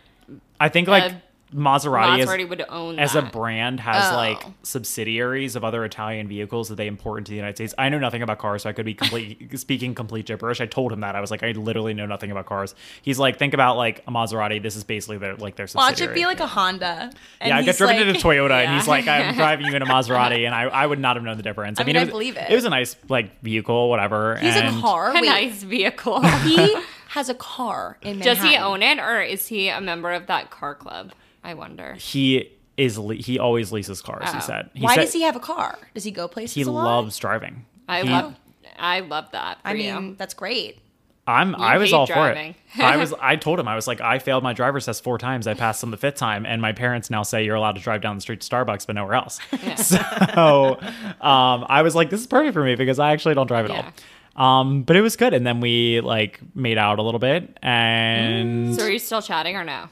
I 0.60 0.68
think 0.68 0.88
like 0.88 1.12
Maserati, 1.54 2.18
is, 2.20 2.28
Maserati 2.28 2.48
would 2.48 2.64
own 2.68 2.98
as 2.98 3.14
a 3.14 3.22
brand 3.22 3.78
has 3.80 4.12
Oh. 4.12 4.16
like 4.16 4.44
subsidiaries 4.62 5.56
of 5.56 5.64
other 5.64 5.84
Italian 5.84 6.26
vehicles 6.26 6.68
that 6.68 6.74
they 6.74 6.86
import 6.86 7.18
into 7.18 7.30
the 7.30 7.36
United 7.36 7.56
States. 7.56 7.74
I 7.78 7.88
know 7.88 7.98
nothing 7.98 8.22
about 8.22 8.38
cars, 8.38 8.62
so 8.62 8.70
I 8.70 8.72
could 8.72 8.84
be 8.84 8.94
complete 8.94 9.58
speaking 9.58 9.94
complete 9.94 10.26
gibberish. 10.26 10.60
I 10.60 10.66
told 10.66 10.92
him 10.92 11.00
that 11.00 11.14
I 11.14 11.20
was 11.20 11.30
like, 11.30 11.42
I 11.42 11.52
literally 11.52 11.94
know 11.94 12.06
nothing 12.06 12.30
about 12.30 12.46
cars. 12.46 12.74
He's 13.02 13.18
like, 13.18 13.38
think 13.38 13.54
about 13.54 13.76
like 13.76 14.02
a 14.06 14.10
Maserati. 14.10 14.60
This 14.62 14.76
is 14.76 14.84
basically 14.84 15.18
their 15.18 15.36
like 15.36 15.56
their 15.56 15.66
subsidiary. 15.66 15.90
Watch 15.90 15.98
subsidiary. 15.98 16.20
it 16.20 16.22
be 16.22 16.26
like 16.26 16.40
a 16.40 16.46
Honda. 16.46 17.10
And 17.40 17.48
yeah, 17.48 17.56
I 17.56 17.60
got 17.60 17.66
he's 17.66 17.78
driven 17.78 17.96
like, 17.96 18.06
into 18.06 18.20
Toyota, 18.20 18.64
and 18.64 18.74
he's 18.74 18.88
like, 18.88 19.06
"I'm 19.06 19.34
driving 19.34 19.66
you 19.66 19.74
in 19.76 19.82
a 19.82 19.86
Maserati," 19.86 20.44
and 20.46 20.54
I, 20.54 20.62
I 20.64 20.86
would 20.86 20.98
not 20.98 21.16
have 21.16 21.24
known 21.24 21.36
the 21.36 21.42
difference. 21.42 21.78
I 21.80 21.84
mean, 21.84 21.96
it 21.96 22.00
I 22.00 22.02
was, 22.04 22.10
believe 22.10 22.36
it. 22.36 22.50
It 22.50 22.54
was 22.54 22.64
a 22.64 22.70
nice 22.70 22.96
like 23.08 23.40
vehicle, 23.42 23.88
whatever. 23.90 24.36
He's 24.36 24.56
and 24.56 24.76
a 24.76 24.80
car. 24.80 25.10
a 25.10 25.14
Wait, 25.14 25.26
nice 25.26 25.62
vehicle. 25.62 26.20
he 26.22 26.76
has 27.08 27.28
a 27.28 27.34
car 27.34 27.96
in 28.02 28.18
Does 28.18 28.42
he 28.42 28.56
own 28.56 28.82
it 28.82 28.98
or 28.98 29.20
is 29.22 29.46
he 29.46 29.68
a 29.68 29.80
member 29.80 30.10
of 30.12 30.26
that 30.26 30.50
car 30.50 30.74
club? 30.74 31.12
I 31.44 31.54
wonder. 31.54 31.94
He 31.94 32.50
is 32.76 32.98
le- 32.98 33.14
he 33.14 33.38
always 33.38 33.70
leases 33.70 34.02
cars. 34.02 34.28
He 34.30 34.38
Oh. 34.38 34.40
said. 34.40 34.70
He 34.74 34.82
Why 34.82 34.94
said 34.96 35.02
does 35.02 35.12
he 35.12 35.22
have 35.22 35.36
a 35.36 35.40
car? 35.40 35.78
Does 35.94 36.02
he 36.04 36.10
go 36.10 36.26
places 36.26 36.54
He 36.54 36.62
a 36.62 36.70
lot? 36.70 36.84
loves 36.84 37.16
driving. 37.18 37.66
I 37.88 38.02
He- 38.02 38.08
love 38.08 38.34
I 38.76 39.00
love 39.00 39.30
that. 39.30 39.60
For 39.62 39.68
I 39.68 39.72
you. 39.74 39.92
mean, 39.94 40.16
that's 40.18 40.34
great. 40.34 40.80
I'm. 41.26 41.54
I 41.54 41.78
was 41.78 41.92
all 41.92 42.04
driving. 42.06 42.54
for 42.74 42.82
it. 42.82 42.84
I 42.84 42.96
was. 43.02 43.14
I 43.20 43.36
told 43.36 43.58
him 43.60 43.68
I 43.68 43.76
was 43.76 43.86
like, 43.86 44.00
I 44.00 44.18
failed 44.18 44.42
my 44.42 44.52
driver's 44.52 44.84
test 44.86 45.02
four 45.04 45.16
times. 45.16 45.46
I 45.46 45.54
passed 45.54 45.80
them 45.80 45.90
the 45.90 45.96
fifth 45.96 46.16
time, 46.16 46.44
and 46.44 46.60
my 46.60 46.72
parents 46.72 47.08
now 47.08 47.22
say 47.22 47.44
you're 47.44 47.54
allowed 47.54 47.76
to 47.76 47.80
drive 47.80 48.00
down 48.02 48.16
the 48.16 48.20
street 48.20 48.40
to 48.42 48.48
Starbucks, 48.50 48.86
but 48.86 48.94
nowhere 48.96 49.14
else. 49.14 49.38
So, 49.76 50.78
um, 51.20 51.66
I 51.68 51.80
was 51.82 51.94
like, 51.94 52.10
this 52.10 52.20
is 52.20 52.26
perfect 52.26 52.52
for 52.54 52.62
me 52.64 52.74
because 52.74 52.98
I 52.98 53.12
actually 53.12 53.34
don't 53.34 53.46
drive 53.46 53.66
at 53.66 53.70
Yeah. 53.70 53.90
all. 54.36 54.60
Um, 54.60 54.82
but 54.82 54.96
it 54.96 55.00
was 55.00 55.16
good, 55.16 55.32
and 55.32 55.46
then 55.46 55.60
we 55.60 56.00
like 56.00 56.40
made 56.54 56.76
out 56.76 56.98
a 56.98 57.02
little 57.02 57.20
bit, 57.20 57.56
and 57.62 58.74
so 58.74 58.84
are 58.84 58.90
you 58.90 58.98
still 58.98 59.22
chatting 59.22 59.56
or 59.56 59.62
no? 59.64 59.88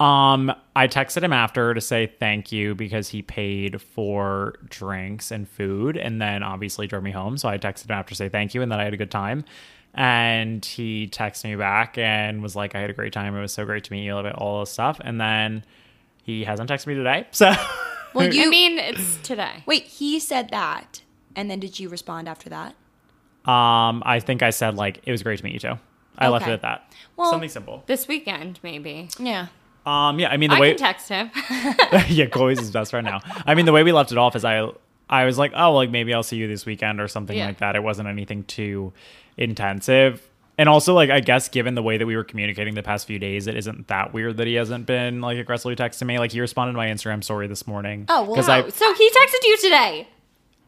Um, 0.00 0.52
I 0.76 0.86
texted 0.86 1.22
him 1.22 1.32
after 1.32 1.74
to 1.74 1.80
say 1.80 2.06
thank 2.06 2.52
you 2.52 2.74
because 2.74 3.08
he 3.08 3.22
paid 3.22 3.80
for 3.82 4.54
drinks 4.68 5.30
and 5.30 5.48
food 5.48 5.96
and 5.96 6.20
then 6.22 6.42
obviously 6.42 6.86
drove 6.86 7.02
me 7.02 7.10
home. 7.10 7.36
So 7.36 7.48
I 7.48 7.58
texted 7.58 7.86
him 7.86 7.92
after 7.92 8.10
to 8.10 8.14
say 8.14 8.28
thank 8.28 8.54
you 8.54 8.62
and 8.62 8.70
that 8.70 8.78
I 8.80 8.84
had 8.84 8.94
a 8.94 8.98
good 8.98 9.10
time. 9.10 9.44
And 9.94 10.64
he 10.64 11.08
texted 11.08 11.44
me 11.44 11.56
back 11.56 11.98
and 11.98 12.42
was 12.42 12.54
like, 12.54 12.74
I 12.76 12.80
had 12.80 12.90
a 12.90 12.92
great 12.92 13.12
time. 13.12 13.34
It 13.36 13.40
was 13.40 13.52
so 13.52 13.64
great 13.64 13.82
to 13.84 13.92
meet 13.92 14.04
you, 14.04 14.16
about 14.16 14.34
all 14.36 14.60
this 14.60 14.70
stuff. 14.70 15.00
And 15.02 15.20
then 15.20 15.64
he 16.22 16.44
hasn't 16.44 16.70
texted 16.70 16.86
me 16.86 16.94
today. 16.94 17.26
So 17.32 17.52
Well, 18.14 18.32
you 18.32 18.44
I 18.44 18.46
mean, 18.48 18.78
it's 18.78 19.16
today. 19.18 19.64
wait. 19.66 19.82
He 19.84 20.20
said 20.20 20.50
that, 20.50 21.02
and 21.36 21.50
then 21.50 21.58
did 21.60 21.78
you 21.80 21.88
respond 21.88 22.28
after 22.28 22.48
that? 22.50 22.74
um, 23.50 24.02
I 24.06 24.20
think 24.20 24.42
I 24.42 24.50
said 24.50 24.76
like 24.76 25.00
it 25.04 25.10
was 25.10 25.22
great 25.22 25.38
to 25.38 25.44
meet 25.44 25.54
you 25.54 25.60
too. 25.60 25.78
I 26.18 26.28
left 26.28 26.44
Okay. 26.44 26.52
it 26.52 26.54
at 26.54 26.62
that. 26.62 26.92
Well- 27.16 27.30
Something 27.30 27.48
simple. 27.48 27.82
This 27.86 28.06
weekend, 28.08 28.60
maybe. 28.62 29.08
Yeah. 29.18 29.46
Um, 29.88 30.18
yeah, 30.18 30.28
I 30.30 30.36
mean 30.36 30.50
the 30.50 30.56
I 30.56 30.60
way 30.60 30.70
can 30.70 30.78
text 30.78 31.08
him. 31.08 31.30
yeah, 32.08 32.26
Chloe's 32.26 32.58
his 32.58 32.70
best 32.70 32.90
friend 32.90 33.04
now. 33.06 33.20
I 33.46 33.54
mean, 33.54 33.64
the 33.66 33.72
way 33.72 33.82
we 33.82 33.92
left 33.92 34.12
it 34.12 34.18
off 34.18 34.36
is 34.36 34.44
I, 34.44 34.68
I 35.08 35.24
was 35.24 35.38
like, 35.38 35.52
oh, 35.56 35.72
like 35.74 35.90
maybe 35.90 36.12
I'll 36.12 36.22
see 36.22 36.36
you 36.36 36.46
this 36.48 36.66
weekend 36.66 37.00
or 37.00 37.08
something 37.08 37.36
Yeah. 37.36 37.46
like 37.46 37.58
that. 37.58 37.76
It 37.76 37.82
wasn't 37.82 38.08
anything 38.08 38.44
too 38.44 38.92
intensive. 39.36 40.22
And 40.60 40.68
also, 40.68 40.92
like, 40.92 41.08
I 41.08 41.20
guess 41.20 41.48
given 41.48 41.76
the 41.76 41.82
way 41.82 41.98
that 41.98 42.06
we 42.06 42.16
were 42.16 42.24
communicating 42.24 42.74
the 42.74 42.82
past 42.82 43.06
few 43.06 43.20
days, 43.20 43.46
it 43.46 43.56
isn't 43.56 43.86
that 43.86 44.12
weird 44.12 44.38
that 44.38 44.48
he 44.48 44.54
hasn't 44.54 44.86
been 44.86 45.20
like 45.20 45.38
aggressively 45.38 45.76
texting 45.76 46.06
me. 46.08 46.18
Like, 46.18 46.32
he 46.32 46.40
responded 46.40 46.72
to 46.72 46.76
my 46.76 46.88
Instagram 46.88 47.22
story 47.22 47.46
this 47.46 47.64
morning. 47.66 48.06
Oh, 48.08 48.22
well, 48.24 48.32
because 48.34 48.48
no. 48.48 48.54
I 48.54 48.68
so 48.68 48.92
he 48.94 49.08
texted 49.10 49.44
you 49.44 49.56
today. 49.58 50.08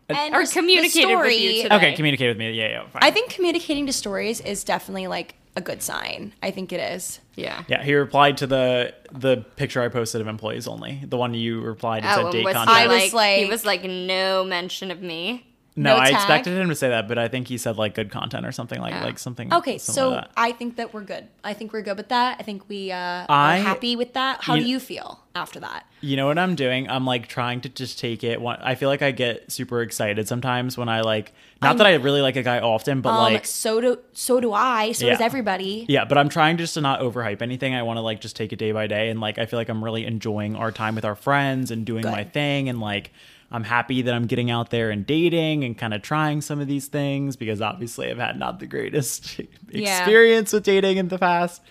And 0.09 0.35
Or 0.35 0.41
the- 0.43 0.47
the 0.47 0.53
communicated 0.53 1.17
with 1.17 1.41
you 1.41 1.63
today. 1.65 1.75
okay 1.77 1.93
communicated 1.95 2.31
with 2.31 2.39
me. 2.39 2.53
Yeah, 2.53 2.69
yeah, 2.69 2.87
fine. 2.89 3.03
I 3.03 3.11
think 3.11 3.31
communicating 3.31 3.87
to 3.87 3.93
stories 3.93 4.41
is 4.41 4.63
definitely 4.65 5.09
like 5.09 5.35
a 5.57 5.61
good 5.61 5.83
sign. 5.83 6.33
I 6.43 6.51
think 6.51 6.73
it 6.73 6.81
is. 6.81 7.21
Yeah. 7.35 7.65
yeah, 7.69 7.83
he 7.83 7.95
replied 7.95 8.37
to 8.39 8.47
the 8.47 8.95
the 9.13 9.39
picture 9.57 9.83
I 9.83 9.89
posted 9.89 10.21
of 10.21 10.27
employees 10.29 10.69
only. 10.69 11.03
The 11.05 11.17
one 11.17 11.35
you 11.35 11.61
replied 11.61 12.05
and 12.05 12.13
Oh, 12.13 12.15
said 12.17 12.25
and 12.27 12.33
date 12.33 12.45
was 12.45 12.55
contact. 12.55 12.79
I 12.79 12.87
was 12.87 13.03
like, 13.03 13.13
like- 13.13 13.39
he 13.39 13.47
was 13.47 13.65
like 13.65 13.85
no 13.85 14.45
mention 14.45 14.91
of 14.91 15.01
me. 15.03 15.47
No, 15.83 15.97
I 15.97 16.09
expected 16.09 16.57
him 16.57 16.69
to 16.69 16.75
say 16.75 16.89
that, 16.91 17.09
but 17.09 17.19
I 17.19 17.29
think 17.29 17.49
he 17.49 17.59
said 17.59 17.77
like 17.77 17.95
good 17.95 18.11
content 18.11 18.47
or 18.47 18.53
something 18.53 18.81
like 18.81 18.93
Yeah. 18.93 19.05
like 19.05 19.19
something. 19.19 19.53
Okay, 19.53 19.79
so 19.79 20.11
like. 20.11 20.29
I 20.37 20.53
think 20.53 20.77
that 20.77 20.93
we're 20.95 21.03
good. 21.03 21.27
I 21.43 21.55
think 21.55 21.73
we're 21.73 21.83
good 21.83 21.97
with 21.97 22.09
that. 22.09 22.37
I 22.39 22.43
think 22.43 22.69
we 22.69 22.93
uh, 22.93 23.27
I- 23.29 23.59
are 23.59 23.63
happy 23.63 23.97
with 23.97 24.13
that. 24.15 24.43
How 24.45 24.55
you- 24.55 24.65
do 24.65 24.69
you 24.71 24.81
feel 24.81 25.21
after 25.35 25.61
that? 25.61 25.87
You 26.03 26.17
know 26.17 26.27
what 26.27 26.39
I'm 26.39 26.55
doing? 26.55 26.89
I'm 26.89 27.05
like 27.05 27.29
trying 27.29 27.61
to 27.63 27.69
just 27.69 27.99
take 27.99 28.25
it. 28.25 28.41
One, 28.41 28.59
I 28.63 28.75
feel 28.75 28.89
like 28.89 29.03
I 29.03 29.11
get 29.11 29.51
super 29.53 29.83
excited 29.83 30.27
sometimes 30.29 30.77
when 30.79 30.89
I 30.89 31.01
like. 31.03 31.33
Not 31.63 31.77
that 31.77 31.87
I 31.87 31.95
really 31.97 32.23
like 32.23 32.37
a 32.37 32.43
guy 32.43 32.59
often, 32.59 33.03
but 33.03 33.11
Um, 33.11 33.33
like 33.35 33.45
so 33.45 33.81
do 33.83 33.99
so 34.15 34.41
do 34.41 34.53
I. 34.55 34.93
So 34.93 35.07
does 35.09 35.21
everybody. 35.21 35.85
Yeah, 35.89 36.07
but 36.07 36.17
I'm 36.17 36.31
trying 36.31 36.57
just 36.57 36.73
to 36.75 36.81
not 36.81 37.01
overhype 37.01 37.43
anything. 37.43 37.75
I 37.75 37.83
want 37.83 37.99
to 37.99 38.01
like 38.01 38.21
just 38.23 38.35
take 38.35 38.53
it 38.55 38.57
day 38.57 38.73
by 38.73 38.87
day, 38.87 39.11
and 39.11 39.21
like 39.21 39.39
I 39.39 39.45
feel 39.47 39.59
like 39.59 39.69
I'm 39.69 39.85
really 39.85 40.07
enjoying 40.07 40.57
our 40.57 40.73
time 40.73 40.95
with 40.95 41.05
our 41.05 41.15
friends 41.17 41.71
and 41.71 41.85
doing 41.85 42.05
my 42.05 42.25
thing, 42.25 42.69
and 42.71 42.81
like 42.81 43.13
I'm 43.53 43.65
happy 43.65 44.03
that 44.03 44.15
I'm 44.15 44.27
getting 44.27 44.51
out 44.51 44.71
there 44.71 44.91
and 44.91 45.05
dating 45.05 45.65
and 45.65 45.77
kind 45.77 45.93
of 45.93 46.03
trying 46.03 46.41
some 46.41 46.61
of 46.61 46.69
these 46.69 46.87
things 46.87 47.35
because 47.37 47.61
obviously 47.61 48.11
I've 48.11 48.19
had 48.19 48.39
not 48.39 48.61
the 48.61 48.67
greatest 48.67 49.39
Yeah. 49.71 49.99
experience 49.99 50.53
with 50.53 50.63
dating 50.65 50.99
in 50.99 51.09
the 51.09 51.19
past. 51.19 51.63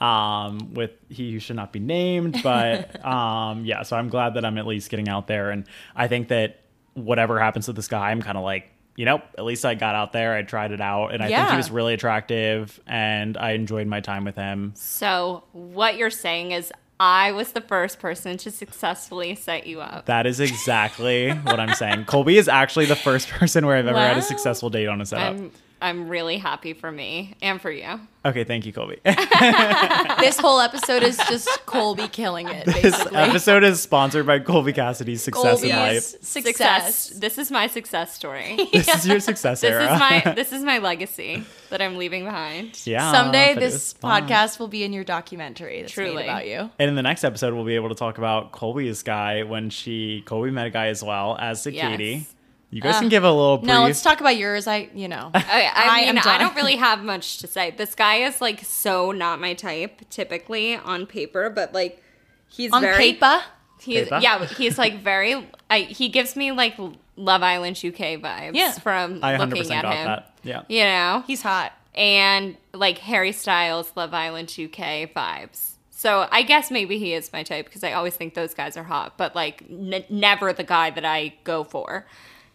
Um, 0.00 0.72
with 0.72 0.92
he 1.10 1.32
who 1.32 1.38
should 1.40 1.56
not 1.56 1.72
be 1.72 1.78
named, 1.78 2.40
but 2.42 3.04
um, 3.04 3.64
yeah. 3.66 3.82
So 3.82 3.96
I'm 3.96 4.08
glad 4.08 4.34
that 4.34 4.44
I'm 4.46 4.56
at 4.56 4.66
least 4.66 4.88
getting 4.90 5.08
out 5.10 5.26
there, 5.26 5.50
and 5.50 5.64
I 5.94 6.08
think 6.08 6.28
that 6.28 6.60
whatever 6.94 7.38
happens 7.38 7.66
with 7.66 7.76
this 7.76 7.88
guy, 7.88 8.10
I'm 8.10 8.22
kind 8.22 8.38
of 8.38 8.44
like. 8.44 8.70
You 8.96 9.06
know, 9.06 9.22
at 9.38 9.44
least 9.44 9.64
I 9.64 9.76
got 9.76 9.94
out 9.94 10.12
there, 10.12 10.34
I 10.34 10.42
tried 10.42 10.72
it 10.72 10.80
out, 10.80 11.14
and 11.14 11.22
I 11.22 11.28
think 11.28 11.50
he 11.50 11.56
was 11.56 11.70
really 11.70 11.94
attractive 11.94 12.78
and 12.86 13.34
I 13.38 13.52
enjoyed 13.52 13.86
my 13.86 14.00
time 14.00 14.24
with 14.24 14.36
him. 14.36 14.72
So 14.74 15.44
what 15.52 15.96
you're 15.96 16.10
saying 16.10 16.50
is 16.50 16.70
I 17.00 17.32
was 17.32 17.52
the 17.52 17.62
first 17.62 17.98
person 17.98 18.36
to 18.36 18.50
successfully 18.50 19.34
set 19.34 19.66
you 19.66 19.80
up. 19.80 20.04
That 20.04 20.26
is 20.26 20.38
exactly 20.38 21.30
what 21.30 21.58
I'm 21.58 21.74
saying. 21.74 22.04
Colbie 22.04 22.34
is 22.36 22.46
actually 22.46 22.84
the 22.84 22.94
first 22.94 23.28
person 23.30 23.64
where 23.64 23.76
I've 23.76 23.86
ever 23.86 23.98
had 23.98 24.18
a 24.18 24.22
successful 24.22 24.68
date 24.68 24.86
on 24.86 25.00
a 25.00 25.06
setup. 25.06 25.34
I'm 25.34 25.50
I'm 25.82 26.08
really 26.08 26.36
happy 26.38 26.72
for 26.74 26.90
me 26.92 27.34
and 27.40 27.60
for 27.60 27.70
you. 27.70 28.00
okay, 28.24 28.44
thank 28.44 28.66
you, 28.66 28.72
Colbie. 28.72 28.98
This 30.20 30.38
whole 30.38 30.60
episode 30.60 31.02
is 31.02 31.16
just 31.16 31.48
Colbie 31.66 32.10
killing 32.12 32.48
it. 32.48 32.66
this 32.66 33.06
episode 33.12 33.64
is 33.64 33.80
sponsored 33.80 34.26
by 34.26 34.38
Colbie 34.40 34.74
Cassidy's 34.74 35.22
Success 35.22 35.62
in 35.62 35.70
Life. 35.70 36.02
success. 36.22 37.08
This 37.08 37.38
is 37.38 37.50
my 37.50 37.66
success 37.66 38.14
story. 38.14 38.58
This 38.72 38.88
is 38.94 39.06
your 39.06 39.20
success 39.20 39.60
this 39.62 39.70
era. 39.72 39.94
is 39.94 39.98
my 40.00 40.32
this 40.34 40.52
is 40.52 40.62
my 40.62 40.78
legacy 40.78 41.42
that 41.70 41.80
I'm 41.80 41.96
leaving 41.96 42.24
behind. 42.24 42.80
yeah. 42.86 43.10
Someday 43.12 43.54
this 43.54 43.94
podcast 43.94 44.58
will 44.58 44.68
be 44.68 44.84
in 44.84 44.92
your 44.92 45.04
documentary 45.04 45.80
that's 45.80 45.92
Truly. 45.92 46.14
made 46.16 46.22
about 46.24 46.46
you. 46.46 46.70
And 46.78 46.88
in 46.90 46.94
the 46.96 47.02
next 47.02 47.24
episode, 47.24 47.54
we'll 47.54 47.64
be 47.64 47.74
able 47.76 47.88
to 47.88 47.94
talk 47.94 48.18
about 48.18 48.52
Colbie's 48.52 49.02
guy 49.02 49.42
when 49.44 49.70
she 49.70 50.22
Colbie 50.26 50.52
met 50.52 50.66
a 50.66 50.70
guy 50.70 50.86
as 50.88 51.02
well 51.02 51.36
as 51.40 51.62
to 51.64 51.72
Yes. 51.72 52.34
Katy. 52.70 52.76
You 52.76 52.82
guys 52.82 52.96
uh, 52.96 53.00
can 53.00 53.08
give 53.08 53.24
a 53.24 53.30
little 53.32 53.58
brief. 53.58 53.68
No, 53.68 53.82
let's 53.84 54.02
talk 54.02 54.20
about 54.20 54.36
yours. 54.36 54.66
I, 54.66 54.88
you 54.94 55.08
know, 55.08 55.30
I, 55.34 55.70
I, 55.74 56.04
I 56.08 56.12
mean, 56.12 56.18
I 56.18 56.38
don't 56.38 56.54
really 56.54 56.76
have 56.88 57.02
much 57.02 57.38
to 57.38 57.46
say. 57.46 57.72
This 57.72 57.94
guy 57.94 58.16
is 58.16 58.40
like 58.40 58.64
so 58.64 59.12
not 59.12 59.40
my 59.40 59.54
type 59.54 60.02
typically 60.10 60.76
on 60.76 61.06
paper, 61.06 61.50
but 61.50 61.72
like 61.74 62.02
he's 62.48 62.72
on 62.72 62.82
very 62.82 62.96
paper. 62.96 63.42
He's 63.80 64.04
Paper? 64.04 64.18
yeah, 64.22 64.44
he's 64.46 64.76
like 64.78 65.00
very. 65.02 65.48
I, 65.70 65.80
he 65.80 66.10
gives 66.10 66.36
me 66.36 66.52
like 66.52 66.76
Love 67.16 67.42
Island 67.42 67.76
UK 67.78 68.20
vibes. 68.20 68.54
Yeah. 68.54 68.72
from 68.72 69.20
I 69.22 69.34
100% 69.34 69.50
looking 69.50 69.72
at 69.72 69.82
got 69.82 69.94
him. 69.94 70.04
that. 70.06 70.34
Yeah. 70.42 70.62
You 70.68 70.84
know, 70.84 71.24
He's 71.26 71.40
hot. 71.42 71.72
and 71.94 72.56
like 72.74 72.98
Harry 72.98 73.32
Styles, 73.32 73.90
Love 73.96 74.12
Island 74.12 74.48
UK 74.50 75.10
vibes. 75.14 75.72
So 75.90 76.28
I 76.30 76.42
guess 76.42 76.70
maybe 76.70 76.98
he 76.98 77.14
is 77.14 77.32
my 77.32 77.42
type 77.42 77.66
because 77.66 77.82
I 77.84 77.92
always 77.92 78.14
think 78.14 78.34
those 78.34 78.52
guys 78.54 78.76
are 78.76 78.84
hot, 78.84 79.16
but 79.16 79.34
like 79.34 79.64
n- 79.70 80.04
never 80.10 80.52
the 80.52 80.64
guy 80.64 80.90
that 80.90 81.04
I 81.06 81.34
go 81.44 81.64
for. 81.64 82.06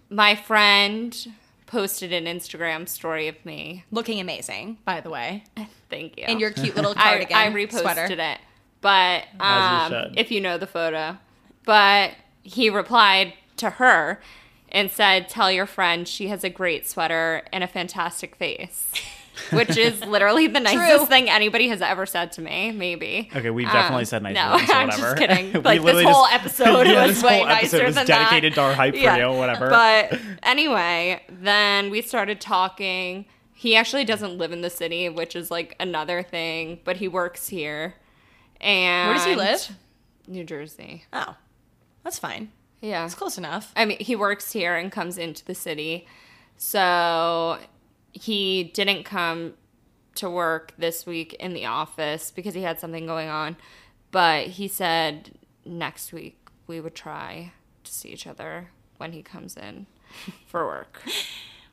My 0.10 0.36
friend 0.36 1.34
posted 1.66 2.14
an 2.14 2.26
Instagram 2.26 2.88
story 2.88 3.28
of 3.28 3.44
me. 3.46 3.84
Looking 3.92 4.20
amazing, 4.20 4.78
by 4.86 5.02
the 5.02 5.10
way. 5.10 5.44
Thank 5.90 6.18
you. 6.18 6.26
In 6.28 6.40
your 6.40 6.52
cute 6.52 6.76
little 6.76 6.92
I, 6.96 7.04
cardigan 7.04 7.38
I 7.38 7.50
reposted 7.50 7.82
sweater. 7.82 8.06
it, 8.12 8.40
but 8.82 9.24
As 9.40 9.92
you 9.92 9.98
um, 9.98 10.14
if 10.16 10.32
you 10.32 10.42
know 10.42 10.58
the 10.58 10.68
photo, 10.68 11.18
but 11.66 12.12
he 12.44 12.70
replied 12.70 13.34
to 13.58 13.72
her 13.72 14.22
and 14.70 14.92
said, 14.92 15.28
"Tell 15.30 15.52
your 15.52 15.66
friend 15.66 16.08
she 16.08 16.28
has 16.28 16.44
a 16.44 16.50
great 16.50 16.88
sweater 16.88 17.44
and 17.52 17.64
a 17.64 17.68
fantastic 17.68 18.36
face." 18.36 18.92
Which 19.52 19.78
is 19.78 20.00
literally 20.06 20.48
the 20.48 20.60
nicest 20.60 21.08
thing 21.08 21.30
anybody 21.30 21.68
has 21.68 21.82
ever 21.82 22.06
said 22.06 22.32
to 22.34 22.42
me. 22.42 22.72
Maybe. 22.72 23.30
Okay, 23.36 23.50
we've 23.50 23.68
definitely 23.72 24.04
Um, 24.04 24.06
said 24.06 24.24
nice 24.24 24.36
No, 24.36 24.58
things, 24.58 24.70
so 24.70 24.74
I'm 24.78 24.88
whatever. 24.88 25.04
just 25.04 25.18
kidding. 25.18 25.54
We 25.54 25.60
Like 25.60 25.82
this 25.84 26.04
whole 26.04 26.24
just- 26.24 26.34
episode 26.40 26.88
yeah, 26.88 27.06
was 27.06 27.16
this 27.16 27.24
way 27.24 27.38
whole 27.40 27.48
episode 27.48 27.78
nicer 27.78 27.86
was 27.86 27.96
than 27.96 28.06
dedicated 28.08 28.54
that. 28.54 28.56
to 28.56 28.62
our 28.62 28.74
hype 28.74 28.94
for 28.94 29.00
Yeah. 29.00 29.18
you, 29.32 29.38
whatever. 29.38 29.70
But 29.70 30.20
anyway, 30.44 31.22
then 31.30 31.90
we 31.90 32.02
started 32.02 32.40
talking. 32.42 33.26
He 33.54 33.76
actually 33.76 34.04
doesn't 34.06 34.38
live 34.38 34.52
in 34.52 34.62
the 34.62 34.70
city, 34.70 35.10
which 35.10 35.36
is 35.36 35.50
like 35.52 35.76
another 35.80 36.22
thing, 36.24 36.80
but 36.84 36.98
he 36.98 37.08
works 37.08 37.48
here. 37.50 37.96
And 38.62 39.08
Where 39.10 39.18
does 39.18 39.26
he 39.26 39.36
live? 39.36 39.78
New 40.28 40.44
Jersey. 40.44 41.04
Oh, 41.14 41.36
that's 42.04 42.20
fine. 42.20 42.52
Yeah. 42.82 43.06
It's 43.06 43.16
close 43.16 43.38
enough. 43.38 43.72
I 43.76 43.86
mean, 43.86 43.98
he 44.00 44.16
works 44.16 44.52
here 44.52 44.76
and 44.76 44.92
comes 44.92 45.18
into 45.18 45.44
the 45.46 45.56
city. 45.56 46.08
So 46.58 47.58
he 48.16 48.64
didn't 48.74 49.04
come 49.04 49.54
to 50.16 50.30
work 50.30 50.74
this 50.78 51.06
week 51.06 51.34
in 51.34 51.54
the 51.54 51.66
office 51.66 52.32
because 52.32 52.54
he 52.54 52.62
had 52.62 52.80
something 52.80 53.06
going 53.06 53.28
on. 53.28 53.58
But 54.12 54.48
he 54.48 54.68
said 54.70 55.32
next 55.66 56.14
week 56.14 56.38
we 56.68 56.80
would 56.80 56.96
try 56.96 57.52
to 57.84 57.92
see 57.92 58.10
each 58.10 58.26
other 58.26 58.70
when 58.98 59.12
he 59.12 59.22
comes 59.22 59.58
in 59.58 59.86
for 60.48 60.66
work. 60.66 61.02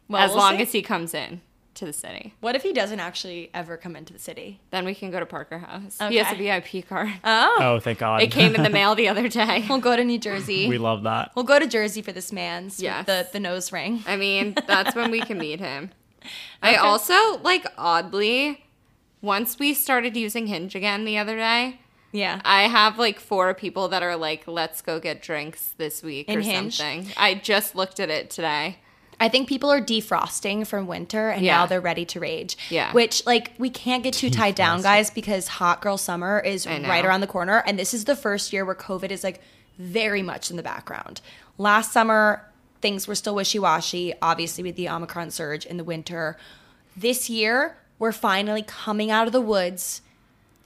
Well, 0.09 0.20
as 0.20 0.30
we'll 0.30 0.38
long 0.40 0.57
see. 0.57 0.62
as 0.62 0.72
he 0.72 0.82
comes 0.82 1.14
in 1.14 1.40
to 1.74 1.86
the 1.86 1.93
city. 1.93 2.34
What 2.40 2.55
if 2.55 2.62
he 2.62 2.74
doesn't 2.74 3.01
actually 3.01 3.49
ever 3.55 3.78
come 3.78 3.97
into 3.97 4.12
the 4.12 4.18
city? 4.18 4.61
Then 4.70 4.84
we 4.84 4.95
can 4.95 5.11
go 5.11 5.20
to 5.20 5.24
Parker 5.24 5.59
House. 5.59 5.97
He 6.11 6.16
has 6.16 6.30
a 6.32 6.36
VIP 6.36 6.86
card. 6.86 7.09
Oh, 7.24 7.57
oh, 7.61 7.80
thank 7.80 8.01
God. 8.01 8.20
it 8.20 8.30
came 8.30 8.55
in 8.55 8.62
the 8.62 8.68
mail 8.68 8.95
the 8.95 9.09
other 9.09 9.26
day. 9.28 9.64
we'll 9.70 9.78
go 9.78 9.97
to 9.97 10.05
New 10.05 10.18
Jersey. 10.18 10.68
we 10.68 10.76
love 10.76 11.05
that. 11.05 11.30
we'll 11.34 11.47
go 11.47 11.59
to 11.59 11.66
Jersey 11.66 12.03
for 12.03 12.12
this 12.12 12.30
man's 12.30 12.78
Yes. 12.78 13.07
the 13.07 13.26
the 13.32 13.40
nose 13.40 13.72
ring. 13.72 14.03
I 14.07 14.16
mean, 14.16 14.55
that's 14.66 14.95
when 14.95 15.11
we 15.11 15.20
can 15.20 15.38
meet 15.38 15.61
him. 15.61 15.93
I 16.62 16.77
also 16.77 17.39
like 17.43 17.66
oddly, 17.79 18.64
once 19.20 19.59
we 19.59 19.75
started 19.75 20.16
using 20.16 20.47
Hinge 20.47 20.75
again 20.75 21.05
the 21.05 21.18
other 21.18 21.37
day, 21.37 21.79
Yeah. 22.12 22.41
I 22.45 22.62
have 22.64 22.99
like 22.99 23.18
four 23.20 23.55
people 23.55 23.89
that 23.89 24.03
are 24.03 24.16
like, 24.16 24.47
let's 24.47 24.83
go 24.83 25.01
get 25.01 25.23
drinks 25.23 25.75
this 25.79 26.03
week 26.03 26.29
In 26.29 26.39
or 26.39 26.43
Hinge? 26.43 26.77
something. 26.77 27.09
I 27.16 27.35
just 27.35 27.75
looked 27.75 28.01
at 28.01 28.11
it 28.11 28.29
today. 28.31 28.77
I 29.20 29.29
think 29.29 29.49
people 29.49 29.70
are 29.70 29.81
defrosting 29.81 30.66
from 30.66 30.87
winter 30.89 31.31
and 31.31 31.45
Yeah. 31.45 31.59
now 31.59 31.66
they're 31.66 31.81
ready 31.81 32.05
to 32.07 32.18
rage. 32.18 32.57
Yeah. 32.70 32.93
Which, 32.93 33.25
like, 33.25 33.53
we 33.57 33.70
can't 33.70 34.03
get 34.03 34.14
too 34.14 34.31
tied 34.31 34.57
down, 34.57 34.83
guys, 34.83 35.11
because 35.11 35.47
hot 35.47 35.81
girl 35.81 35.97
summer 35.97 36.41
is 36.41 36.66
right 36.66 37.05
around 37.05 37.20
the 37.20 37.29
corner. 37.29 37.62
And 37.66 37.79
this 37.79 37.95
is 37.95 38.05
the 38.05 38.16
first 38.16 38.53
year 38.53 38.64
where 38.64 38.75
COVID 38.75 39.11
is, 39.12 39.23
like, 39.23 39.41
very 39.79 40.23
much 40.23 40.51
in 40.51 40.57
the 40.57 40.62
background. 40.62 41.20
Last 41.57 41.93
summer, 41.93 42.45
things 42.83 43.09
were 43.09 43.14
still 43.14 43.35
wishy 43.37 43.59
washy, 43.59 44.12
obviously, 44.20 44.62
with 44.62 44.76
the 44.76 44.89
Omicron 44.89 45.30
surge 45.30 45.64
in 45.64 45.76
the 45.78 45.85
winter. 45.85 46.37
This 46.97 47.30
year, 47.30 47.76
we're 47.99 48.12
finally 48.12 48.62
coming 48.66 49.11
out 49.11 49.26
of 49.26 49.33
the 49.33 49.41
woods 49.41 50.03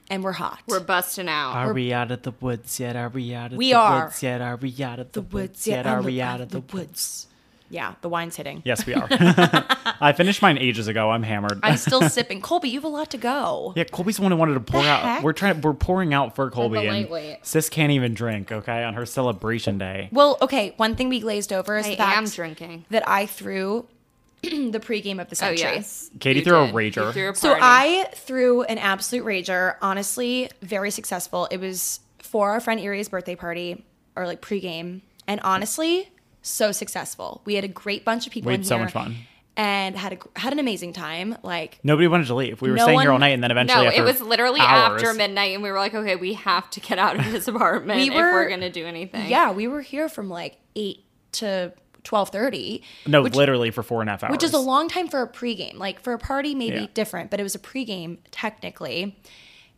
and 0.09 0.23
we're 0.23 0.33
hot. 0.33 0.59
We're 0.67 0.79
busting 0.79 1.29
out. 1.29 1.53
Are 1.53 1.73
we 1.73 1.93
out 1.93 2.11
of 2.11 2.23
the 2.23 2.31
woods 2.41 2.79
yet? 2.79 2.95
Are 2.95 3.09
we 3.09 3.33
out 3.33 3.51
of 3.51 3.57
We 3.57 3.71
the 3.71 3.77
are. 3.77 4.05
woods 4.05 4.23
yet? 4.23 4.41
Are 4.41 4.55
we 4.55 4.83
out 4.83 4.99
of 4.99 5.11
the, 5.11 5.21
the 5.21 5.27
woods 5.27 5.67
yet? 5.67 5.85
Are 5.85 6.01
we 6.01 6.19
out 6.21 6.41
of 6.41 6.49
the 6.49 6.61
woods? 6.61 7.27
Woods? 7.67 7.75
Yeah, 7.75 7.95
the 8.01 8.09
wine's 8.09 8.35
hitting. 8.35 8.61
Yes, 8.65 8.85
we 8.85 8.93
are. 8.93 9.07
I 9.99 10.13
finished 10.15 10.41
mine 10.41 10.57
ages 10.57 10.87
ago. 10.87 11.09
I'm 11.11 11.23
hammered. 11.23 11.59
I'm 11.63 11.77
still 11.77 12.01
sipping. 12.09 12.41
Colbie, 12.41 12.69
you 12.69 12.75
have 12.75 12.83
a 12.83 12.87
lot 12.87 13.11
to 13.11 13.17
go. 13.17 13.73
yeah, 13.75 13.83
Colbie's 13.85 14.17
the 14.17 14.23
one 14.23 14.31
who 14.31 14.37
wanted 14.37 14.53
to 14.55 14.59
pour 14.59 14.81
The 14.83 14.89
out. 14.89 15.01
heck? 15.03 15.23
We're 15.23 15.33
trying. 15.33 15.61
We're 15.61 15.73
pouring 15.73 16.13
out 16.13 16.35
for 16.35 16.45
oh, 16.45 16.49
Colbie, 16.49 16.79
and 16.79 16.87
lightweight. 16.87 17.45
Sis 17.45 17.69
can't 17.69 17.91
even 17.91 18.13
drink. 18.13 18.51
Okay, 18.51 18.83
on 18.83 18.93
her 18.93 19.05
celebration 19.05 19.77
day. 19.77 20.09
Well, 20.11 20.37
okay, 20.41 20.73
one 20.77 20.95
thing 20.95 21.09
we 21.09 21.19
glazed 21.19 21.51
over 21.53 21.77
is 21.77 21.85
that 21.85 21.91
I 21.93 21.95
the 21.95 22.03
fact 22.03 22.17
am 22.17 22.25
drinking. 22.25 22.85
that 22.89 23.07
I 23.07 23.25
threw 23.25 23.87
the 24.43 24.79
pregame 24.79 25.19
of 25.21 25.29
the 25.29 25.35
Oh, 25.35 25.55
century. 25.55 25.57
yes. 25.75 26.09
Katy 26.19 26.39
You 26.39 26.45
threw 26.45 26.55
a 26.57 26.67
rager. 26.69 27.11
Threw 27.13 27.29
a 27.31 27.35
So. 27.35 27.57
I 27.59 28.07
threw 28.15 28.63
an 28.63 28.77
absolute 28.77 29.25
rager. 29.25 29.75
Honestly, 29.81 30.49
very 30.61 30.91
successful. 30.91 31.47
It 31.51 31.57
was 31.57 31.99
for 32.19 32.51
our 32.51 32.59
friend 32.59 32.79
Erie's 32.79 33.09
birthday 33.09 33.35
party 33.35 33.83
or 34.15 34.25
like 34.25 34.41
pregame, 34.41 35.01
and 35.27 35.39
honestly, 35.41 36.09
so 36.49 36.71
successful. 36.71 37.41
We 37.45 37.55
had 37.55 37.63
a 37.63 37.67
great 37.69 38.03
bunch 38.05 38.25
of 38.27 38.33
people 38.33 38.49
We 38.49 38.55
in 38.55 38.61
had 38.61 38.67
so 38.67 38.75
here 38.75 38.85
much 38.85 38.93
fun. 38.93 39.15
and 39.55 39.95
had 39.97 40.13
a, 40.13 40.39
had 40.39 40.53
an 40.53 40.59
amazing 40.59 40.93
time. 40.93 41.35
Like 41.43 41.79
Nobody 41.83 42.07
wanted 42.07 42.27
to 42.27 42.35
leave. 42.35 42.61
We 42.61 42.69
were 42.69 42.75
No 42.77 42.83
staying 42.83 42.99
here 43.01 43.11
all 43.11 43.19
night, 43.19 43.29
and 43.29 43.43
then 43.43 43.51
eventually, 43.51 43.83
No, 43.83 43.87
after 43.89 44.01
it 44.01 44.05
was 44.05 44.21
literally 44.21 44.59
hours- 44.61 45.01
after 45.03 45.13
midnight, 45.13 45.53
and 45.53 45.63
we 45.63 45.71
were 45.71 45.77
like, 45.79 45.93
okay, 45.93 46.15
we 46.15 46.33
have 46.33 46.69
to 46.71 46.79
get 46.79 46.99
out 46.99 47.17
of 47.19 47.31
this 47.31 47.47
apartment 47.53 47.99
We 47.99 48.09
if 48.09 48.13
were- 48.15 48.31
we're 48.31 48.49
gonna 48.49 48.69
do 48.71 48.85
anything. 48.85 49.29
yeah, 49.29 49.51
we 49.51 49.67
were 49.67 49.81
here 49.81 50.09
from 50.09 50.29
like 50.29 50.57
eight 50.75 51.03
to 51.33 51.73
twelve 52.03 52.29
thirty. 52.29 52.83
No, 53.05 53.21
which, 53.23 53.35
literally 53.35 53.69
for 53.71 53.83
four 53.83 53.99
and 54.01 54.09
a 54.09 54.13
half 54.13 54.23
hours. 54.23 54.31
which 54.31 54.43
is 54.43 54.53
a 54.53 54.59
long 54.59 54.87
time 54.87 55.07
for 55.09 55.21
a 55.21 55.27
pregame. 55.27 55.75
Like 55.77 55.99
for 55.99 56.13
a 56.13 56.17
party, 56.19 56.55
maybe 56.55 56.77
Yeah. 56.81 56.87
different, 56.93 57.29
but 57.31 57.39
it 57.39 57.43
was 57.43 57.53
a 57.55 57.59
pregame 57.59 58.19
technically. 58.31 59.19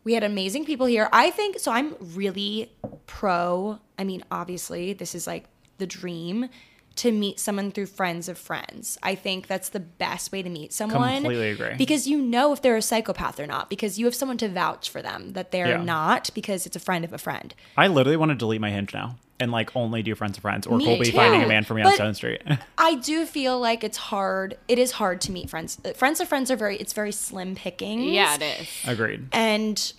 We 0.04 0.14
had 0.14 0.24
amazing 0.24 0.66
people 0.66 0.86
here. 0.86 1.10
I 1.12 1.30
think 1.32 1.60
so. 1.60 1.72
I'm 1.72 1.96
really 2.16 2.72
pro. 3.08 3.80
I 3.98 4.04
mean, 4.04 4.24
obviously, 4.32 4.94
this 4.94 5.14
is 5.16 5.28
like 5.28 5.46
the 5.80 5.88
dream 5.88 6.50
to 6.96 7.12
meet 7.14 7.40
someone 7.40 7.72
through 7.72 7.86
friends 7.86 8.28
of 8.28 8.38
friends. 8.38 8.98
I 9.02 9.16
think 9.16 9.48
that's 9.48 9.70
the 9.70 9.80
best 9.80 10.34
way 10.34 10.42
to 10.44 10.50
meet 10.50 10.74
someone. 10.74 11.22
Completely 11.22 11.52
agree. 11.52 11.76
Because 11.78 12.08
you 12.08 12.22
know 12.22 12.52
if 12.52 12.62
they're 12.62 12.76
a 12.76 12.82
psychopath 12.82 13.40
or 13.40 13.48
not, 13.48 13.70
because 13.70 13.98
you 13.98 14.04
have 14.06 14.14
someone 14.16 14.38
to 14.40 14.50
vouch 14.50 14.90
for 14.90 15.02
them 15.02 15.32
that 15.34 15.52
they're 15.52 15.70
Yeah. 15.70 15.84
not, 15.84 16.30
because 16.36 16.66
it's 16.66 16.76
a 16.76 16.80
friend 16.80 17.06
of 17.06 17.14
a 17.14 17.18
friend. 17.18 17.54
I 17.78 17.88
literally 17.88 18.18
want 18.18 18.32
to 18.32 18.36
delete 18.36 18.60
my 18.60 18.70
hinge 18.70 18.94
now 18.94 19.16
and 19.40 19.50
like 19.50 19.74
only 19.78 20.04
do 20.04 20.14
friends 20.14 20.36
of 20.38 20.42
friends 20.42 20.68
or 20.68 20.78
Me 20.78 20.86
Colbie 20.86 21.06
too. 21.06 21.12
finding 21.14 21.42
a 21.42 21.48
man 21.48 21.64
for 21.64 21.74
me 21.74 21.82
on 21.84 21.88
But- 21.88 21.96
Stone 21.96 22.16
Street. 22.16 22.42
I 22.78 22.96
do 22.96 23.26
feel 23.26 23.58
like 23.58 23.86
it's 23.86 23.98
hard. 23.98 24.58
It 24.68 24.78
is 24.78 24.92
hard 24.92 25.22
to 25.22 25.32
meet 25.32 25.50
friends. 25.50 25.80
Friends 25.96 26.20
of 26.20 26.28
friends 26.28 26.52
are 26.52 26.58
very. 26.58 26.76
It's 26.76 26.92
very 26.92 27.14
slim 27.14 27.56
pickings. 27.56 28.12
Yeah, 28.12 28.36
it 28.36 28.42
is. 28.42 28.68
Agreed. 28.86 29.30
and 29.32 29.72
it- 29.72 29.76
just 29.78 29.94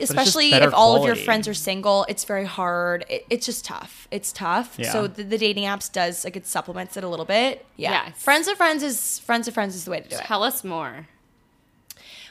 especially 0.00 0.52
if 0.52 0.74
all 0.74 0.96
of 0.96 1.04
your 1.04 1.16
friends 1.16 1.46
are 1.48 1.54
single 1.54 2.04
it's 2.08 2.24
very 2.24 2.44
hard. 2.44 3.04
It, 3.08 3.26
it's 3.30 3.46
just 3.46 3.64
tough. 3.64 4.08
It's 4.10 4.32
tough. 4.32 4.76
Yeah. 4.78 4.92
so 4.92 5.06
the, 5.06 5.22
the 5.22 5.38
dating 5.38 5.64
apps 5.64 5.90
does 5.90 6.24
like 6.24 6.36
it 6.36 6.46
supplements 6.46 6.96
it 6.96 7.04
a 7.04 7.08
little 7.08 7.24
bit. 7.24 7.64
Yeah. 7.76 8.06
Yes. 8.06 8.22
friends 8.22 8.48
of 8.48 8.56
friends 8.56 8.82
is 8.82 9.18
friends 9.20 9.48
of 9.48 9.54
friends 9.54 9.74
is 9.74 9.84
the 9.84 9.90
way 9.90 10.00
to 10.00 10.08
do 10.08 10.16
it. 10.16 10.22
Tell 10.22 10.42
us 10.42 10.64
more. 10.64 11.08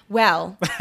well 0.10 0.58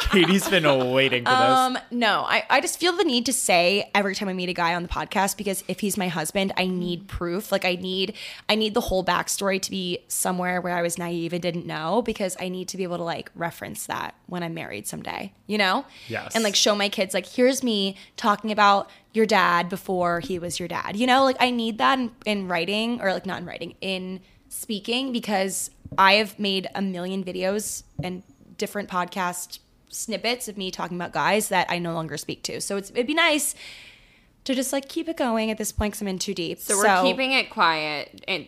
Katy's 0.00 0.48
been 0.48 0.64
waiting 0.92 1.24
for 1.24 1.30
this. 1.30 1.38
um 1.40 1.78
no 1.90 2.22
I, 2.26 2.44
I 2.50 2.60
just 2.60 2.78
feel 2.78 2.92
the 2.96 3.04
need 3.04 3.26
to 3.26 3.32
say 3.32 3.90
every 3.94 4.14
time 4.14 4.28
i 4.28 4.32
meet 4.32 4.48
a 4.48 4.52
guy 4.52 4.74
on 4.74 4.82
the 4.82 4.88
podcast 4.88 5.36
because 5.36 5.64
if 5.68 5.80
he's 5.80 5.96
my 5.96 6.08
husband 6.08 6.52
i 6.56 6.66
need 6.66 7.08
proof 7.08 7.50
like 7.50 7.64
i 7.64 7.74
need 7.76 8.14
i 8.48 8.54
need 8.54 8.74
the 8.74 8.80
whole 8.82 9.04
backstory 9.04 9.60
to 9.60 9.70
be 9.70 9.98
somewhere 10.08 10.60
where 10.60 10.74
i 10.76 10.82
was 10.82 10.98
naive 10.98 11.32
and 11.32 11.42
didn't 11.42 11.66
know 11.66 12.02
because 12.02 12.36
i 12.40 12.48
need 12.48 12.68
to 12.68 12.76
be 12.76 12.82
able 12.82 12.96
to 12.98 13.02
like 13.02 13.30
reference 13.34 13.86
that 13.86 14.14
when 14.26 14.42
i'm 14.42 14.54
married 14.54 14.86
someday 14.86 15.32
you 15.46 15.58
know 15.58 15.84
Yes. 16.08 16.34
and 16.34 16.44
like 16.44 16.54
show 16.54 16.74
my 16.74 16.88
kids 16.88 17.14
like 17.14 17.26
here's 17.26 17.62
me 17.62 17.96
talking 18.16 18.52
about 18.52 18.90
your 19.12 19.26
dad 19.26 19.68
before 19.68 20.20
he 20.20 20.38
was 20.38 20.58
your 20.58 20.68
dad 20.68 20.96
you 20.96 21.06
know 21.06 21.24
like 21.24 21.36
i 21.40 21.50
need 21.50 21.78
that 21.78 21.98
in, 21.98 22.10
in 22.24 22.48
writing 22.48 23.00
or 23.00 23.12
like 23.12 23.26
not 23.26 23.40
in 23.40 23.46
writing 23.46 23.74
in 23.80 24.20
speaking 24.48 25.12
because 25.12 25.70
i 25.98 26.14
have 26.14 26.38
made 26.38 26.68
a 26.74 26.82
million 26.82 27.24
videos 27.24 27.82
and 28.02 28.22
different 28.58 28.88
podcast 28.88 29.58
snippets 29.88 30.48
of 30.48 30.56
me 30.56 30.70
talking 30.70 30.96
about 30.96 31.12
guys 31.12 31.48
that 31.48 31.66
i 31.70 31.78
no 31.78 31.92
longer 31.94 32.16
speak 32.16 32.42
to 32.42 32.60
so 32.60 32.76
it's, 32.76 32.90
it'd 32.90 33.06
be 33.06 33.14
nice 33.14 33.54
to 34.44 34.54
just 34.54 34.72
like 34.72 34.88
keep 34.88 35.08
it 35.08 35.16
going 35.16 35.50
at 35.50 35.58
this 35.58 35.72
point 35.72 35.92
because 35.92 36.02
i'm 36.02 36.08
in 36.08 36.18
too 36.18 36.34
deep 36.34 36.58
So 36.58 36.76
we're 36.76 37.02
keeping 37.02 37.32
it 37.32 37.50
quiet 37.50 38.22
in 38.26 38.46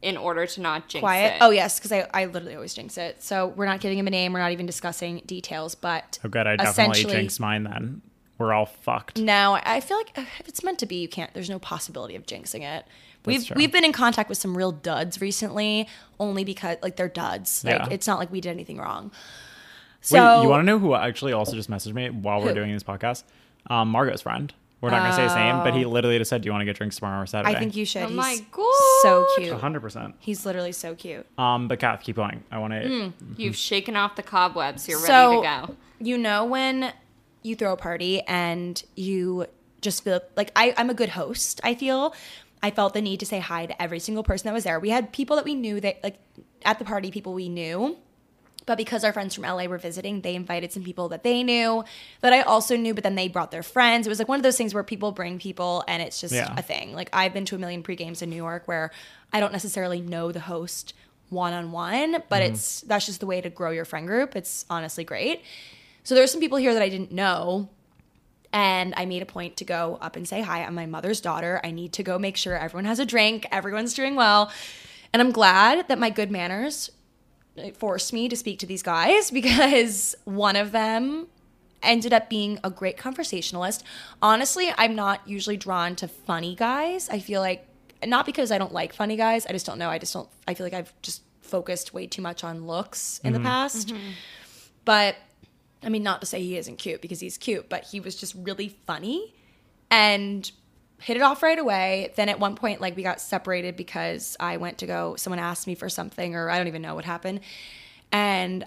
in 0.00 0.16
order 0.16 0.46
to 0.46 0.60
not 0.60 0.88
jinx 0.88 1.00
quiet 1.02 1.34
it. 1.34 1.38
oh 1.42 1.50
yes 1.50 1.78
because 1.78 1.90
I, 1.92 2.06
I 2.14 2.26
literally 2.26 2.54
always 2.54 2.72
jinx 2.74 2.96
it 2.98 3.22
so 3.22 3.48
we're 3.48 3.66
not 3.66 3.80
giving 3.80 3.98
him 3.98 4.06
a 4.06 4.10
name 4.10 4.32
we're 4.32 4.38
not 4.40 4.52
even 4.52 4.66
discussing 4.66 5.22
details 5.26 5.74
but 5.74 6.18
oh, 6.24 6.28
good. 6.28 6.46
I 6.46 6.56
definitely 6.56 6.70
essentially- 6.92 7.14
jinxed 7.14 7.40
mine 7.40 7.64
then. 7.64 8.02
We're 8.38 8.52
all 8.52 8.66
fucked. 8.66 9.18
No, 9.18 9.54
I 9.54 9.62
I 9.64 9.80
feel 9.80 9.96
like 9.96 10.16
uh, 10.16 10.24
if 10.38 10.48
it's 10.48 10.62
meant 10.62 10.78
to 10.78 10.86
be, 10.86 11.00
you 11.02 11.08
can't. 11.08 11.34
There's 11.34 11.50
no 11.50 11.58
possibility 11.58 12.14
of 12.14 12.24
jinxing 12.24 12.62
it. 12.62 12.84
We've 13.24 13.44
true. 13.44 13.54
we've 13.56 13.72
been 13.72 13.84
in 13.84 13.90
contact 13.92 14.28
with 14.28 14.38
some 14.38 14.56
real 14.56 14.70
duds 14.70 15.20
recently, 15.20 15.88
only 16.20 16.44
because 16.44 16.76
like 16.80 16.94
they're 16.94 17.08
duds. 17.08 17.64
Like 17.64 17.74
Yeah. 17.80 17.88
it's 17.90 18.06
not 18.06 18.20
like 18.20 18.30
we 18.30 18.40
did 18.40 18.50
anything 18.50 18.78
wrong. 18.78 19.10
Wait, 20.00 20.06
So 20.06 20.42
you 20.42 20.48
want 20.48 20.60
to 20.62 20.66
know 20.66 20.78
who 20.78 20.94
actually 20.94 21.32
also 21.32 21.54
just 21.54 21.70
messaged 21.70 21.94
me 21.94 22.10
while 22.10 22.40
we're 22.40 22.48
Who? 22.48 22.54
doing 22.54 22.72
this 22.72 22.82
podcast? 22.82 23.24
Um, 23.68 23.90
Margot's 23.90 24.22
friend. 24.22 24.52
We're 24.80 24.90
not 24.90 25.00
going 25.00 25.10
to 25.10 25.16
say 25.16 25.24
his 25.24 25.34
name, 25.34 25.56
but 25.64 25.74
he 25.74 25.84
literally 25.84 26.18
just 26.18 26.28
said, 26.30 26.40
"Do 26.42 26.46
you 26.46 26.52
want 26.52 26.60
to 26.60 26.64
get 26.64 26.76
drinks 26.76 26.94
tomorrow 26.96 27.20
or 27.20 27.26
Saturday?" 27.26 27.56
I 27.56 27.58
think 27.58 27.74
you 27.74 27.84
should. 27.84 28.04
Oh 28.04 28.06
He's 28.06 28.16
my 28.16 28.38
God. 28.52 28.72
so 29.02 29.26
cute. 29.36 29.52
hundred 29.54 29.80
percent. 29.80 30.14
He's 30.20 30.46
literally 30.46 30.70
so 30.70 30.94
cute. 30.94 31.26
Um, 31.36 31.66
but 31.66 31.80
Kath, 31.80 32.02
keep 32.04 32.14
going. 32.14 32.44
I 32.52 32.58
want 32.58 32.74
to. 32.74 33.12
You've 33.36 33.56
shaken 33.56 33.96
off 33.96 34.14
the 34.14 34.22
cobwebs. 34.22 34.86
You're 34.86 35.00
so 35.00 35.42
ready 35.42 35.64
to 35.66 35.66
go. 35.68 35.76
you 35.98 36.16
know 36.16 36.44
when 36.44 36.92
you 37.42 37.56
throw 37.56 37.72
a 37.72 37.76
party 37.76 38.20
and 38.22 38.80
you 38.94 39.46
just 39.80 40.04
feel 40.04 40.20
like 40.36 40.52
I, 40.54 40.74
I'm 40.76 40.90
a 40.90 40.94
good 40.94 41.08
host. 41.08 41.60
I 41.64 41.74
feel 41.74 42.14
I 42.62 42.70
felt 42.70 42.94
the 42.94 43.02
need 43.02 43.18
to 43.18 43.26
say 43.26 43.40
hi 43.40 43.66
to 43.66 43.82
every 43.82 43.98
single 43.98 44.22
person 44.22 44.46
that 44.46 44.54
was 44.54 44.62
there. 44.62 44.78
We 44.78 44.90
had 44.90 45.12
people 45.12 45.34
that 45.36 45.44
we 45.44 45.56
knew 45.56 45.80
that 45.80 45.98
like 46.04 46.18
at 46.64 46.78
the 46.78 46.84
party, 46.84 47.10
people 47.10 47.34
we 47.34 47.48
knew. 47.48 47.96
But 48.68 48.76
because 48.76 49.02
our 49.02 49.14
friends 49.14 49.34
from 49.34 49.44
LA 49.44 49.64
were 49.64 49.78
visiting, 49.78 50.20
they 50.20 50.34
invited 50.34 50.74
some 50.74 50.84
people 50.84 51.08
that 51.08 51.22
they 51.22 51.42
knew 51.42 51.84
that 52.20 52.34
I 52.34 52.42
also 52.42 52.76
knew, 52.76 52.92
but 52.92 53.02
then 53.02 53.14
they 53.14 53.26
brought 53.26 53.50
their 53.50 53.62
friends. 53.62 54.06
It 54.06 54.10
was 54.10 54.18
like 54.18 54.28
one 54.28 54.38
of 54.38 54.42
those 54.42 54.58
things 54.58 54.74
where 54.74 54.82
people 54.82 55.10
bring 55.10 55.38
people 55.38 55.84
and 55.88 56.02
it's 56.02 56.20
just 56.20 56.34
Yeah. 56.34 56.54
a 56.54 56.60
thing. 56.60 56.92
Like 56.92 57.08
I've 57.14 57.32
been 57.32 57.46
to 57.46 57.54
a 57.54 57.58
million 57.58 57.82
pre-games 57.82 58.20
in 58.20 58.28
New 58.28 58.36
York 58.36 58.68
where 58.68 58.90
I 59.32 59.40
don't 59.40 59.52
necessarily 59.52 60.02
know 60.02 60.32
the 60.32 60.40
host 60.40 60.92
one 61.30 61.54
on 61.54 61.72
one, 61.72 62.22
but 62.28 62.42
mm-hmm. 62.42 62.52
it's 62.52 62.82
that's 62.82 63.06
just 63.06 63.20
the 63.20 63.26
way 63.26 63.40
to 63.40 63.48
grow 63.48 63.70
your 63.70 63.86
friend 63.86 64.06
group. 64.06 64.36
It's 64.36 64.66
honestly 64.68 65.02
great. 65.02 65.40
So 66.04 66.14
there 66.14 66.22
were 66.22 66.28
some 66.28 66.40
people 66.40 66.58
here 66.58 66.74
that 66.74 66.82
I 66.82 66.90
didn't 66.90 67.10
know. 67.10 67.70
And 68.52 68.92
I 68.98 69.06
made 69.06 69.22
a 69.22 69.26
point 69.26 69.56
to 69.58 69.64
go 69.64 69.96
up 70.02 70.14
and 70.14 70.28
say 70.28 70.42
hi. 70.42 70.62
I'm 70.62 70.74
my 70.74 70.86
mother's 70.86 71.22
daughter. 71.22 71.58
I 71.64 71.70
need 71.70 71.94
to 71.94 72.02
go 72.02 72.18
make 72.18 72.36
sure 72.36 72.54
everyone 72.54 72.84
has 72.84 72.98
a 72.98 73.06
drink, 73.06 73.46
everyone's 73.50 73.94
doing 73.94 74.14
well. 74.14 74.52
And 75.12 75.22
I'm 75.22 75.32
glad 75.32 75.88
that 75.88 75.98
my 75.98 76.10
good 76.10 76.30
manners 76.30 76.90
forced 77.76 78.12
me 78.12 78.28
to 78.28 78.36
speak 78.36 78.58
to 78.60 78.66
these 78.66 78.82
guys 78.82 79.30
because 79.40 80.14
one 80.24 80.56
of 80.56 80.72
them 80.72 81.28
ended 81.82 82.12
up 82.12 82.28
being 82.28 82.58
a 82.64 82.70
great 82.70 82.96
conversationalist. 82.96 83.84
Honestly, 84.20 84.72
I'm 84.76 84.94
not 84.94 85.26
usually 85.26 85.56
drawn 85.56 85.96
to 85.96 86.08
funny 86.08 86.54
guys. 86.54 87.08
I 87.08 87.18
feel 87.20 87.40
like 87.40 87.66
not 88.04 88.26
because 88.26 88.52
I 88.52 88.58
don't 88.58 88.72
like 88.72 88.92
funny 88.92 89.16
guys, 89.16 89.46
I 89.46 89.52
just 89.52 89.66
don't 89.66 89.78
know. 89.78 89.88
I 89.88 89.98
just 89.98 90.12
don't 90.12 90.28
I 90.46 90.54
feel 90.54 90.66
like 90.66 90.74
I've 90.74 90.92
just 91.02 91.22
focused 91.40 91.94
way 91.94 92.06
too 92.06 92.22
much 92.22 92.44
on 92.44 92.66
looks 92.66 93.20
in 93.24 93.32
the 93.32 93.38
mm-hmm. 93.38 93.46
past. 93.46 93.88
Mm-hmm. 93.88 94.10
But 94.84 95.16
I 95.82 95.88
mean 95.88 96.02
not 96.02 96.20
to 96.20 96.26
say 96.26 96.42
he 96.42 96.56
isn't 96.56 96.76
cute 96.76 97.00
because 97.00 97.20
he's 97.20 97.38
cute, 97.38 97.68
but 97.68 97.84
he 97.84 98.00
was 98.00 98.16
just 98.16 98.34
really 98.34 98.76
funny 98.86 99.34
and 99.90 100.50
hit 101.00 101.16
it 101.16 101.22
off 101.22 101.42
right 101.42 101.58
away. 101.58 102.12
Then 102.16 102.28
at 102.28 102.40
one 102.40 102.54
point, 102.54 102.80
like 102.80 102.96
we 102.96 103.02
got 103.02 103.20
separated 103.20 103.76
because 103.76 104.36
I 104.40 104.56
went 104.56 104.78
to 104.78 104.86
go, 104.86 105.16
someone 105.16 105.38
asked 105.38 105.66
me 105.66 105.74
for 105.74 105.88
something, 105.88 106.34
or 106.34 106.50
I 106.50 106.58
don't 106.58 106.66
even 106.66 106.82
know 106.82 106.94
what 106.94 107.04
happened. 107.04 107.40
And 108.10 108.66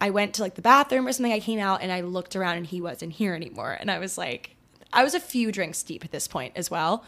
I 0.00 0.10
went 0.10 0.34
to 0.34 0.42
like 0.42 0.54
the 0.54 0.62
bathroom 0.62 1.06
or 1.06 1.12
something. 1.12 1.32
I 1.32 1.40
came 1.40 1.58
out 1.58 1.82
and 1.82 1.90
I 1.90 2.02
looked 2.02 2.36
around 2.36 2.58
and 2.58 2.66
he 2.66 2.80
wasn't 2.80 3.12
here 3.12 3.34
anymore. 3.34 3.76
And 3.78 3.90
I 3.90 3.98
was 3.98 4.18
like, 4.18 4.54
I 4.92 5.02
was 5.02 5.14
a 5.14 5.20
few 5.20 5.50
drinks 5.50 5.82
deep 5.82 6.04
at 6.04 6.12
this 6.12 6.28
point 6.28 6.52
as 6.56 6.70
well. 6.70 7.04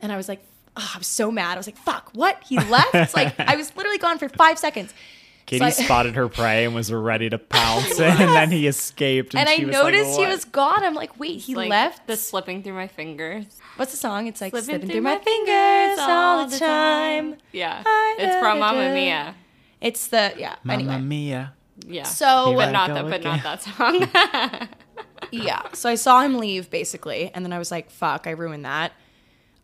And 0.00 0.10
I 0.12 0.16
was 0.16 0.28
like, 0.28 0.40
oh, 0.76 0.90
I 0.94 0.98
was 0.98 1.06
so 1.06 1.30
mad. 1.30 1.54
I 1.54 1.56
was 1.56 1.66
like, 1.66 1.76
fuck, 1.76 2.10
what? 2.14 2.42
He 2.46 2.58
left? 2.58 2.94
like, 3.14 3.38
I 3.38 3.56
was 3.56 3.74
literally 3.76 3.98
gone 3.98 4.18
for 4.18 4.28
five 4.28 4.58
seconds. 4.58 4.94
Katy 5.50 5.64
I- 5.64 5.70
spotted 5.70 6.14
her 6.16 6.28
prey 6.28 6.64
and 6.64 6.74
was 6.74 6.92
ready 6.92 7.28
to 7.30 7.38
pounce, 7.38 7.98
and 8.00 8.18
then 8.18 8.50
he 8.50 8.66
escaped. 8.66 9.34
And, 9.34 9.40
And 9.40 9.48
I 9.48 9.56
she 9.56 9.64
was 9.64 9.74
like, 9.74 9.84
noticed 9.94 10.18
he 10.18 10.26
was 10.26 10.44
gone. 10.44 10.82
I'm 10.84 10.94
like, 10.94 11.18
wait, 11.18 11.40
he 11.40 11.54
Like 11.54 11.68
left? 11.70 12.06
the 12.06 12.16
slipping 12.16 12.62
through 12.62 12.74
my 12.74 12.86
fingers. 12.88 13.44
What's 13.76 13.90
the 13.92 13.96
song? 13.98 14.26
It's 14.26 14.40
like 14.40 14.52
Slipping 14.52 14.64
slipping, 14.66 14.86
through 14.88 14.94
through, 14.94 15.02
my 15.02 15.16
my 15.16 15.24
fingers 15.24 15.98
all 16.00 16.46
the 16.46 16.58
time. 16.58 17.36
Yeah, 17.52 17.82
I 17.84 18.16
it's 18.18 18.36
from 18.36 18.58
love 18.60 18.74
Mamma. 18.76 18.94
Mia. 18.94 19.34
It's 19.80 20.08
the 20.08 20.34
yeah. 20.38 20.56
Mamma 20.64 20.82
anyway, 20.82 20.98
mia. 21.00 21.52
Yeah. 21.86 22.02
So- 22.04 22.54
but 22.56 22.70
not 22.72 22.88
that, 22.90 23.04
go 23.04 23.10
but 23.10 23.22
not 23.24 23.42
that 23.42 23.62
song. 23.62 24.68
yeah. 25.30 25.62
So 25.72 25.88
I 25.88 25.94
saw 25.94 26.20
him 26.22 26.38
leave 26.38 26.70
basically, 26.70 27.30
and 27.34 27.44
then 27.44 27.52
I 27.52 27.58
was 27.58 27.70
like, 27.70 27.90
"Fuck, 27.90 28.26
I 28.26 28.30
ruined 28.30 28.64
that." 28.64 28.92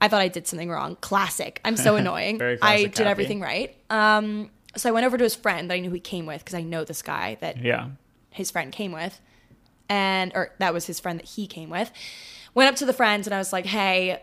I 0.01 0.09
thought 0.09 0.21
I 0.21 0.29
did 0.29 0.47
something 0.47 0.69
wrong. 0.71 0.97
Classic. 1.01 1.61
I'm 1.65 1.77
so 1.77 1.97
annoying. 2.01 2.39
Very 2.39 2.59
I 2.61 2.83
did 2.83 2.93
Kathy. 2.95 3.05
everything 3.09 3.41
right. 3.41 3.77
Um, 3.91 4.51
so 4.77 4.89
I 4.89 4.93
went 4.93 5.07
over 5.07 5.17
to 5.19 5.25
his 5.25 5.35
friend 5.35 5.71
that 5.71 5.75
I 5.75 5.81
knew 5.81 5.91
he 5.91 6.01
came 6.01 6.27
with 6.27 6.41
because 6.45 6.55
I 6.55 6.63
know 6.63 6.85
this 6.85 7.03
guy 7.03 7.37
that 7.41 7.59
Yeah. 7.63 7.89
his 8.31 8.51
friend 8.51 8.73
came 8.73 8.93
with, 8.93 9.21
and 9.89 10.33
or 10.35 10.53
that 10.59 10.73
was 10.75 10.87
his 10.87 11.01
friend 11.01 11.19
that 11.19 11.27
he 11.27 11.47
came 11.47 11.71
with. 11.71 11.91
Went 12.55 12.69
up 12.71 12.77
to 12.77 12.87
the 12.87 12.93
friends 12.93 13.27
and 13.27 13.35
I 13.35 13.39
was 13.39 13.53
like, 13.53 13.67
"Hey." 13.67 14.23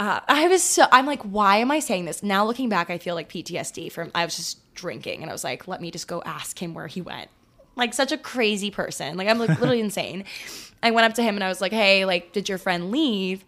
Uh, 0.00 0.20
I 0.28 0.46
was 0.46 0.62
so 0.62 0.84
I'm 0.92 1.06
like, 1.06 1.22
why 1.22 1.56
am 1.56 1.72
I 1.72 1.80
saying 1.80 2.04
this? 2.04 2.22
Now 2.22 2.44
looking 2.46 2.68
back, 2.68 2.88
I 2.88 2.98
feel 2.98 3.16
like 3.16 3.28
PTSD 3.28 3.90
from 3.90 4.12
I 4.14 4.24
was 4.24 4.36
just 4.36 4.72
drinking 4.76 5.22
and 5.22 5.28
I 5.28 5.32
was 5.32 5.42
like, 5.42 5.66
let 5.66 5.80
me 5.80 5.90
just 5.90 6.06
go 6.06 6.22
ask 6.24 6.56
him 6.62 6.72
where 6.72 6.86
he 6.86 7.00
went. 7.00 7.28
Like 7.74 7.92
such 7.94 8.12
a 8.12 8.16
crazy 8.16 8.70
person. 8.70 9.16
Like 9.16 9.26
I'm 9.26 9.40
like 9.40 9.48
literally 9.48 9.80
insane. 9.88 10.22
I 10.84 10.92
went 10.92 11.04
up 11.06 11.14
to 11.14 11.22
him 11.24 11.34
and 11.34 11.42
I 11.42 11.48
was 11.48 11.60
like, 11.60 11.72
hey, 11.72 12.04
like, 12.04 12.32
did 12.32 12.48
your 12.48 12.58
friend 12.58 12.92
leave? 12.92 13.44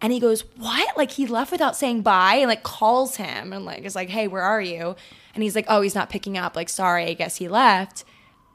And 0.00 0.12
he 0.12 0.20
goes, 0.20 0.42
what? 0.56 0.96
Like 0.96 1.10
he 1.10 1.26
left 1.26 1.50
without 1.50 1.74
saying 1.74 2.02
bye 2.02 2.34
and 2.36 2.48
like 2.48 2.62
calls 2.62 3.16
him 3.16 3.52
and 3.52 3.64
like 3.64 3.82
is 3.82 3.96
like, 3.96 4.08
hey, 4.08 4.28
where 4.28 4.42
are 4.42 4.60
you? 4.60 4.94
And 5.38 5.44
he's 5.44 5.54
like, 5.54 5.66
oh, 5.68 5.82
he's 5.82 5.94
not 5.94 6.10
picking 6.10 6.36
up. 6.36 6.56
Like, 6.56 6.68
sorry, 6.68 7.04
I 7.04 7.12
guess 7.12 7.36
he 7.36 7.46
left. 7.46 8.02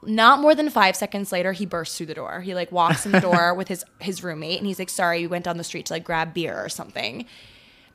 Not 0.02 0.38
more 0.40 0.54
than 0.54 0.68
five 0.68 0.94
seconds 0.96 1.32
later 1.32 1.52
he 1.52 1.64
bursts 1.64 1.96
through 1.96 2.08
the 2.08 2.14
door. 2.14 2.42
He 2.42 2.54
like 2.54 2.70
walks 2.70 3.06
in 3.06 3.12
the 3.12 3.20
door 3.22 3.54
with 3.54 3.68
his 3.68 3.86
his 4.00 4.22
roommate 4.22 4.58
and 4.58 4.66
he's 4.66 4.78
like 4.78 4.90
sorry 4.90 5.20
we 5.20 5.26
went 5.28 5.46
down 5.46 5.56
the 5.56 5.64
street 5.64 5.86
to 5.86 5.94
like 5.94 6.04
grab 6.04 6.34
beer 6.34 6.54
or 6.62 6.68
something. 6.68 7.24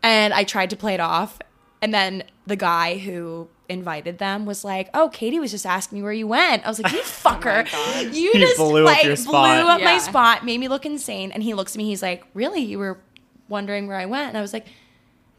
And 0.02 0.34
i 0.34 0.44
tried 0.44 0.72
to 0.72 0.76
play 0.76 0.96
it 0.96 1.00
off. 1.00 1.38
And 1.84 1.94
then 1.94 2.24
the 2.48 2.56
guy 2.56 2.98
who 2.98 3.48
invited 3.70 4.18
them 4.18 4.48
was 4.48 4.66
like 4.66 4.90
oh 4.96 5.10
katy 5.10 5.40
was 5.40 5.52
just 5.52 5.68
asking 5.68 6.00
me 6.00 6.02
where 6.02 6.12
you 6.12 6.26
went. 6.26 6.66
I 6.66 6.70
was 6.70 6.82
like 6.82 6.92
you 6.92 7.00
oh 7.04 7.04
fucker. 7.04 8.12
You 8.12 8.32
He 8.34 8.40
just 8.40 8.58
blew 8.58 8.88
up 8.88 8.96
like 8.96 9.04
your 9.04 9.16
blew 9.16 9.24
spot. 9.26 9.66
up 9.68 9.82
my 9.84 10.00
spot. 10.00 10.44
Made 10.44 10.60
me 10.60 10.68
look 10.68 10.88
insane. 10.88 11.32
And 11.32 11.44
he 11.44 11.54
looks 11.54 11.74
at 11.74 11.78
me. 11.78 11.84
He's 11.84 12.02
like 12.02 12.26
really? 12.34 12.62
You 12.62 12.80
were 12.80 13.00
wondering 13.50 13.86
where 13.86 13.98
i 13.98 14.08
went? 14.08 14.30
And 14.30 14.38
i 14.40 14.42
was 14.42 14.52
like 14.54 14.66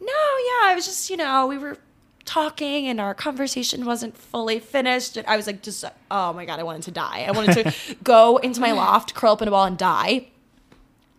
no 0.01 0.07
yeah 0.07 0.71
i 0.71 0.73
was 0.77 0.87
just 0.87 1.11
you 1.11 1.17
know 1.17 1.49
we 1.49 1.59
were 1.59 1.77
talking 2.31 2.87
and 2.87 3.01
our 3.01 3.13
conversation 3.15 3.85
wasn't 3.85 4.17
fully 4.17 4.59
finished 4.61 5.17
and 5.17 5.27
i 5.27 5.37
was 5.37 5.47
like 5.49 5.63
just 5.63 5.85
oh 6.13 6.33
my 6.33 6.45
god 6.45 6.61
i 6.61 6.63
wanted 6.63 6.83
to 6.83 6.91
die 6.93 7.25
i 7.27 7.31
wanted 7.33 7.53
to 7.53 7.97
go 8.05 8.37
into 8.37 8.61
my 8.61 8.71
loft 8.71 9.15
curl 9.15 9.33
up 9.33 9.43
in 9.43 9.49
a 9.49 9.51
ball 9.51 9.65
and 9.65 9.77
die 9.79 10.29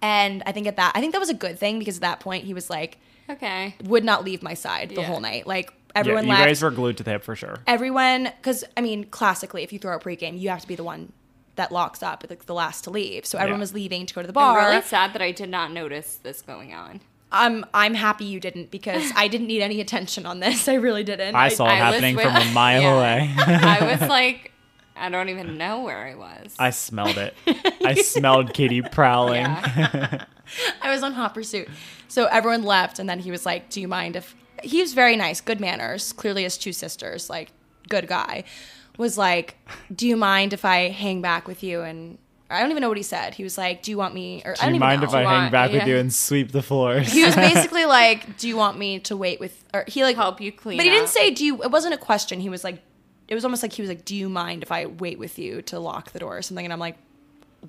And 0.01 0.41
I 0.47 0.51
think 0.51 0.65
at 0.67 0.77
that, 0.77 0.93
I 0.95 0.99
think 0.99 1.11
that 1.13 1.19
was 1.19 1.29
a 1.29 1.35
good 1.45 1.59
thing 1.59 1.77
because 1.77 1.97
at 1.97 2.01
that 2.01 2.19
point 2.21 2.45
he 2.45 2.55
was 2.55 2.71
like, 2.71 2.97
Okay. 3.29 3.75
would 3.83 4.03
not 4.03 4.23
leave 4.23 4.41
my 4.41 4.55
side 4.55 4.89
the 4.89 5.01
Yeah. 5.01 5.07
whole 5.07 5.19
night. 5.19 5.45
Like 5.45 5.67
Yeah, 5.93 5.99
everyone 5.99 6.23
you 6.25 6.31
left. 6.31 6.45
guys 6.47 6.61
were 6.63 6.71
glued 6.71 6.97
to 6.97 7.03
the 7.03 7.11
hip 7.11 7.23
for 7.23 7.35
sure. 7.35 7.57
everyone, 7.67 8.23
because 8.37 8.63
I 8.75 8.81
mean, 8.81 9.03
classically, 9.05 9.61
if 9.61 9.71
you 9.71 9.77
throw 9.77 9.95
a 9.95 9.99
pregame, 9.99 10.39
you 10.39 10.49
have 10.49 10.61
to 10.61 10.67
be 10.67 10.75
the 10.75 10.83
one 10.83 11.11
that 11.55 11.71
locks 11.71 12.01
up, 12.01 12.25
like 12.29 12.45
the 12.47 12.55
last 12.55 12.83
to 12.85 12.89
leave. 12.89 13.27
So 13.27 13.37
everyone 13.37 13.59
Yeah. 13.59 13.67
was 13.69 13.73
leaving 13.75 14.07
to 14.07 14.13
go 14.15 14.21
to 14.21 14.27
the 14.27 14.33
bar. 14.33 14.49
I'm 14.49 14.55
bar. 14.63 14.69
really 14.71 14.81
sad 14.81 15.13
that 15.13 15.21
I 15.21 15.31
did 15.31 15.49
not 15.51 15.71
notice 15.71 16.15
this 16.23 16.41
going 16.41 16.73
on. 16.73 17.01
I'm 17.31 17.65
I'm 17.73 17.93
happy 17.93 18.25
you 18.25 18.39
didn't 18.39 18.71
because 18.71 19.11
I 19.15 19.27
didn't 19.27 19.47
need 19.47 19.61
any 19.61 19.79
attention 19.81 20.25
on 20.25 20.39
this. 20.39 20.67
I 20.67 20.73
really 20.75 21.03
didn't. 21.03 21.35
I 21.35 21.49
saw 21.49 21.65
it 21.65 21.69
I 21.71 21.75
happening 21.75 22.15
with- 22.15 22.25
from 22.25 22.35
a 22.35 22.45
mile 22.51 22.81
Yeah. 22.81 22.95
away. 22.95 23.33
I 23.37 23.97
was 23.99 24.09
like, 24.09 24.51
I 24.95 25.09
don't 25.09 25.29
even 25.29 25.57
know 25.57 25.81
where 25.83 25.97
I 25.97 26.15
was. 26.15 26.53
I 26.59 26.71
smelled 26.71 27.17
it. 27.17 27.33
I 27.85 27.95
smelled 27.95 28.53
Kitty 28.53 28.81
prowling. 28.81 29.41
Yeah. 29.45 30.25
I 30.81 30.91
was 30.91 31.01
on 31.03 31.13
hot 31.13 31.33
pursuit. 31.33 31.69
So 32.09 32.25
everyone 32.25 32.63
left, 32.63 32.99
and 32.99 33.07
then 33.09 33.19
he 33.19 33.31
was 33.31 33.45
like, 33.45 33.69
"Do 33.69 33.79
you 33.79 33.87
mind 33.87 34.15
if?" 34.17 34.35
He 34.63 34.81
was 34.81 34.93
very 34.93 35.15
nice, 35.15 35.39
good 35.41 35.59
manners. 35.61 36.11
Clearly, 36.13 36.43
his 36.43 36.57
two 36.57 36.73
sisters, 36.73 37.29
like 37.29 37.51
good 37.87 38.07
guy, 38.07 38.43
was 38.97 39.17
like, 39.17 39.55
"Do 39.95 40.05
you 40.07 40.17
mind 40.17 40.51
if 40.51 40.65
I 40.65 40.89
hang 40.89 41.21
back 41.21 41.47
with 41.47 41.63
you?" 41.63 41.81
And 41.81 42.17
I 42.51 42.61
don't 42.61 42.71
even 42.71 42.81
know 42.81 42.89
what 42.89 42.97
he 42.97 43.03
said. 43.03 43.33
He 43.35 43.43
was 43.43 43.57
like, 43.57 43.81
"Do 43.83 43.91
you 43.91 43.97
want 43.97 44.13
me?" 44.13 44.41
Or 44.45 44.51
I 44.51 44.55
Do 44.55 44.61
don't 44.61 44.69
you 44.69 44.75
even 44.75 44.79
mind 44.87 45.01
know. 45.01 45.07
if 45.07 45.13
I 45.13 45.17
hang 45.19 45.25
want- 45.25 45.51
back 45.51 45.71
with 45.71 45.81
yeah. 45.81 45.87
you 45.87 45.97
and 45.97 46.13
sweep 46.13 46.51
the 46.51 46.61
floors? 46.61 47.11
He 47.11 47.23
was 47.23 47.35
basically 47.47 47.85
like, 47.85 48.37
"Do 48.37 48.47
you 48.47 48.57
want 48.57 48.77
me 48.77 48.99
to 48.99 49.15
wait 49.17 49.39
with?" 49.39 49.63
Or 49.73 49.85
he 49.87 50.03
like 50.03 50.15
Help 50.15 50.41
you 50.41 50.51
clean 50.51 50.77
But 50.77 50.83
he 50.83 50.89
didn't 50.89 51.05
up. 51.05 51.09
say, 51.09 51.31
"Do 51.31 51.45
you?" 51.45 51.63
It 51.63 51.71
wasn't 51.71 51.93
a 51.93 51.97
question. 51.97 52.39
He 52.39 52.49
was 52.49 52.63
like, 52.63 52.79
it 53.27 53.35
was 53.35 53.45
almost 53.45 53.63
like 53.63 53.71
he 53.73 53.81
was 53.81 53.89
like, 53.89 54.03
"Do 54.05 54.15
you 54.15 54.27
mind 54.29 54.63
if 54.63 54.71
I 54.71 54.85
wait 54.87 55.17
with 55.19 55.39
you 55.39 55.61
to 55.63 55.79
lock 55.79 56.11
the 56.11 56.19
door 56.19 56.37
or 56.37 56.41
something?" 56.41 56.65
And 56.65 56.73
I'm 56.73 56.79
like, 56.79 56.97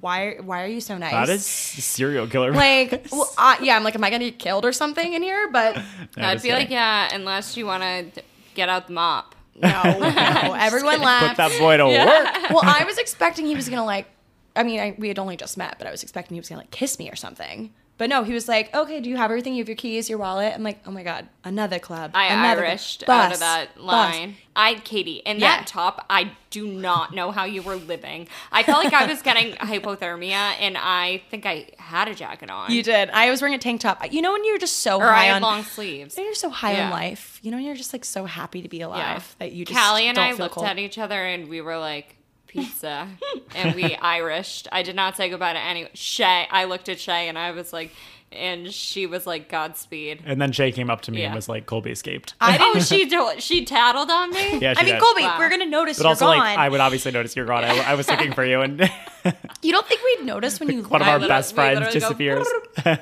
"Why? 0.01 0.37
Why 0.41 0.63
are 0.65 0.67
you 0.67 0.81
so 0.81 0.99
nice?" 0.99 1.13
that 1.13 1.29
is 1.29 1.47
serial 1.47 2.27
killer. 2.27 2.53
like, 2.53 3.07
well, 3.13 3.33
uh, 3.39 3.57
yeah. 3.63 3.77
I'm 3.77 3.85
like, 3.85 3.95
am 3.95 4.03
I 4.03 4.11
gonna 4.11 4.25
get 4.31 4.39
killed 4.39 4.65
or 4.65 4.73
something 4.73 5.13
in 5.13 5.23
here? 5.23 5.49
But 5.53 5.77
Yeah, 6.17 6.29
I'd 6.29 6.33
just 6.35 6.45
be 6.45 6.53
like, 6.53 6.71
yeah, 6.71 7.15
unless 7.15 7.57
you 7.57 7.67
want 7.67 7.83
to 8.15 8.23
get 8.55 8.69
out 8.69 8.87
the 8.89 8.93
mop. 8.95 9.35
no, 9.55 9.69
no. 9.69 10.55
Everyone 10.59 11.01
laughs. 11.01 11.29
Put 11.29 11.37
that 11.37 11.59
boy 11.61 11.77
to 11.77 11.85
work. 11.87 12.51
well, 12.51 12.63
I 12.65 12.85
was 12.85 12.99
expecting 12.99 13.47
he 13.47 13.55
was 13.55 13.69
gonna 13.69 13.85
like. 13.85 14.07
I 14.55 14.63
mean, 14.63 14.81
I, 14.81 14.95
we 14.99 15.09
had 15.09 15.19
only 15.19 15.37
just 15.37 15.57
met, 15.57 15.77
but 15.79 15.87
I 15.87 15.91
was 15.91 16.03
expecting 16.03 16.35
he 16.35 16.41
was 16.41 16.49
gonna 16.49 16.61
like 16.61 16.71
kiss 16.71 16.99
me 16.99 17.11
or 17.11 17.17
something. 17.17 17.73
But 17.99 18.09
no, 18.09 18.25
he 18.25 18.33
was 18.33 18.49
like, 18.49 18.75
"Okay, 18.75 19.01
do 19.01 19.09
you 19.09 19.17
have 19.17 19.31
everything? 19.31 19.55
You 19.55 19.61
have 19.63 19.69
your 19.69 19.77
keys, 19.77 20.09
your 20.11 20.19
wallet." 20.19 20.53
I'm 20.55 20.63
like, 20.63 20.81
"Oh 20.87 20.91
my 20.91 21.03
god, 21.05 21.29
another 21.45 21.79
club." 21.79 22.11
I 22.15 22.27
another 22.33 22.63
Irished 22.63 23.05
club. 23.05 23.27
out 23.27 23.33
of 23.33 23.39
that 23.41 23.77
bus. 23.77 23.85
line. 23.85 24.37
I, 24.57 24.75
Katy, 24.75 25.17
in 25.25 25.39
Yeah. 25.39 25.59
that 25.59 25.67
top, 25.69 26.05
I 26.11 26.33
do 26.51 26.67
not 26.67 27.15
know 27.15 27.31
how 27.31 27.45
you 27.45 27.63
were 27.63 27.77
living. 27.77 28.29
I 28.51 28.63
felt 28.65 28.83
like 28.83 28.93
I 28.95 29.07
was 29.07 29.23
getting 29.23 29.53
hypothermia, 29.57 30.55
and 30.59 30.77
I 30.79 31.23
think 31.31 31.47
I 31.47 31.69
had 31.79 32.09
a 32.09 32.15
jacket 32.15 32.51
on. 32.51 32.73
You 32.73 32.83
did. 32.83 33.11
I 33.11 33.31
was 33.31 33.41
wearing 33.41 33.55
a 33.55 33.59
tank 33.59 33.83
top. 33.83 34.13
You 34.13 34.23
know 34.23 34.33
when 34.33 34.45
you're 34.45 34.59
just 34.59 34.81
so 34.81 34.99
or 34.99 35.09
I 35.11 35.15
high 35.15 35.25
had 35.27 35.37
on 35.37 35.43
long 35.43 35.63
sleeves. 35.63 36.17
when 36.17 36.25
you're 36.27 36.35
so 36.35 36.51
high 36.51 36.73
Yeah. 36.73 36.87
on 36.87 36.91
life. 36.91 37.39
You 37.43 37.51
know, 37.51 37.59
when 37.59 37.67
you're 37.67 37.77
just 37.77 37.93
like 37.93 38.05
so 38.05 38.25
happy 38.25 38.63
to 38.63 38.69
be 38.69 38.81
alive 38.81 39.37
that 39.39 39.53
you 39.53 39.65
just 39.65 39.79
Callie 39.79 40.07
and 40.09 40.17
don't 40.17 40.27
I 40.27 40.33
looked 40.33 40.55
cold. 40.57 40.67
at 40.67 40.79
each 40.79 40.99
other 40.99 41.23
and 41.23 41.49
we 41.49 41.61
were 41.61 41.79
like, 41.79 42.17
pizza. 42.53 43.09
and 43.55 43.75
we 43.75 43.83
Irished. 44.03 44.69
I 44.71 44.83
did 44.83 44.95
not 44.97 45.17
say 45.17 45.29
goodbye 45.29 45.55
to 45.55 45.59
any 45.59 45.89
Shay. 45.95 46.47
I 46.51 46.65
looked 46.65 46.89
at 46.89 47.01
Shay 47.01 47.29
and 47.29 47.39
I 47.39 47.51
was 47.53 47.73
like, 47.73 47.91
and 48.31 48.73
she 48.73 49.07
was 49.07 49.27
like, 49.27 49.51
Godspeed. 49.51 50.23
And 50.25 50.41
then 50.41 50.53
Shay 50.53 50.73
came 50.73 50.89
up 50.89 51.03
to 51.03 51.11
me 51.13 51.23
and 51.25 51.35
was 51.35 51.51
like, 51.51 51.67
Colbie 51.67 51.91
escaped. 51.91 52.35
I 52.41 52.57
Oh, 52.61 52.79
she 52.81 53.07
told, 53.09 53.43
she 53.43 53.65
tattled 53.67 54.11
on 54.11 54.31
me. 54.31 54.59
yeah, 54.59 54.73
she 54.73 54.81
I 54.81 54.85
mean, 54.85 54.95
did. 54.95 55.03
Colbie, 55.03 55.23
Wow. 55.23 55.37
we're 55.39 55.51
gonna 55.51 55.67
notice 55.67 55.99
But 55.99 56.05
you're 56.05 56.09
also, 56.11 56.25
gone. 56.27 56.39
like, 56.39 56.59
I 56.59 56.69
would 56.69 56.81
obviously 56.81 57.13
notice 57.13 57.37
you're 57.37 57.45
gone. 57.47 57.65
I, 57.65 57.79
I 57.91 57.95
was 57.95 58.09
looking 58.09 58.33
for 58.33 58.45
you, 58.45 58.63
and 58.63 58.81
you 59.63 59.73
don't 59.73 59.87
think 59.87 60.01
we'd 60.03 60.25
notice 60.27 60.61
when 60.61 60.71
you? 60.71 60.83
one 60.85 61.03
of 61.03 61.09
our 61.09 61.19
best 61.21 61.55
friends 61.55 61.81
literally 61.81 62.01
go 62.01 62.07
disappears. 62.09 62.47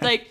like, 0.03 0.27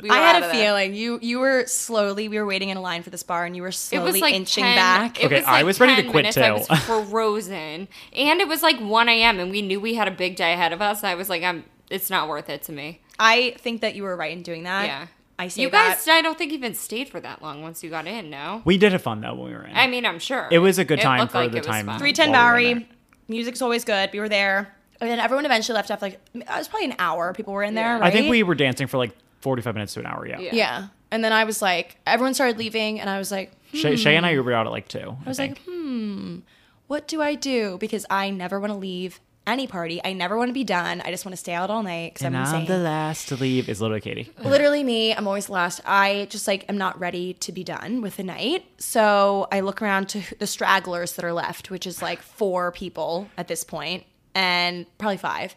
we 0.00 0.08
I 0.10 0.16
had 0.16 0.42
a 0.42 0.50
feeling 0.50 0.94
you 0.94 1.18
you 1.20 1.38
were 1.40 1.66
slowly. 1.66 2.28
We 2.28 2.38
were 2.38 2.46
waiting 2.46 2.70
in 2.70 2.76
a 2.76 2.80
line 2.80 3.02
for 3.02 3.10
this 3.10 3.22
bar, 3.22 3.44
and 3.44 3.54
you 3.54 3.62
were 3.62 3.68
It 3.68 3.72
slowly 3.74 4.12
was 4.12 4.20
like 4.20 4.34
inching 4.34 4.64
10, 4.64 4.76
back. 4.76 5.20
It 5.20 5.26
Okay, 5.26 5.36
was 5.36 5.44
I 5.44 5.50
like 5.52 5.64
was 5.66 5.80
ready 5.80 5.96
to 6.02 6.08
quit 6.10 6.22
minutes. 6.34 6.36
I 6.38 6.48
too. 6.58 6.98
was 6.98 7.08
frozen, 7.10 7.88
and 8.12 8.40
it 8.40 8.48
was 8.48 8.62
like 8.62 8.78
1 8.80 9.08
a.m. 9.08 9.38
and 9.40 9.50
we 9.50 9.62
knew 9.62 9.78
we 9.80 9.94
had 9.94 10.08
a 10.08 10.12
big 10.12 10.36
day 10.36 10.52
ahead 10.54 10.72
of 10.72 10.80
us. 10.80 11.04
I 11.04 11.14
was 11.14 11.28
like, 11.28 11.42
I'm. 11.42 11.64
It's 11.90 12.10
not 12.10 12.28
worth 12.28 12.48
it 12.50 12.62
to 12.64 12.72
me. 12.72 13.00
I 13.18 13.54
think 13.58 13.80
that 13.80 13.94
you 13.94 14.02
were 14.02 14.14
right 14.16 14.32
in 14.36 14.42
doing 14.42 14.64
that. 14.64 14.86
Yeah. 14.86 15.06
I 15.38 15.48
see. 15.48 15.62
You 15.62 15.70
that. 15.70 15.96
guys, 15.96 16.08
I 16.08 16.20
don't 16.20 16.36
think 16.36 16.50
you 16.52 16.58
even 16.58 16.74
stayed 16.74 17.08
for 17.08 17.20
that 17.20 17.40
long 17.42 17.62
once 17.62 17.82
you 17.82 17.90
got 17.90 18.06
in. 18.06 18.28
No. 18.30 18.60
we 18.64 18.76
did 18.76 18.92
have 18.92 19.02
fun 19.02 19.20
though 19.20 19.34
when 19.34 19.46
we 19.50 19.54
were 19.54 19.64
in. 19.64 19.74
I 19.76 19.86
mean, 19.86 20.04
I'm 20.04 20.18
sure 20.18 20.48
It 20.50 20.58
was 20.58 20.78
a 20.78 20.84
good 20.84 21.00
time 21.00 21.20
looked 21.20 21.32
for 21.32 21.38
like 21.38 21.52
the 21.52 21.58
it 21.58 21.60
was 21.60 21.66
time. 21.66 21.86
fun. 21.86 21.98
310 21.98 22.32
while 22.32 22.54
we 22.56 22.74
Bowery. 22.74 22.88
Music's 23.28 23.62
always 23.62 23.84
good. 23.84 24.10
We 24.12 24.20
were 24.20 24.28
there. 24.28 24.74
And 25.00 25.08
then 25.08 25.20
everyone 25.20 25.44
eventually 25.46 25.76
left 25.76 25.90
after 25.92 26.06
like, 26.06 26.20
it 26.34 26.44
was 26.48 26.66
probably 26.68 26.86
an 26.90 26.96
hour. 26.98 27.32
People 27.32 27.52
were 27.54 27.62
in 27.62 27.74
there, 27.74 27.84
Yeah. 27.84 27.92
right? 28.00 28.02
I 28.02 28.10
think 28.10 28.28
we 28.28 28.42
were 28.42 28.56
dancing 28.56 28.86
for 28.88 28.98
like 28.98 29.12
45 29.40 29.74
minutes 29.74 29.94
to 29.94 30.00
an 30.00 30.06
hour. 30.06 30.26
Yeah. 30.26 30.40
Yeah. 30.40 30.54
Yeah. 30.54 30.86
And 31.10 31.24
then 31.24 31.32
I 31.32 31.44
was 31.44 31.62
like, 31.62 31.96
everyone 32.06 32.34
started 32.34 32.58
leaving, 32.58 33.00
and 33.00 33.08
I 33.08 33.18
was 33.18 33.30
like, 33.30 33.52
Shay, 33.72 33.96
Shay 33.96 34.16
and 34.16 34.26
I 34.26 34.34
Ubered 34.34 34.54
out 34.54 34.66
at 34.66 34.72
like 34.72 34.88
two. 34.88 35.16
I 35.24 35.28
was 35.28 35.38
like, 35.38 35.58
hmm, 35.66 36.38
what 36.86 37.08
do 37.08 37.20
I 37.22 37.34
do? 37.34 37.78
Because 37.78 38.04
I 38.10 38.30
never 38.30 38.60
want 38.60 38.72
to 38.72 38.78
leave 38.78 39.20
any 39.46 39.66
party. 39.66 40.00
I 40.04 40.12
never 40.12 40.36
want 40.36 40.50
to 40.50 40.52
be 40.52 40.64
done. 40.64 41.00
I 41.00 41.10
just 41.10 41.24
want 41.24 41.32
to 41.32 41.38
stay 41.38 41.54
out 41.54 41.70
all 41.70 41.82
night 41.82 42.12
because 42.12 42.26
I'm 42.26 42.34
and 42.34 42.44
I'm 42.46 42.54
insane. 42.54 42.66
the 42.66 42.82
last 42.82 43.28
to 43.28 43.36
leave. 43.36 43.68
Is 43.68 43.80
literally 43.80 44.02
Katy. 44.02 44.30
Literally 44.44 44.84
me. 44.84 45.14
I'm 45.14 45.26
always 45.26 45.48
last. 45.48 45.80
I 45.86 46.26
just 46.30 46.46
like 46.46 46.66
am 46.68 46.76
not 46.76 46.98
ready 47.00 47.32
to 47.34 47.52
be 47.52 47.64
done 47.64 48.02
with 48.02 48.16
the 48.18 48.24
night. 48.24 48.66
So 48.78 49.48
I 49.50 49.60
look 49.60 49.80
around 49.80 50.10
to 50.10 50.22
the 50.38 50.46
stragglers 50.46 51.12
that 51.14 51.24
are 51.24 51.32
left, 51.32 51.70
which 51.70 51.86
is 51.86 52.02
like 52.02 52.20
four 52.20 52.72
people 52.72 53.28
at 53.38 53.48
this 53.48 53.64
point, 53.64 54.04
and 54.34 54.86
probably 54.98 55.16
five, 55.16 55.56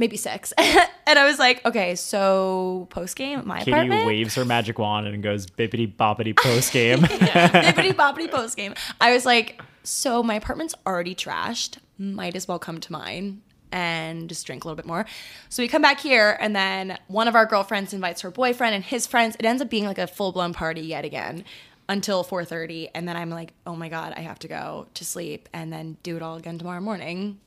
maybe 0.00 0.16
six. 0.16 0.52
and 0.58 1.18
I 1.18 1.24
was 1.24 1.38
like, 1.38 1.64
okay, 1.64 1.94
so 1.94 2.88
post 2.90 3.14
game 3.14 3.38
at 3.38 3.46
my 3.46 3.58
Katy 3.60 3.70
apartment. 3.70 4.06
waves 4.06 4.34
her 4.34 4.44
magic 4.44 4.78
wand 4.78 5.06
and 5.06 5.22
goes 5.22 5.46
bippity 5.46 5.94
boppity 5.94 6.36
post 6.42 6.72
game. 6.72 6.98
Bippity 7.00 7.92
boppity 7.92 8.28
post 8.28 8.56
game. 8.56 8.74
I 9.00 9.12
was 9.12 9.24
like, 9.24 9.60
so 9.84 10.22
my 10.22 10.34
apartment's 10.34 10.74
already 10.84 11.14
trashed. 11.14 11.78
Might 11.98 12.34
as 12.34 12.48
well 12.48 12.58
come 12.58 12.80
to 12.80 12.92
mine 12.92 13.42
and 13.72 14.28
just 14.28 14.44
drink 14.46 14.64
a 14.64 14.66
little 14.66 14.76
bit 14.76 14.86
more. 14.86 15.06
So 15.48 15.62
we 15.62 15.68
come 15.68 15.82
back 15.82 16.00
here, 16.00 16.36
and 16.40 16.56
then 16.56 16.98
one 17.06 17.28
of 17.28 17.36
our 17.36 17.46
girlfriends 17.46 17.92
invites 17.92 18.22
her 18.22 18.30
boyfriend 18.30 18.74
and 18.74 18.82
his 18.82 19.06
friends. 19.06 19.36
It 19.38 19.44
ends 19.44 19.62
up 19.62 19.70
being 19.70 19.84
like 19.84 19.98
a 19.98 20.08
full 20.08 20.32
blown 20.32 20.52
party 20.52 20.80
yet 20.80 21.04
again 21.04 21.44
until 21.88 22.24
4:30, 22.24 22.90
and 22.94 23.06
then 23.06 23.16
I'm 23.16 23.30
like, 23.30 23.52
oh 23.66 23.76
my 23.76 23.88
god, 23.88 24.14
I 24.16 24.20
have 24.20 24.38
to 24.40 24.48
go 24.48 24.86
to 24.94 25.04
sleep 25.04 25.48
and 25.52 25.72
then 25.72 25.98
do 26.02 26.16
it 26.16 26.22
all 26.22 26.36
again 26.36 26.58
tomorrow 26.58 26.80
morning, 26.80 27.38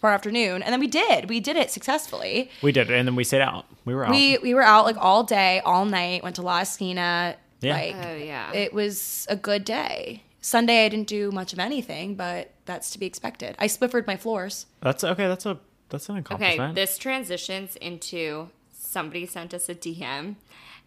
tomorrow 0.00 0.14
afternoon, 0.14 0.62
and 0.62 0.72
then 0.72 0.80
we 0.80 0.86
did. 0.86 1.28
We 1.28 1.40
did 1.40 1.56
it 1.56 1.70
successfully. 1.70 2.50
we 2.62 2.72
did 2.72 2.90
it, 2.90 2.94
and 2.98 3.06
then 3.06 3.14
we 3.16 3.24
stayed 3.24 3.42
out. 3.42 3.66
We 3.84 3.94
were 3.94 4.04
out. 4.06 4.10
We 4.10 4.38
we 4.38 4.54
were 4.54 4.62
out 4.62 4.84
like 4.84 4.96
all 4.98 5.22
day, 5.24 5.60
all 5.64 5.84
night. 5.84 6.22
Went 6.22 6.36
to 6.36 6.42
La 6.42 6.60
Esquina. 6.60 7.36
Yeah. 7.60 7.74
Like, 7.74 7.96
Oh, 7.96 8.14
yeah. 8.16 8.52
It 8.54 8.72
was 8.72 9.26
a 9.28 9.36
good 9.36 9.64
day. 9.64 10.22
Sunday 10.40 10.86
I 10.86 10.88
didn't 10.88 11.08
do 11.08 11.30
much 11.30 11.52
of 11.52 11.58
anything, 11.58 12.14
but 12.14 12.52
that's 12.64 12.90
to 12.92 12.98
be 12.98 13.04
expected. 13.04 13.54
I 13.58 13.66
swiffered 13.66 14.06
my 14.06 14.16
floors. 14.16 14.64
that's 14.80 15.04
okay. 15.04 15.28
That's 15.28 15.44
a 15.44 15.58
that's 15.90 16.08
an 16.08 16.24
Okay, 16.30 16.72
this 16.72 16.96
transitions 16.96 17.76
into 17.76 18.48
somebody 18.72 19.26
sent 19.26 19.52
us 19.52 19.68
a 19.68 19.74
DM 19.74 20.36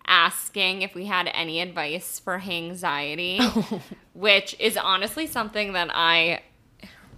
asking 0.08 0.82
if 0.82 0.96
we 0.96 1.06
had 1.06 1.30
any 1.34 1.62
advice 1.62 2.20
for 2.20 2.36
anxiety, 2.40 3.40
which 4.14 4.56
is 4.60 4.76
honestly 4.78 5.28
something 5.28 5.74
that 5.74 5.90
I 5.94 6.42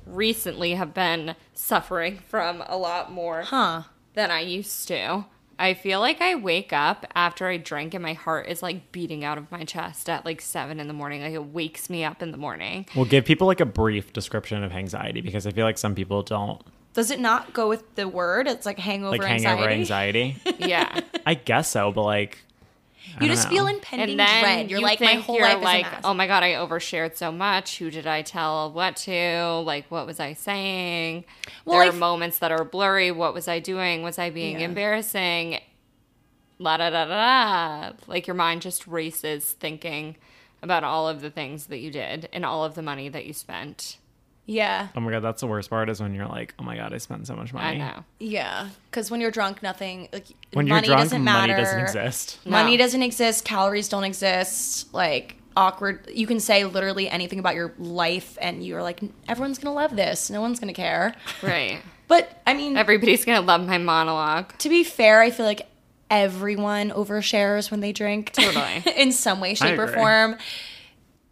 recently 0.05 0.75
have 0.75 0.93
been 0.93 1.35
suffering 1.53 2.19
from 2.27 2.63
a 2.67 2.77
lot 2.77 3.11
more 3.11 3.41
Huh. 3.43 3.83
than 4.13 4.31
I 4.31 4.41
used 4.41 4.87
to. 4.89 5.25
I 5.57 5.73
feel 5.73 6.01
like 6.01 6.19
I 6.21 6.35
wake 6.35 6.73
up 6.73 7.05
after 7.15 7.47
I 7.47 7.55
drink 7.55 7.93
and 7.93 8.03
my 8.03 8.11
heart 8.13 8.47
is 8.49 8.61
like 8.61 8.91
beating 8.91 9.23
out 9.23 9.37
of 9.37 9.49
my 9.51 9.63
chest 9.63 10.09
at 10.09 10.25
like 10.25 10.41
seven 10.41 10.81
in 10.81 10.87
the 10.87 10.93
morning. 10.93 11.21
Like 11.21 11.31
it 11.33 11.45
wakes 11.45 11.89
me 11.89 12.03
up 12.03 12.21
in 12.21 12.31
the 12.31 12.37
morning. 12.37 12.85
we'll 12.95 13.05
give 13.05 13.23
people 13.23 13.47
like 13.47 13.61
a 13.61 13.65
brief 13.65 14.11
description 14.11 14.63
of 14.63 14.73
anxiety 14.73 15.21
because 15.21 15.47
I 15.47 15.51
feel 15.51 15.65
like 15.65 15.77
some 15.77 15.95
people 15.95 16.23
don't 16.23 16.61
Does 16.93 17.09
it 17.09 17.21
not 17.21 17.53
go 17.53 17.69
with 17.69 17.95
the 17.95 18.05
word? 18.07 18.47
It's 18.47 18.65
like 18.65 18.79
hangover 18.79 19.11
like 19.17 19.21
anxiety. 19.21 19.45
hangover 19.47 19.69
anxiety. 19.69 20.37
Yeah. 20.59 20.99
I 21.25 21.35
guess 21.35 21.69
so, 21.69 21.91
but 21.93 22.03
like 22.03 22.39
I 22.54 22.54
You 23.21 23.27
just 23.27 23.45
know. 23.45 23.49
feel 23.49 23.67
impending 23.67 24.11
and 24.11 24.19
then 24.19 24.43
dread. 24.43 24.69
You're 24.69 24.79
you 24.79 24.85
like, 24.85 24.99
my 25.01 25.13
whole 25.15 25.35
you're 25.37 25.45
life 25.47 25.63
like, 25.63 25.85
is 25.85 25.91
a 25.91 25.95
mess. 25.95 26.01
oh 26.05 26.13
my 26.13 26.27
god, 26.27 26.43
I 26.43 26.53
overshared 26.53 27.15
so 27.15 27.31
much. 27.31 27.77
Who 27.77 27.89
did 27.89 28.07
I 28.07 28.21
tell 28.21 28.71
what 28.71 28.95
to? 28.97 29.61
Like, 29.65 29.89
what 29.89 30.05
was 30.05 30.19
I 30.19 30.33
saying? 30.33 31.25
Well, 31.65 31.75
there 31.79 31.83
I 31.83 31.87
are 31.87 31.93
f- 31.93 31.99
moments 31.99 32.39
that 32.39 32.51
are 32.51 32.63
blurry. 32.65 33.11
What 33.11 33.33
was 33.33 33.47
I 33.47 33.59
doing? 33.59 34.03
Was 34.03 34.19
I 34.19 34.29
being 34.29 34.59
Yeah. 34.59 34.65
embarrassing? 34.65 35.59
La 36.59 36.77
da 36.77 36.89
da 36.89 37.05
da 37.05 37.89
da. 37.89 37.95
Like 38.07 38.27
your 38.27 38.35
mind 38.35 38.61
just 38.61 38.87
races 38.87 39.51
thinking 39.53 40.15
about 40.61 40.83
all 40.83 41.07
of 41.07 41.21
the 41.21 41.29
things 41.29 41.67
that 41.67 41.77
you 41.79 41.91
did 41.91 42.27
and 42.33 42.45
all 42.45 42.63
of 42.65 42.75
the 42.75 42.81
money 42.81 43.09
that 43.09 43.25
you 43.25 43.33
spent. 43.33 43.97
Yeah, 44.45 44.89
Oh 44.95 44.99
my 44.99 45.11
god, 45.11 45.21
that's 45.21 45.41
the 45.41 45.47
worst 45.47 45.69
part 45.69 45.89
is 45.89 45.99
when 46.01 46.13
you're 46.13 46.27
like, 46.27 46.53
oh 46.59 46.63
my 46.63 46.75
god, 46.75 46.93
I 46.93 46.97
spent 46.99 47.25
so 47.27 47.35
much 47.35 47.51
money. 47.53 47.81
I 47.81 47.87
know. 47.87 48.03
yeah. 48.19 48.69
Because 48.91 49.09
when 49.09 49.19
you're 49.21 49.31
drunk, 49.31 49.63
nothing 49.63 50.07
like 50.13 50.25
When 50.53 50.67
you're 50.67 50.75
money 50.75 50.87
drunk, 50.87 51.01
doesn't 51.01 51.23
money 51.23 51.53
doesn't 51.53 51.79
exist. 51.79 52.39
Money 52.45 52.77
doesn't 52.77 53.01
exist. 53.01 53.43
Calories 53.45 53.89
don't 53.89 54.03
exist. 54.03 54.93
Like 54.93 55.37
awkward. 55.57 56.07
You 56.13 56.27
can 56.27 56.39
say 56.39 56.63
literally 56.65 57.09
anything 57.09 57.39
about 57.39 57.55
your 57.55 57.73
life, 57.79 58.37
and 58.41 58.63
you're 58.65 58.83
like, 58.83 59.01
everyone's 59.27 59.57
gonna 59.57 59.73
love 59.75 59.95
this. 59.95 60.29
No 60.29 60.41
one's 60.41 60.59
gonna 60.59 60.73
care. 60.73 61.15
Right. 61.41 61.79
But 62.07 62.39
I 62.45 62.53
mean, 62.53 62.77
Everybody's 62.77 63.25
gonna 63.25 63.41
love 63.41 63.65
my 63.65 63.79
monologue. 63.79 64.55
to 64.59 64.69
be 64.69 64.83
fair, 64.83 65.21
I 65.21 65.31
feel 65.31 65.47
like 65.47 65.63
everyone 66.11 66.91
overshares 66.91 67.71
when 67.71 67.79
they 67.79 67.91
drink. 67.91 68.31
Totally. 68.31 68.83
in 68.95 69.11
some 69.11 69.39
way, 69.39 69.55
shape, 69.55 69.79
or 69.79 69.87
form. 69.87 70.37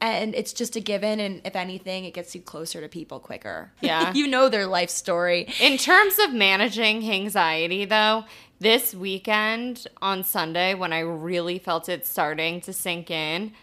And 0.06 0.36
it's 0.36 0.52
just 0.52 0.76
a 0.76 0.82
given. 0.82 1.20
And 1.22 1.42
if 1.46 1.56
anything, 1.56 2.04
it 2.04 2.14
gets 2.14 2.36
you 2.36 2.42
closer 2.42 2.82
to 2.82 2.90
people 2.90 3.20
quicker. 3.20 3.72
Yeah. 3.82 4.14
you 4.14 4.28
know 4.28 4.50
their 4.50 4.68
life 4.68 4.90
story. 4.90 5.48
In 5.62 5.78
terms 5.78 6.20
of 6.20 6.34
managing 6.34 7.10
anxiety, 7.10 7.86
though, 7.86 8.26
this 8.60 8.94
weekend 8.94 9.88
on 10.02 10.24
Sunday, 10.24 10.74
when 10.74 10.92
I 10.94 11.00
really 11.00 11.58
felt 11.58 11.88
it 11.88 12.06
starting 12.06 12.60
to 12.62 12.74
sink 12.74 13.10
in, 13.12 13.54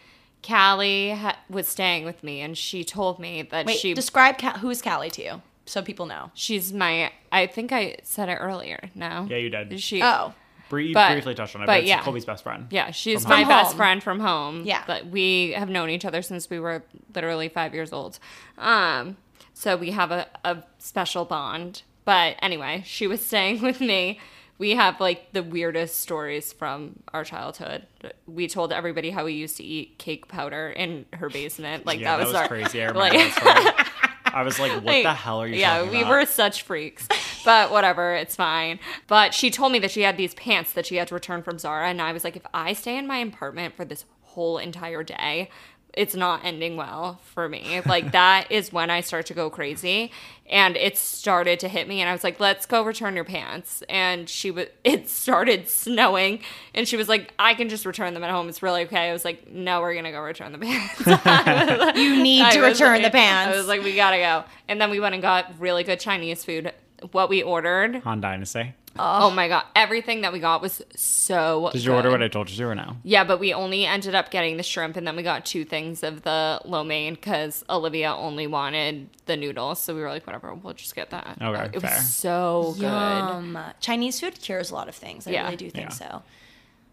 Callie 0.47 1.11
ha- 1.11 1.39
was 1.51 1.69
staying 1.69 2.05
with 2.07 2.23
me, 2.25 2.41
and 2.41 2.57
she 2.57 2.85
told 2.85 3.19
me 3.19 3.43
that 3.43 3.67
Wait, 3.67 3.79
she 3.79 3.93
describe 3.93 4.39
Ca- 4.39 4.59
who's 4.59 4.81
Callie 4.81 5.11
to 5.11 5.23
you 5.23 5.43
so 5.67 5.83
people 5.83 6.07
know. 6.07 6.31
she's 6.35 6.73
my. 6.73 7.13
I 7.31 7.47
think 7.47 7.71
I 7.73 7.97
said 8.03 8.29
it 8.31 8.37
earlier. 8.37 8.89
No, 8.95 9.27
Yeah, 9.31 9.37
you 9.37 9.51
did. 9.51 9.81
She. 9.81 10.03
Oh, 10.03 10.33
Bree 10.71 10.95
But- 10.95 11.13
briefly 11.13 11.35
touched 11.35 11.55
on 11.57 11.61
it, 11.63 11.67
but 11.67 11.73
but, 11.73 11.81
it's 11.81 11.89
yeah. 11.89 12.03
Colbie's 12.03 12.25
best 12.25 12.43
friend. 12.45 12.69
Yeah, 12.71 12.91
she's 12.93 13.27
my 13.29 13.41
home. 13.41 13.49
best 13.49 13.77
friend 13.77 14.03
from 14.03 14.21
home. 14.21 14.63
Yeah. 14.65 14.83
But 14.87 15.09
we 15.09 15.51
have 15.53 15.69
known 15.69 15.91
each 15.91 16.07
other 16.07 16.23
since 16.23 16.49
we 16.49 16.59
were 16.59 16.83
literally 17.15 17.51
five 17.51 17.75
years 17.75 17.93
old. 17.93 18.19
Um, 18.57 19.19
so 19.53 19.77
we 19.77 19.91
have 19.91 20.11
a, 20.11 20.27
a 20.45 20.63
special 20.79 21.27
bond. 21.27 21.83
But 22.07 22.37
anyway, 22.41 22.83
she 22.87 23.07
was 23.07 23.21
staying 23.25 23.61
with 23.69 23.81
me. 23.81 24.19
We 24.59 24.73
have 24.73 25.01
like 25.01 25.33
the 25.33 25.43
weirdest 25.43 26.01
stories 26.01 26.53
from 26.53 27.01
our 27.15 27.25
childhood. 27.25 27.87
We 28.27 28.47
told 28.47 28.73
everybody 28.73 29.11
how 29.11 29.25
we 29.25 29.33
used 29.33 29.57
to 29.57 29.65
eat 29.65 29.99
cake 29.99 30.29
powder 30.29 30.69
in 30.71 31.07
her 31.15 31.29
basement. 31.31 31.85
Like 31.87 31.99
Yeah, 32.01 32.17
that 32.17 32.27
was, 32.27 32.35
our 32.35 32.47
crazy. 32.47 32.81
I 32.83 32.87
remember 32.89 33.01
like- 33.01 33.13
that 33.13 33.75
story. 33.75 33.87
I 34.33 34.43
was 34.43 34.59
like, 34.59 34.73
what 34.73 34.85
like, 34.85 35.05
the 35.05 35.15
hell 35.15 35.41
are 35.43 35.47
you 35.47 35.57
yeah 35.57 35.83
we 35.83 36.01
about? 36.01 36.11
were 36.11 36.27
such 36.27 36.63
freaks 36.63 37.07
but 37.45 37.71
whatever 37.71 38.15
it's 38.15 38.37
fine 38.37 38.79
but 39.07 39.35
she 39.35 39.51
told 39.51 39.73
me 39.73 39.79
that 39.81 39.91
she 39.91 40.03
had 40.03 40.17
these 40.17 40.35
pants 40.35 40.73
that 40.73 40.87
she 40.87 40.97
had 40.97 41.09
to 41.09 41.15
return 41.15 41.43
from 41.43 41.59
zara 41.59 41.89
and 41.89 42.01
i 42.03 42.13
was 42.13 42.25
like 42.25 42.37
if 42.37 42.47
i 42.55 42.73
stay 42.73 42.97
in 42.97 43.07
my 43.07 43.19
apartment 43.19 43.75
for 43.75 43.85
this 43.85 44.05
whole 44.23 44.59
entire 44.59 45.03
day 45.03 45.51
it's 45.95 46.15
not 46.15 46.45
ending 46.45 46.77
well 46.77 47.19
for 47.25 47.49
me 47.49 47.81
like 47.87 48.13
that 48.13 48.51
is 48.51 48.73
when 48.73 48.91
i 48.91 49.01
start 49.01 49.27
to 49.27 49.35
go 49.35 49.51
crazy 49.51 50.11
and 50.49 50.77
it 50.77 50.97
started 50.97 51.59
to 51.59 51.69
hit 51.69 51.89
me 51.89 52.01
and 52.01 52.09
i 52.09 52.13
was 52.13 52.23
like 52.23 52.39
let's 52.39 52.65
go 52.67 52.83
return 52.85 53.15
your 53.17 53.25
pants 53.25 53.83
and 53.89 54.29
she 54.29 54.51
was 54.51 54.67
it 54.85 55.09
started 55.09 55.69
snowing 55.69 56.39
and 56.75 56.87
she 56.87 56.97
was 56.97 57.09
like 57.09 57.33
i 57.39 57.55
can 57.55 57.69
just 57.69 57.85
return 57.85 58.15
them 58.15 58.23
at 58.23 58.31
home 58.31 58.49
it's 58.49 58.63
really 58.63 58.83
okay 58.83 59.09
i 59.11 59.13
was 59.13 59.25
like 59.25 59.51
no 59.51 59.81
we're 59.81 59.95
gonna 59.95 60.13
go 60.13 60.21
return 60.21 60.53
the 60.53 60.59
pants 61.05 61.97
you 61.99 62.23
need 62.23 62.43
I 62.43 62.51
to 62.53 62.61
return 62.63 63.03
like- 63.03 63.13
the 63.13 63.17
pants. 63.17 63.55
I 63.55 63.59
was 63.59 63.67
like, 63.67 63.83
we 63.83 63.95
gotta 63.97 64.19
go. 64.19 64.45
And 64.69 64.81
then 64.81 64.91
we 64.91 65.01
went 65.01 65.15
and 65.15 65.23
got 65.23 65.53
really 65.59 65.85
good 65.85 65.99
Chinese 66.01 66.45
food. 66.45 66.73
What 67.13 67.29
we 67.29 67.43
ordered, 67.43 67.97
Han 68.03 68.21
Dynasty. 68.21 68.75
Oh 68.99 69.31
my 69.31 69.49
god, 69.49 69.65
everything 69.75 70.23
that 70.23 70.33
we 70.33 70.39
got 70.41 70.61
was 70.63 70.83
so. 70.97 71.71
Did 71.73 71.85
you 71.85 71.93
order 71.93 72.09
good. 72.09 72.13
what 72.13 72.23
I 72.23 72.29
told 72.29 72.51
you 72.51 72.57
to 72.57 72.65
or 72.65 72.75
no? 72.75 72.97
Yeah, 73.03 73.25
but 73.25 73.39
we 73.41 73.55
only 73.55 73.87
ended 73.87 74.15
up 74.15 74.31
getting 74.31 74.57
the 74.57 74.63
shrimp, 74.63 74.97
and 74.97 75.07
then 75.07 75.17
we 75.17 75.23
got 75.23 75.47
two 75.47 75.65
things 75.65 76.03
of 76.03 76.23
the 76.23 76.61
lo 76.65 76.83
mein 76.85 77.15
because 77.15 77.65
Olivia 77.71 78.13
only 78.15 78.47
wanted 78.47 79.09
the 79.27 79.37
noodles. 79.37 79.81
So 79.81 79.95
we 79.95 80.01
were 80.01 80.09
like, 80.09 80.27
whatever, 80.27 80.53
we'll 80.55 80.75
just 80.75 80.95
get 80.97 81.11
that. 81.11 81.39
Okay, 81.41 81.77
it 81.77 81.81
fair. 81.81 81.97
was 81.97 82.09
so 82.15 82.75
good. 82.79 82.83
Yum. 83.29 83.59
Chinese 83.81 84.21
food 84.21 84.41
cures 84.41 84.71
a 84.71 84.75
lot 84.75 84.89
of 84.89 84.95
things. 84.95 85.27
I 85.27 85.31
Yeah. 85.31 85.45
really 85.45 85.57
do 85.57 85.71
think 85.71 85.91
Yeah. 85.91 85.95
so. 85.95 86.23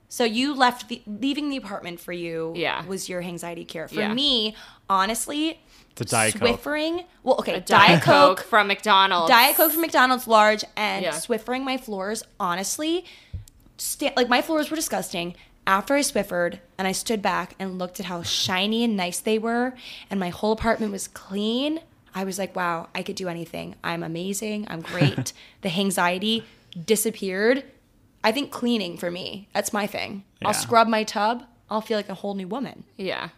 So 0.10 0.24
you 0.24 0.54
left 0.56 0.88
the 0.88 1.02
leaving 1.06 1.50
the 1.50 1.58
apartment 1.58 2.00
for 2.00 2.14
you 2.14 2.54
Yeah. 2.56 2.86
was 2.86 3.10
your 3.10 3.22
anxiety 3.22 3.66
cure. 3.66 3.90
For 3.90 3.96
Yeah. 4.00 4.14
me, 4.14 4.56
honestly, 4.90 5.60
It's 6.00 6.12
a 6.12 6.16
Diet 6.16 6.36
Coke. 6.36 6.60
Swiffering. 6.62 7.06
Well, 7.24 7.36
okay, 7.40 7.56
A 7.56 7.60
Diet 7.62 8.04
Coke, 8.04 8.42
from 8.42 8.68
McDonald's. 8.68 9.30
Diet 9.30 9.56
Coke 9.56 9.72
from 9.72 9.82
McDonald's 9.82 10.28
large 10.28 10.64
and 10.76 11.04
Yeah. 11.04 11.12
Swiffering 11.12 11.64
my 11.64 11.78
floors, 11.78 12.24
honestly, 12.40 13.06
sta- 13.78 14.14
like 14.16 14.30
my 14.30 14.42
floors 14.42 14.70
were 14.70 14.76
disgusting. 14.76 15.36
After 15.66 15.96
I 15.96 16.02
Swiffered 16.02 16.60
and 16.78 16.88
I 16.88 16.94
stood 16.94 17.22
back 17.22 17.54
and 17.60 17.78
looked 17.78 18.00
at 18.00 18.06
how 18.06 18.24
shiny 18.24 18.84
and 18.86 18.96
nice 18.96 19.20
they 19.20 19.38
were, 19.38 19.74
and 20.10 20.20
my 20.20 20.30
whole 20.30 20.54
apartment 20.54 20.94
was 20.94 21.08
clean, 21.10 21.82
I 22.16 22.24
was 22.24 22.40
like, 22.40 22.56
wow, 22.56 22.88
I 22.96 23.04
could 23.04 23.16
do 23.18 23.28
anything. 23.28 23.76
I'm 23.84 24.02
amazing. 24.02 24.66
I'm 24.70 24.82
great. 24.82 25.34
the 25.62 25.70
anxiety 25.70 26.46
disappeared. 26.86 27.64
I 28.24 28.32
think 28.32 28.52
cleaning 28.52 28.98
for 28.98 29.12
me, 29.12 29.48
that's 29.54 29.74
my 29.74 29.88
thing. 29.88 30.24
I'll 30.44 30.52
Yeah. 30.54 30.58
scrub 30.60 30.88
my 30.88 31.04
tub, 31.04 31.44
I'll 31.70 31.82
feel 31.82 31.98
like 31.98 32.10
a 32.10 32.14
whole 32.16 32.34
new 32.34 32.48
woman. 32.48 32.86
Yeah. 32.96 33.30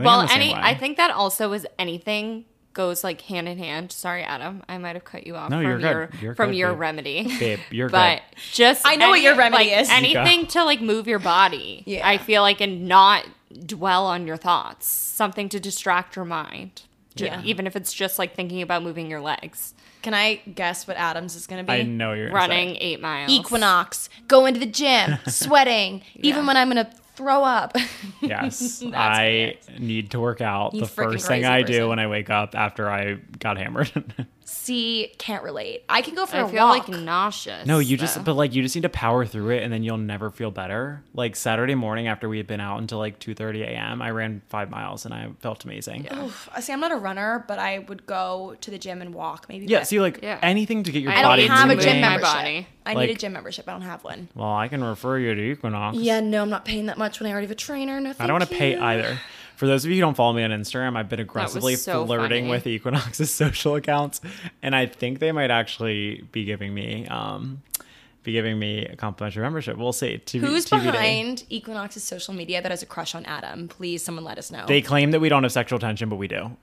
I 0.00 0.04
Well, 0.04 0.20
I'm 0.20 0.26
the 0.26 0.32
same 0.32 0.42
any, 0.42 0.54
way. 0.54 0.60
I 0.62 0.74
think 0.74 0.96
that 0.96 1.10
also 1.10 1.52
is 1.52 1.66
anything 1.78 2.44
goes 2.72 3.02
like 3.02 3.20
hand 3.22 3.48
in 3.48 3.58
hand. 3.58 3.90
Sorry, 3.92 4.22
Adam, 4.22 4.62
I 4.68 4.78
might 4.78 4.94
have 4.94 5.04
cut 5.04 5.26
you 5.26 5.34
off 5.36 5.50
No, 5.50 5.56
from 5.58 5.66
you're 5.66 5.78
good. 5.78 5.90
your 5.90 6.10
You're 6.22 6.34
from 6.34 6.50
good, 6.50 6.56
your 6.56 6.70
babe. 6.72 6.80
remedy. 6.80 7.38
Babe, 7.38 7.58
you're 7.70 7.88
but 8.00 8.22
good. 8.30 8.40
just 8.52 8.86
I 8.86 8.94
know 8.96 9.10
what 9.10 9.20
your 9.20 9.34
remedy 9.36 9.70
like, 9.70 9.80
is. 9.80 9.90
Anything 9.90 10.46
to 10.48 10.64
like 10.64 10.80
move 10.80 11.08
your 11.08 11.18
body. 11.18 11.82
Yeah. 11.86 12.08
I 12.08 12.18
feel 12.18 12.42
like 12.42 12.60
and 12.60 12.86
not 12.86 13.26
dwell 13.66 14.06
on 14.06 14.26
your 14.26 14.36
thoughts. 14.36 14.86
Something 14.86 15.48
to 15.48 15.58
distract 15.60 16.14
your 16.16 16.24
mind. 16.24 16.82
Yeah. 17.16 17.42
Even 17.44 17.66
if 17.66 17.74
it's 17.74 17.92
just 17.92 18.18
like 18.20 18.34
thinking 18.36 18.62
about 18.62 18.84
moving 18.84 19.10
your 19.10 19.20
legs, 19.20 19.74
Can 20.02 20.14
I 20.14 20.36
guess 20.54 20.86
what 20.86 20.96
Adams 20.96 21.34
is 21.34 21.46
going 21.48 21.66
to 21.66 21.70
be? 21.70 21.80
I 21.80 21.82
know 21.82 22.12
you're 22.12 22.30
running 22.30 22.76
eight 22.80 23.00
miles. 23.02 23.30
Equinox, 23.30 24.08
going 24.28 24.54
to 24.54 24.60
the 24.60 24.64
gym, 24.66 25.18
sweating, 25.26 26.02
even 26.14 26.46
when 26.46 26.56
I'm 26.56 26.68
gonna 26.68 26.88
throw 27.20 27.44
up. 27.44 27.76
Yes, 28.22 28.82
I 28.94 29.56
need 29.78 30.10
to 30.10 30.20
work 30.20 30.40
out. 30.42 30.74
You 30.74 30.82
the 30.82 30.86
first 30.86 31.26
thing 31.26 31.46
I 31.46 31.62
do 31.62 31.88
when 31.88 31.98
I 31.98 32.06
wake 32.06 32.28
up 32.28 32.54
after 32.54 32.88
I 32.90 33.14
got 33.38 33.56
hammered. 33.56 33.90
See, 34.52 35.12
can't 35.16 35.44
relate. 35.44 35.84
I 35.88 36.02
can 36.02 36.16
go 36.16 36.26
for 36.26 36.36
I 36.36 36.40
a 36.40 36.48
feel 36.48 36.66
walk. 36.66 36.88
like 36.88 37.00
nauseous. 37.00 37.66
no, 37.68 37.78
you 37.78 37.96
just 37.96 38.16
though. 38.16 38.22
but 38.22 38.34
like 38.34 38.52
you 38.52 38.62
just 38.62 38.74
need 38.74 38.82
to 38.82 38.88
power 38.88 39.24
through 39.24 39.50
it, 39.50 39.62
and 39.62 39.72
then 39.72 39.84
you'll 39.84 39.96
never 39.96 40.28
feel 40.28 40.50
better. 40.50 41.04
Like 41.14 41.36
Saturday 41.36 41.76
morning 41.76 42.08
after 42.08 42.28
we 42.28 42.36
had 42.36 42.48
been 42.48 42.60
out 42.60 42.78
until 42.80 42.98
like 42.98 43.20
two 43.20 43.32
thirty 43.32 43.62
a.m., 43.62 44.02
I 44.02 44.10
ran 44.10 44.42
five 44.48 44.68
miles 44.68 45.04
and 45.04 45.14
I 45.14 45.28
felt 45.38 45.64
amazing. 45.64 46.04
Yeah, 46.04 46.24
Oof. 46.24 46.48
See, 46.60 46.72
I'm 46.72 46.80
not 46.80 46.90
a 46.90 46.96
runner, 46.96 47.44
but 47.46 47.60
I 47.60 47.78
would 47.78 48.06
go 48.06 48.56
to 48.60 48.70
the 48.72 48.78
gym 48.78 49.00
and 49.00 49.14
walk. 49.14 49.46
Maybe. 49.48 49.66
Yeah, 49.66 49.84
see, 49.84 50.00
like 50.00 50.18
Yeah. 50.20 50.40
anything 50.42 50.82
to 50.82 50.90
get 50.90 51.02
your 51.04 51.12
I 51.12 51.20
I 51.20 51.36
don't 51.36 51.48
have 51.48 51.70
a 51.70 51.76
gym 51.76 52.00
membership. 52.00 52.22
body. 52.22 52.66
I 52.84 52.94
Like- 52.94 53.08
need 53.08 53.16
a 53.16 53.18
gym 53.20 53.32
membership. 53.32 53.68
I 53.68 53.72
don't 53.72 53.82
have 53.82 54.02
one. 54.02 54.28
Well, 54.34 54.52
I 54.52 54.66
can 54.66 54.82
refer 54.82 55.16
you 55.18 55.32
to 55.32 55.40
Equinox. 55.52 55.96
Yeah, 55.96 56.18
no, 56.18 56.42
I'm 56.42 56.50
not 56.50 56.64
paying 56.64 56.86
that 56.86 56.98
much 56.98 57.20
when 57.20 57.28
I 57.28 57.32
already 57.32 57.46
have 57.46 57.52
a 57.52 57.54
trainer. 57.54 58.00
No, 58.00 58.12
I 58.18 58.26
don't 58.26 58.32
want 58.38 58.50
to 58.50 58.56
pay 58.56 58.76
either. 58.76 59.16
For 59.60 59.66
those 59.66 59.84
of 59.84 59.90
you 59.90 59.98
who 59.98 60.00
don't 60.00 60.16
follow 60.16 60.32
me 60.32 60.42
on 60.42 60.52
Instagram, 60.52 60.96
I've 60.96 61.10
been 61.10 61.20
aggressively 61.20 61.76
so 61.76 62.06
flirting 62.06 62.44
funny. 62.44 62.50
with 62.50 62.66
Equinox's 62.66 63.30
social 63.44 63.74
accounts, 63.74 64.22
and 64.62 64.74
I 64.74 64.86
think 64.86 65.18
they 65.18 65.32
might 65.32 65.50
actually 65.50 66.24
be 66.32 66.46
giving 66.46 66.72
me 66.72 67.06
um, 67.08 67.60
be 68.22 68.32
giving 68.32 68.58
me 68.58 68.86
a 68.86 68.96
complimentary 68.96 69.42
membership. 69.42 69.76
We'll 69.76 69.92
see. 69.92 70.18
TB 70.24 70.40
Who's 70.40 70.64
TBD. 70.64 70.92
behind 70.92 71.44
Equinox's 71.50 72.02
social 72.02 72.32
media 72.32 72.62
that 72.62 72.70
has 72.70 72.82
a 72.82 72.86
crush 72.86 73.14
on 73.14 73.26
Adam? 73.26 73.68
Please, 73.68 74.02
someone 74.02 74.24
let 74.24 74.38
us 74.38 74.50
know. 74.50 74.64
They 74.64 74.80
claim 74.80 75.10
that 75.10 75.20
we 75.20 75.28
don't 75.28 75.42
have 75.42 75.52
sexual 75.52 75.78
tension, 75.78 76.08
but 76.08 76.16
we 76.16 76.26
do. 76.26 76.56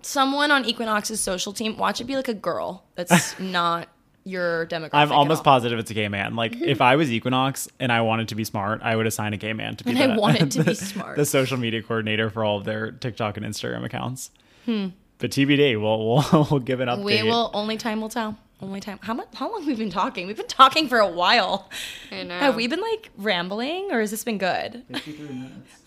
someone 0.00 0.50
on 0.50 0.64
Equinox's 0.64 1.20
social 1.20 1.52
team, 1.52 1.76
watch 1.76 2.00
it 2.00 2.04
be 2.04 2.16
like 2.16 2.28
a 2.28 2.32
girl 2.32 2.84
that's 2.94 3.38
not 3.38 3.86
your 4.24 4.66
demographic. 4.66 4.90
I'm 4.92 5.12
almost 5.12 5.44
positive 5.44 5.78
it's 5.78 5.90
a 5.90 5.94
gay 5.94 6.08
man. 6.08 6.36
Like 6.36 6.60
if 6.60 6.80
I 6.90 6.96
was 6.96 7.10
Equinox 7.10 7.68
and 7.78 7.90
I 7.90 8.00
wanted 8.02 8.28
to 8.28 8.34
be 8.34 8.44
smart, 8.44 8.80
I 8.82 8.96
would 8.96 9.06
assign 9.06 9.32
a 9.34 9.36
gay 9.36 9.52
man 9.52 9.76
to 9.76 9.84
be 9.84 9.90
And 9.90 9.98
the, 9.98 10.14
I 10.14 10.16
wanted 10.16 10.50
to 10.52 10.64
be 10.64 10.74
smart. 10.74 11.16
the 11.16 11.24
social 11.24 11.56
media 11.56 11.82
coordinator 11.82 12.30
for 12.30 12.44
all 12.44 12.58
of 12.58 12.64
their 12.64 12.90
TikTok 12.92 13.36
and 13.36 13.46
Instagram 13.46 13.84
accounts. 13.84 14.30
But 14.66 15.30
TBD, 15.32 15.80
we'll 15.80 16.06
we'll, 16.32 16.46
we'll 16.50 16.60
give 16.60 16.80
an 16.80 16.88
update. 16.88 16.98
Hmm. 17.00 17.04
We 17.04 17.22
will. 17.24 17.50
Only 17.52 17.76
time 17.76 18.00
will 18.00 18.08
tell. 18.08 18.36
Only 18.62 18.80
time. 18.80 18.98
How 19.02 19.14
much? 19.14 19.28
How 19.34 19.50
long 19.50 19.60
we've 19.66 19.78
we 19.78 19.84
been 19.84 19.90
talking? 19.92 20.26
We've 20.26 20.36
been 20.36 20.46
talking 20.46 20.86
for 20.88 20.98
a 20.98 21.08
while. 21.08 21.70
I 22.12 22.22
know. 22.24 22.38
Have 22.38 22.56
we 22.56 22.66
been 22.66 22.80
like 22.82 23.10
rambling, 23.16 23.88
or 23.90 24.00
has 24.00 24.10
this 24.10 24.22
been 24.24 24.36
good? 24.38 24.82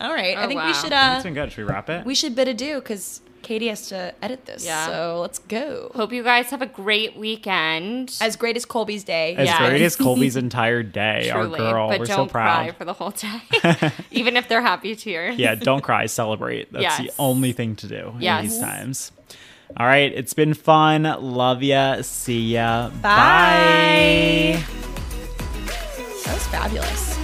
All 0.00 0.12
right. 0.12 0.36
I 0.36 0.44
Oh, 0.44 0.48
think 0.48 0.58
wow. 0.60 0.66
we 0.66 0.74
should. 0.74 0.86
It's 0.86 0.94
Uh, 0.94 1.20
been 1.22 1.34
good. 1.34 1.52
Should 1.52 1.66
we 1.66 1.72
wrap 1.72 1.88
it? 1.88 2.04
we 2.04 2.14
should 2.16 2.34
bid 2.34 2.48
adieu 2.48 2.76
because 2.80 3.20
Katy 3.42 3.68
has 3.68 3.88
to 3.90 4.12
edit 4.22 4.46
this. 4.46 4.64
Yeah. 4.64 4.86
So 4.86 5.18
let's 5.20 5.38
go. 5.38 5.92
Hope 5.94 6.12
you 6.12 6.24
guys 6.24 6.50
have 6.50 6.62
a 6.62 6.66
great 6.66 7.16
weekend. 7.16 8.16
As 8.20 8.34
great 8.36 8.56
as 8.56 8.64
Colbie's 8.64 9.04
day. 9.04 9.36
As 9.36 9.46
Yes. 9.46 9.58
great 9.58 9.82
as 9.82 9.94
Colbie's 9.96 10.34
entire 10.48 10.82
day, 10.82 11.28
Truly, 11.30 11.60
our 11.60 11.72
girl. 11.72 11.88
but 11.90 12.00
We're 12.00 12.06
don't 12.06 12.28
so 12.28 12.32
cry 12.32 12.64
proud. 12.70 12.76
for 12.76 12.84
the 12.86 12.94
whole 12.94 13.10
day, 13.10 13.40
even 14.10 14.36
if 14.36 14.48
they're 14.48 14.62
happy 14.62 14.96
tears. 14.96 15.36
yeah, 15.38 15.54
don't 15.54 15.82
cry, 15.82 16.06
celebrate. 16.06 16.72
That's 16.72 16.98
the 16.98 17.12
only 17.20 17.52
thing 17.52 17.76
to 17.76 17.86
do 17.86 18.14
Yes. 18.18 18.42
in 18.44 18.48
these 18.50 18.58
times. 18.58 19.12
All 19.76 19.86
right, 19.86 20.12
it's 20.12 20.34
been 20.34 20.54
fun. 20.54 21.02
Love 21.02 21.62
ya. 21.62 22.02
See 22.02 22.52
ya. 22.54 22.90
Bye. 22.90 23.00
Bye. 23.02 24.64
That 26.24 26.34
was 26.34 26.46
fabulous. 26.48 27.23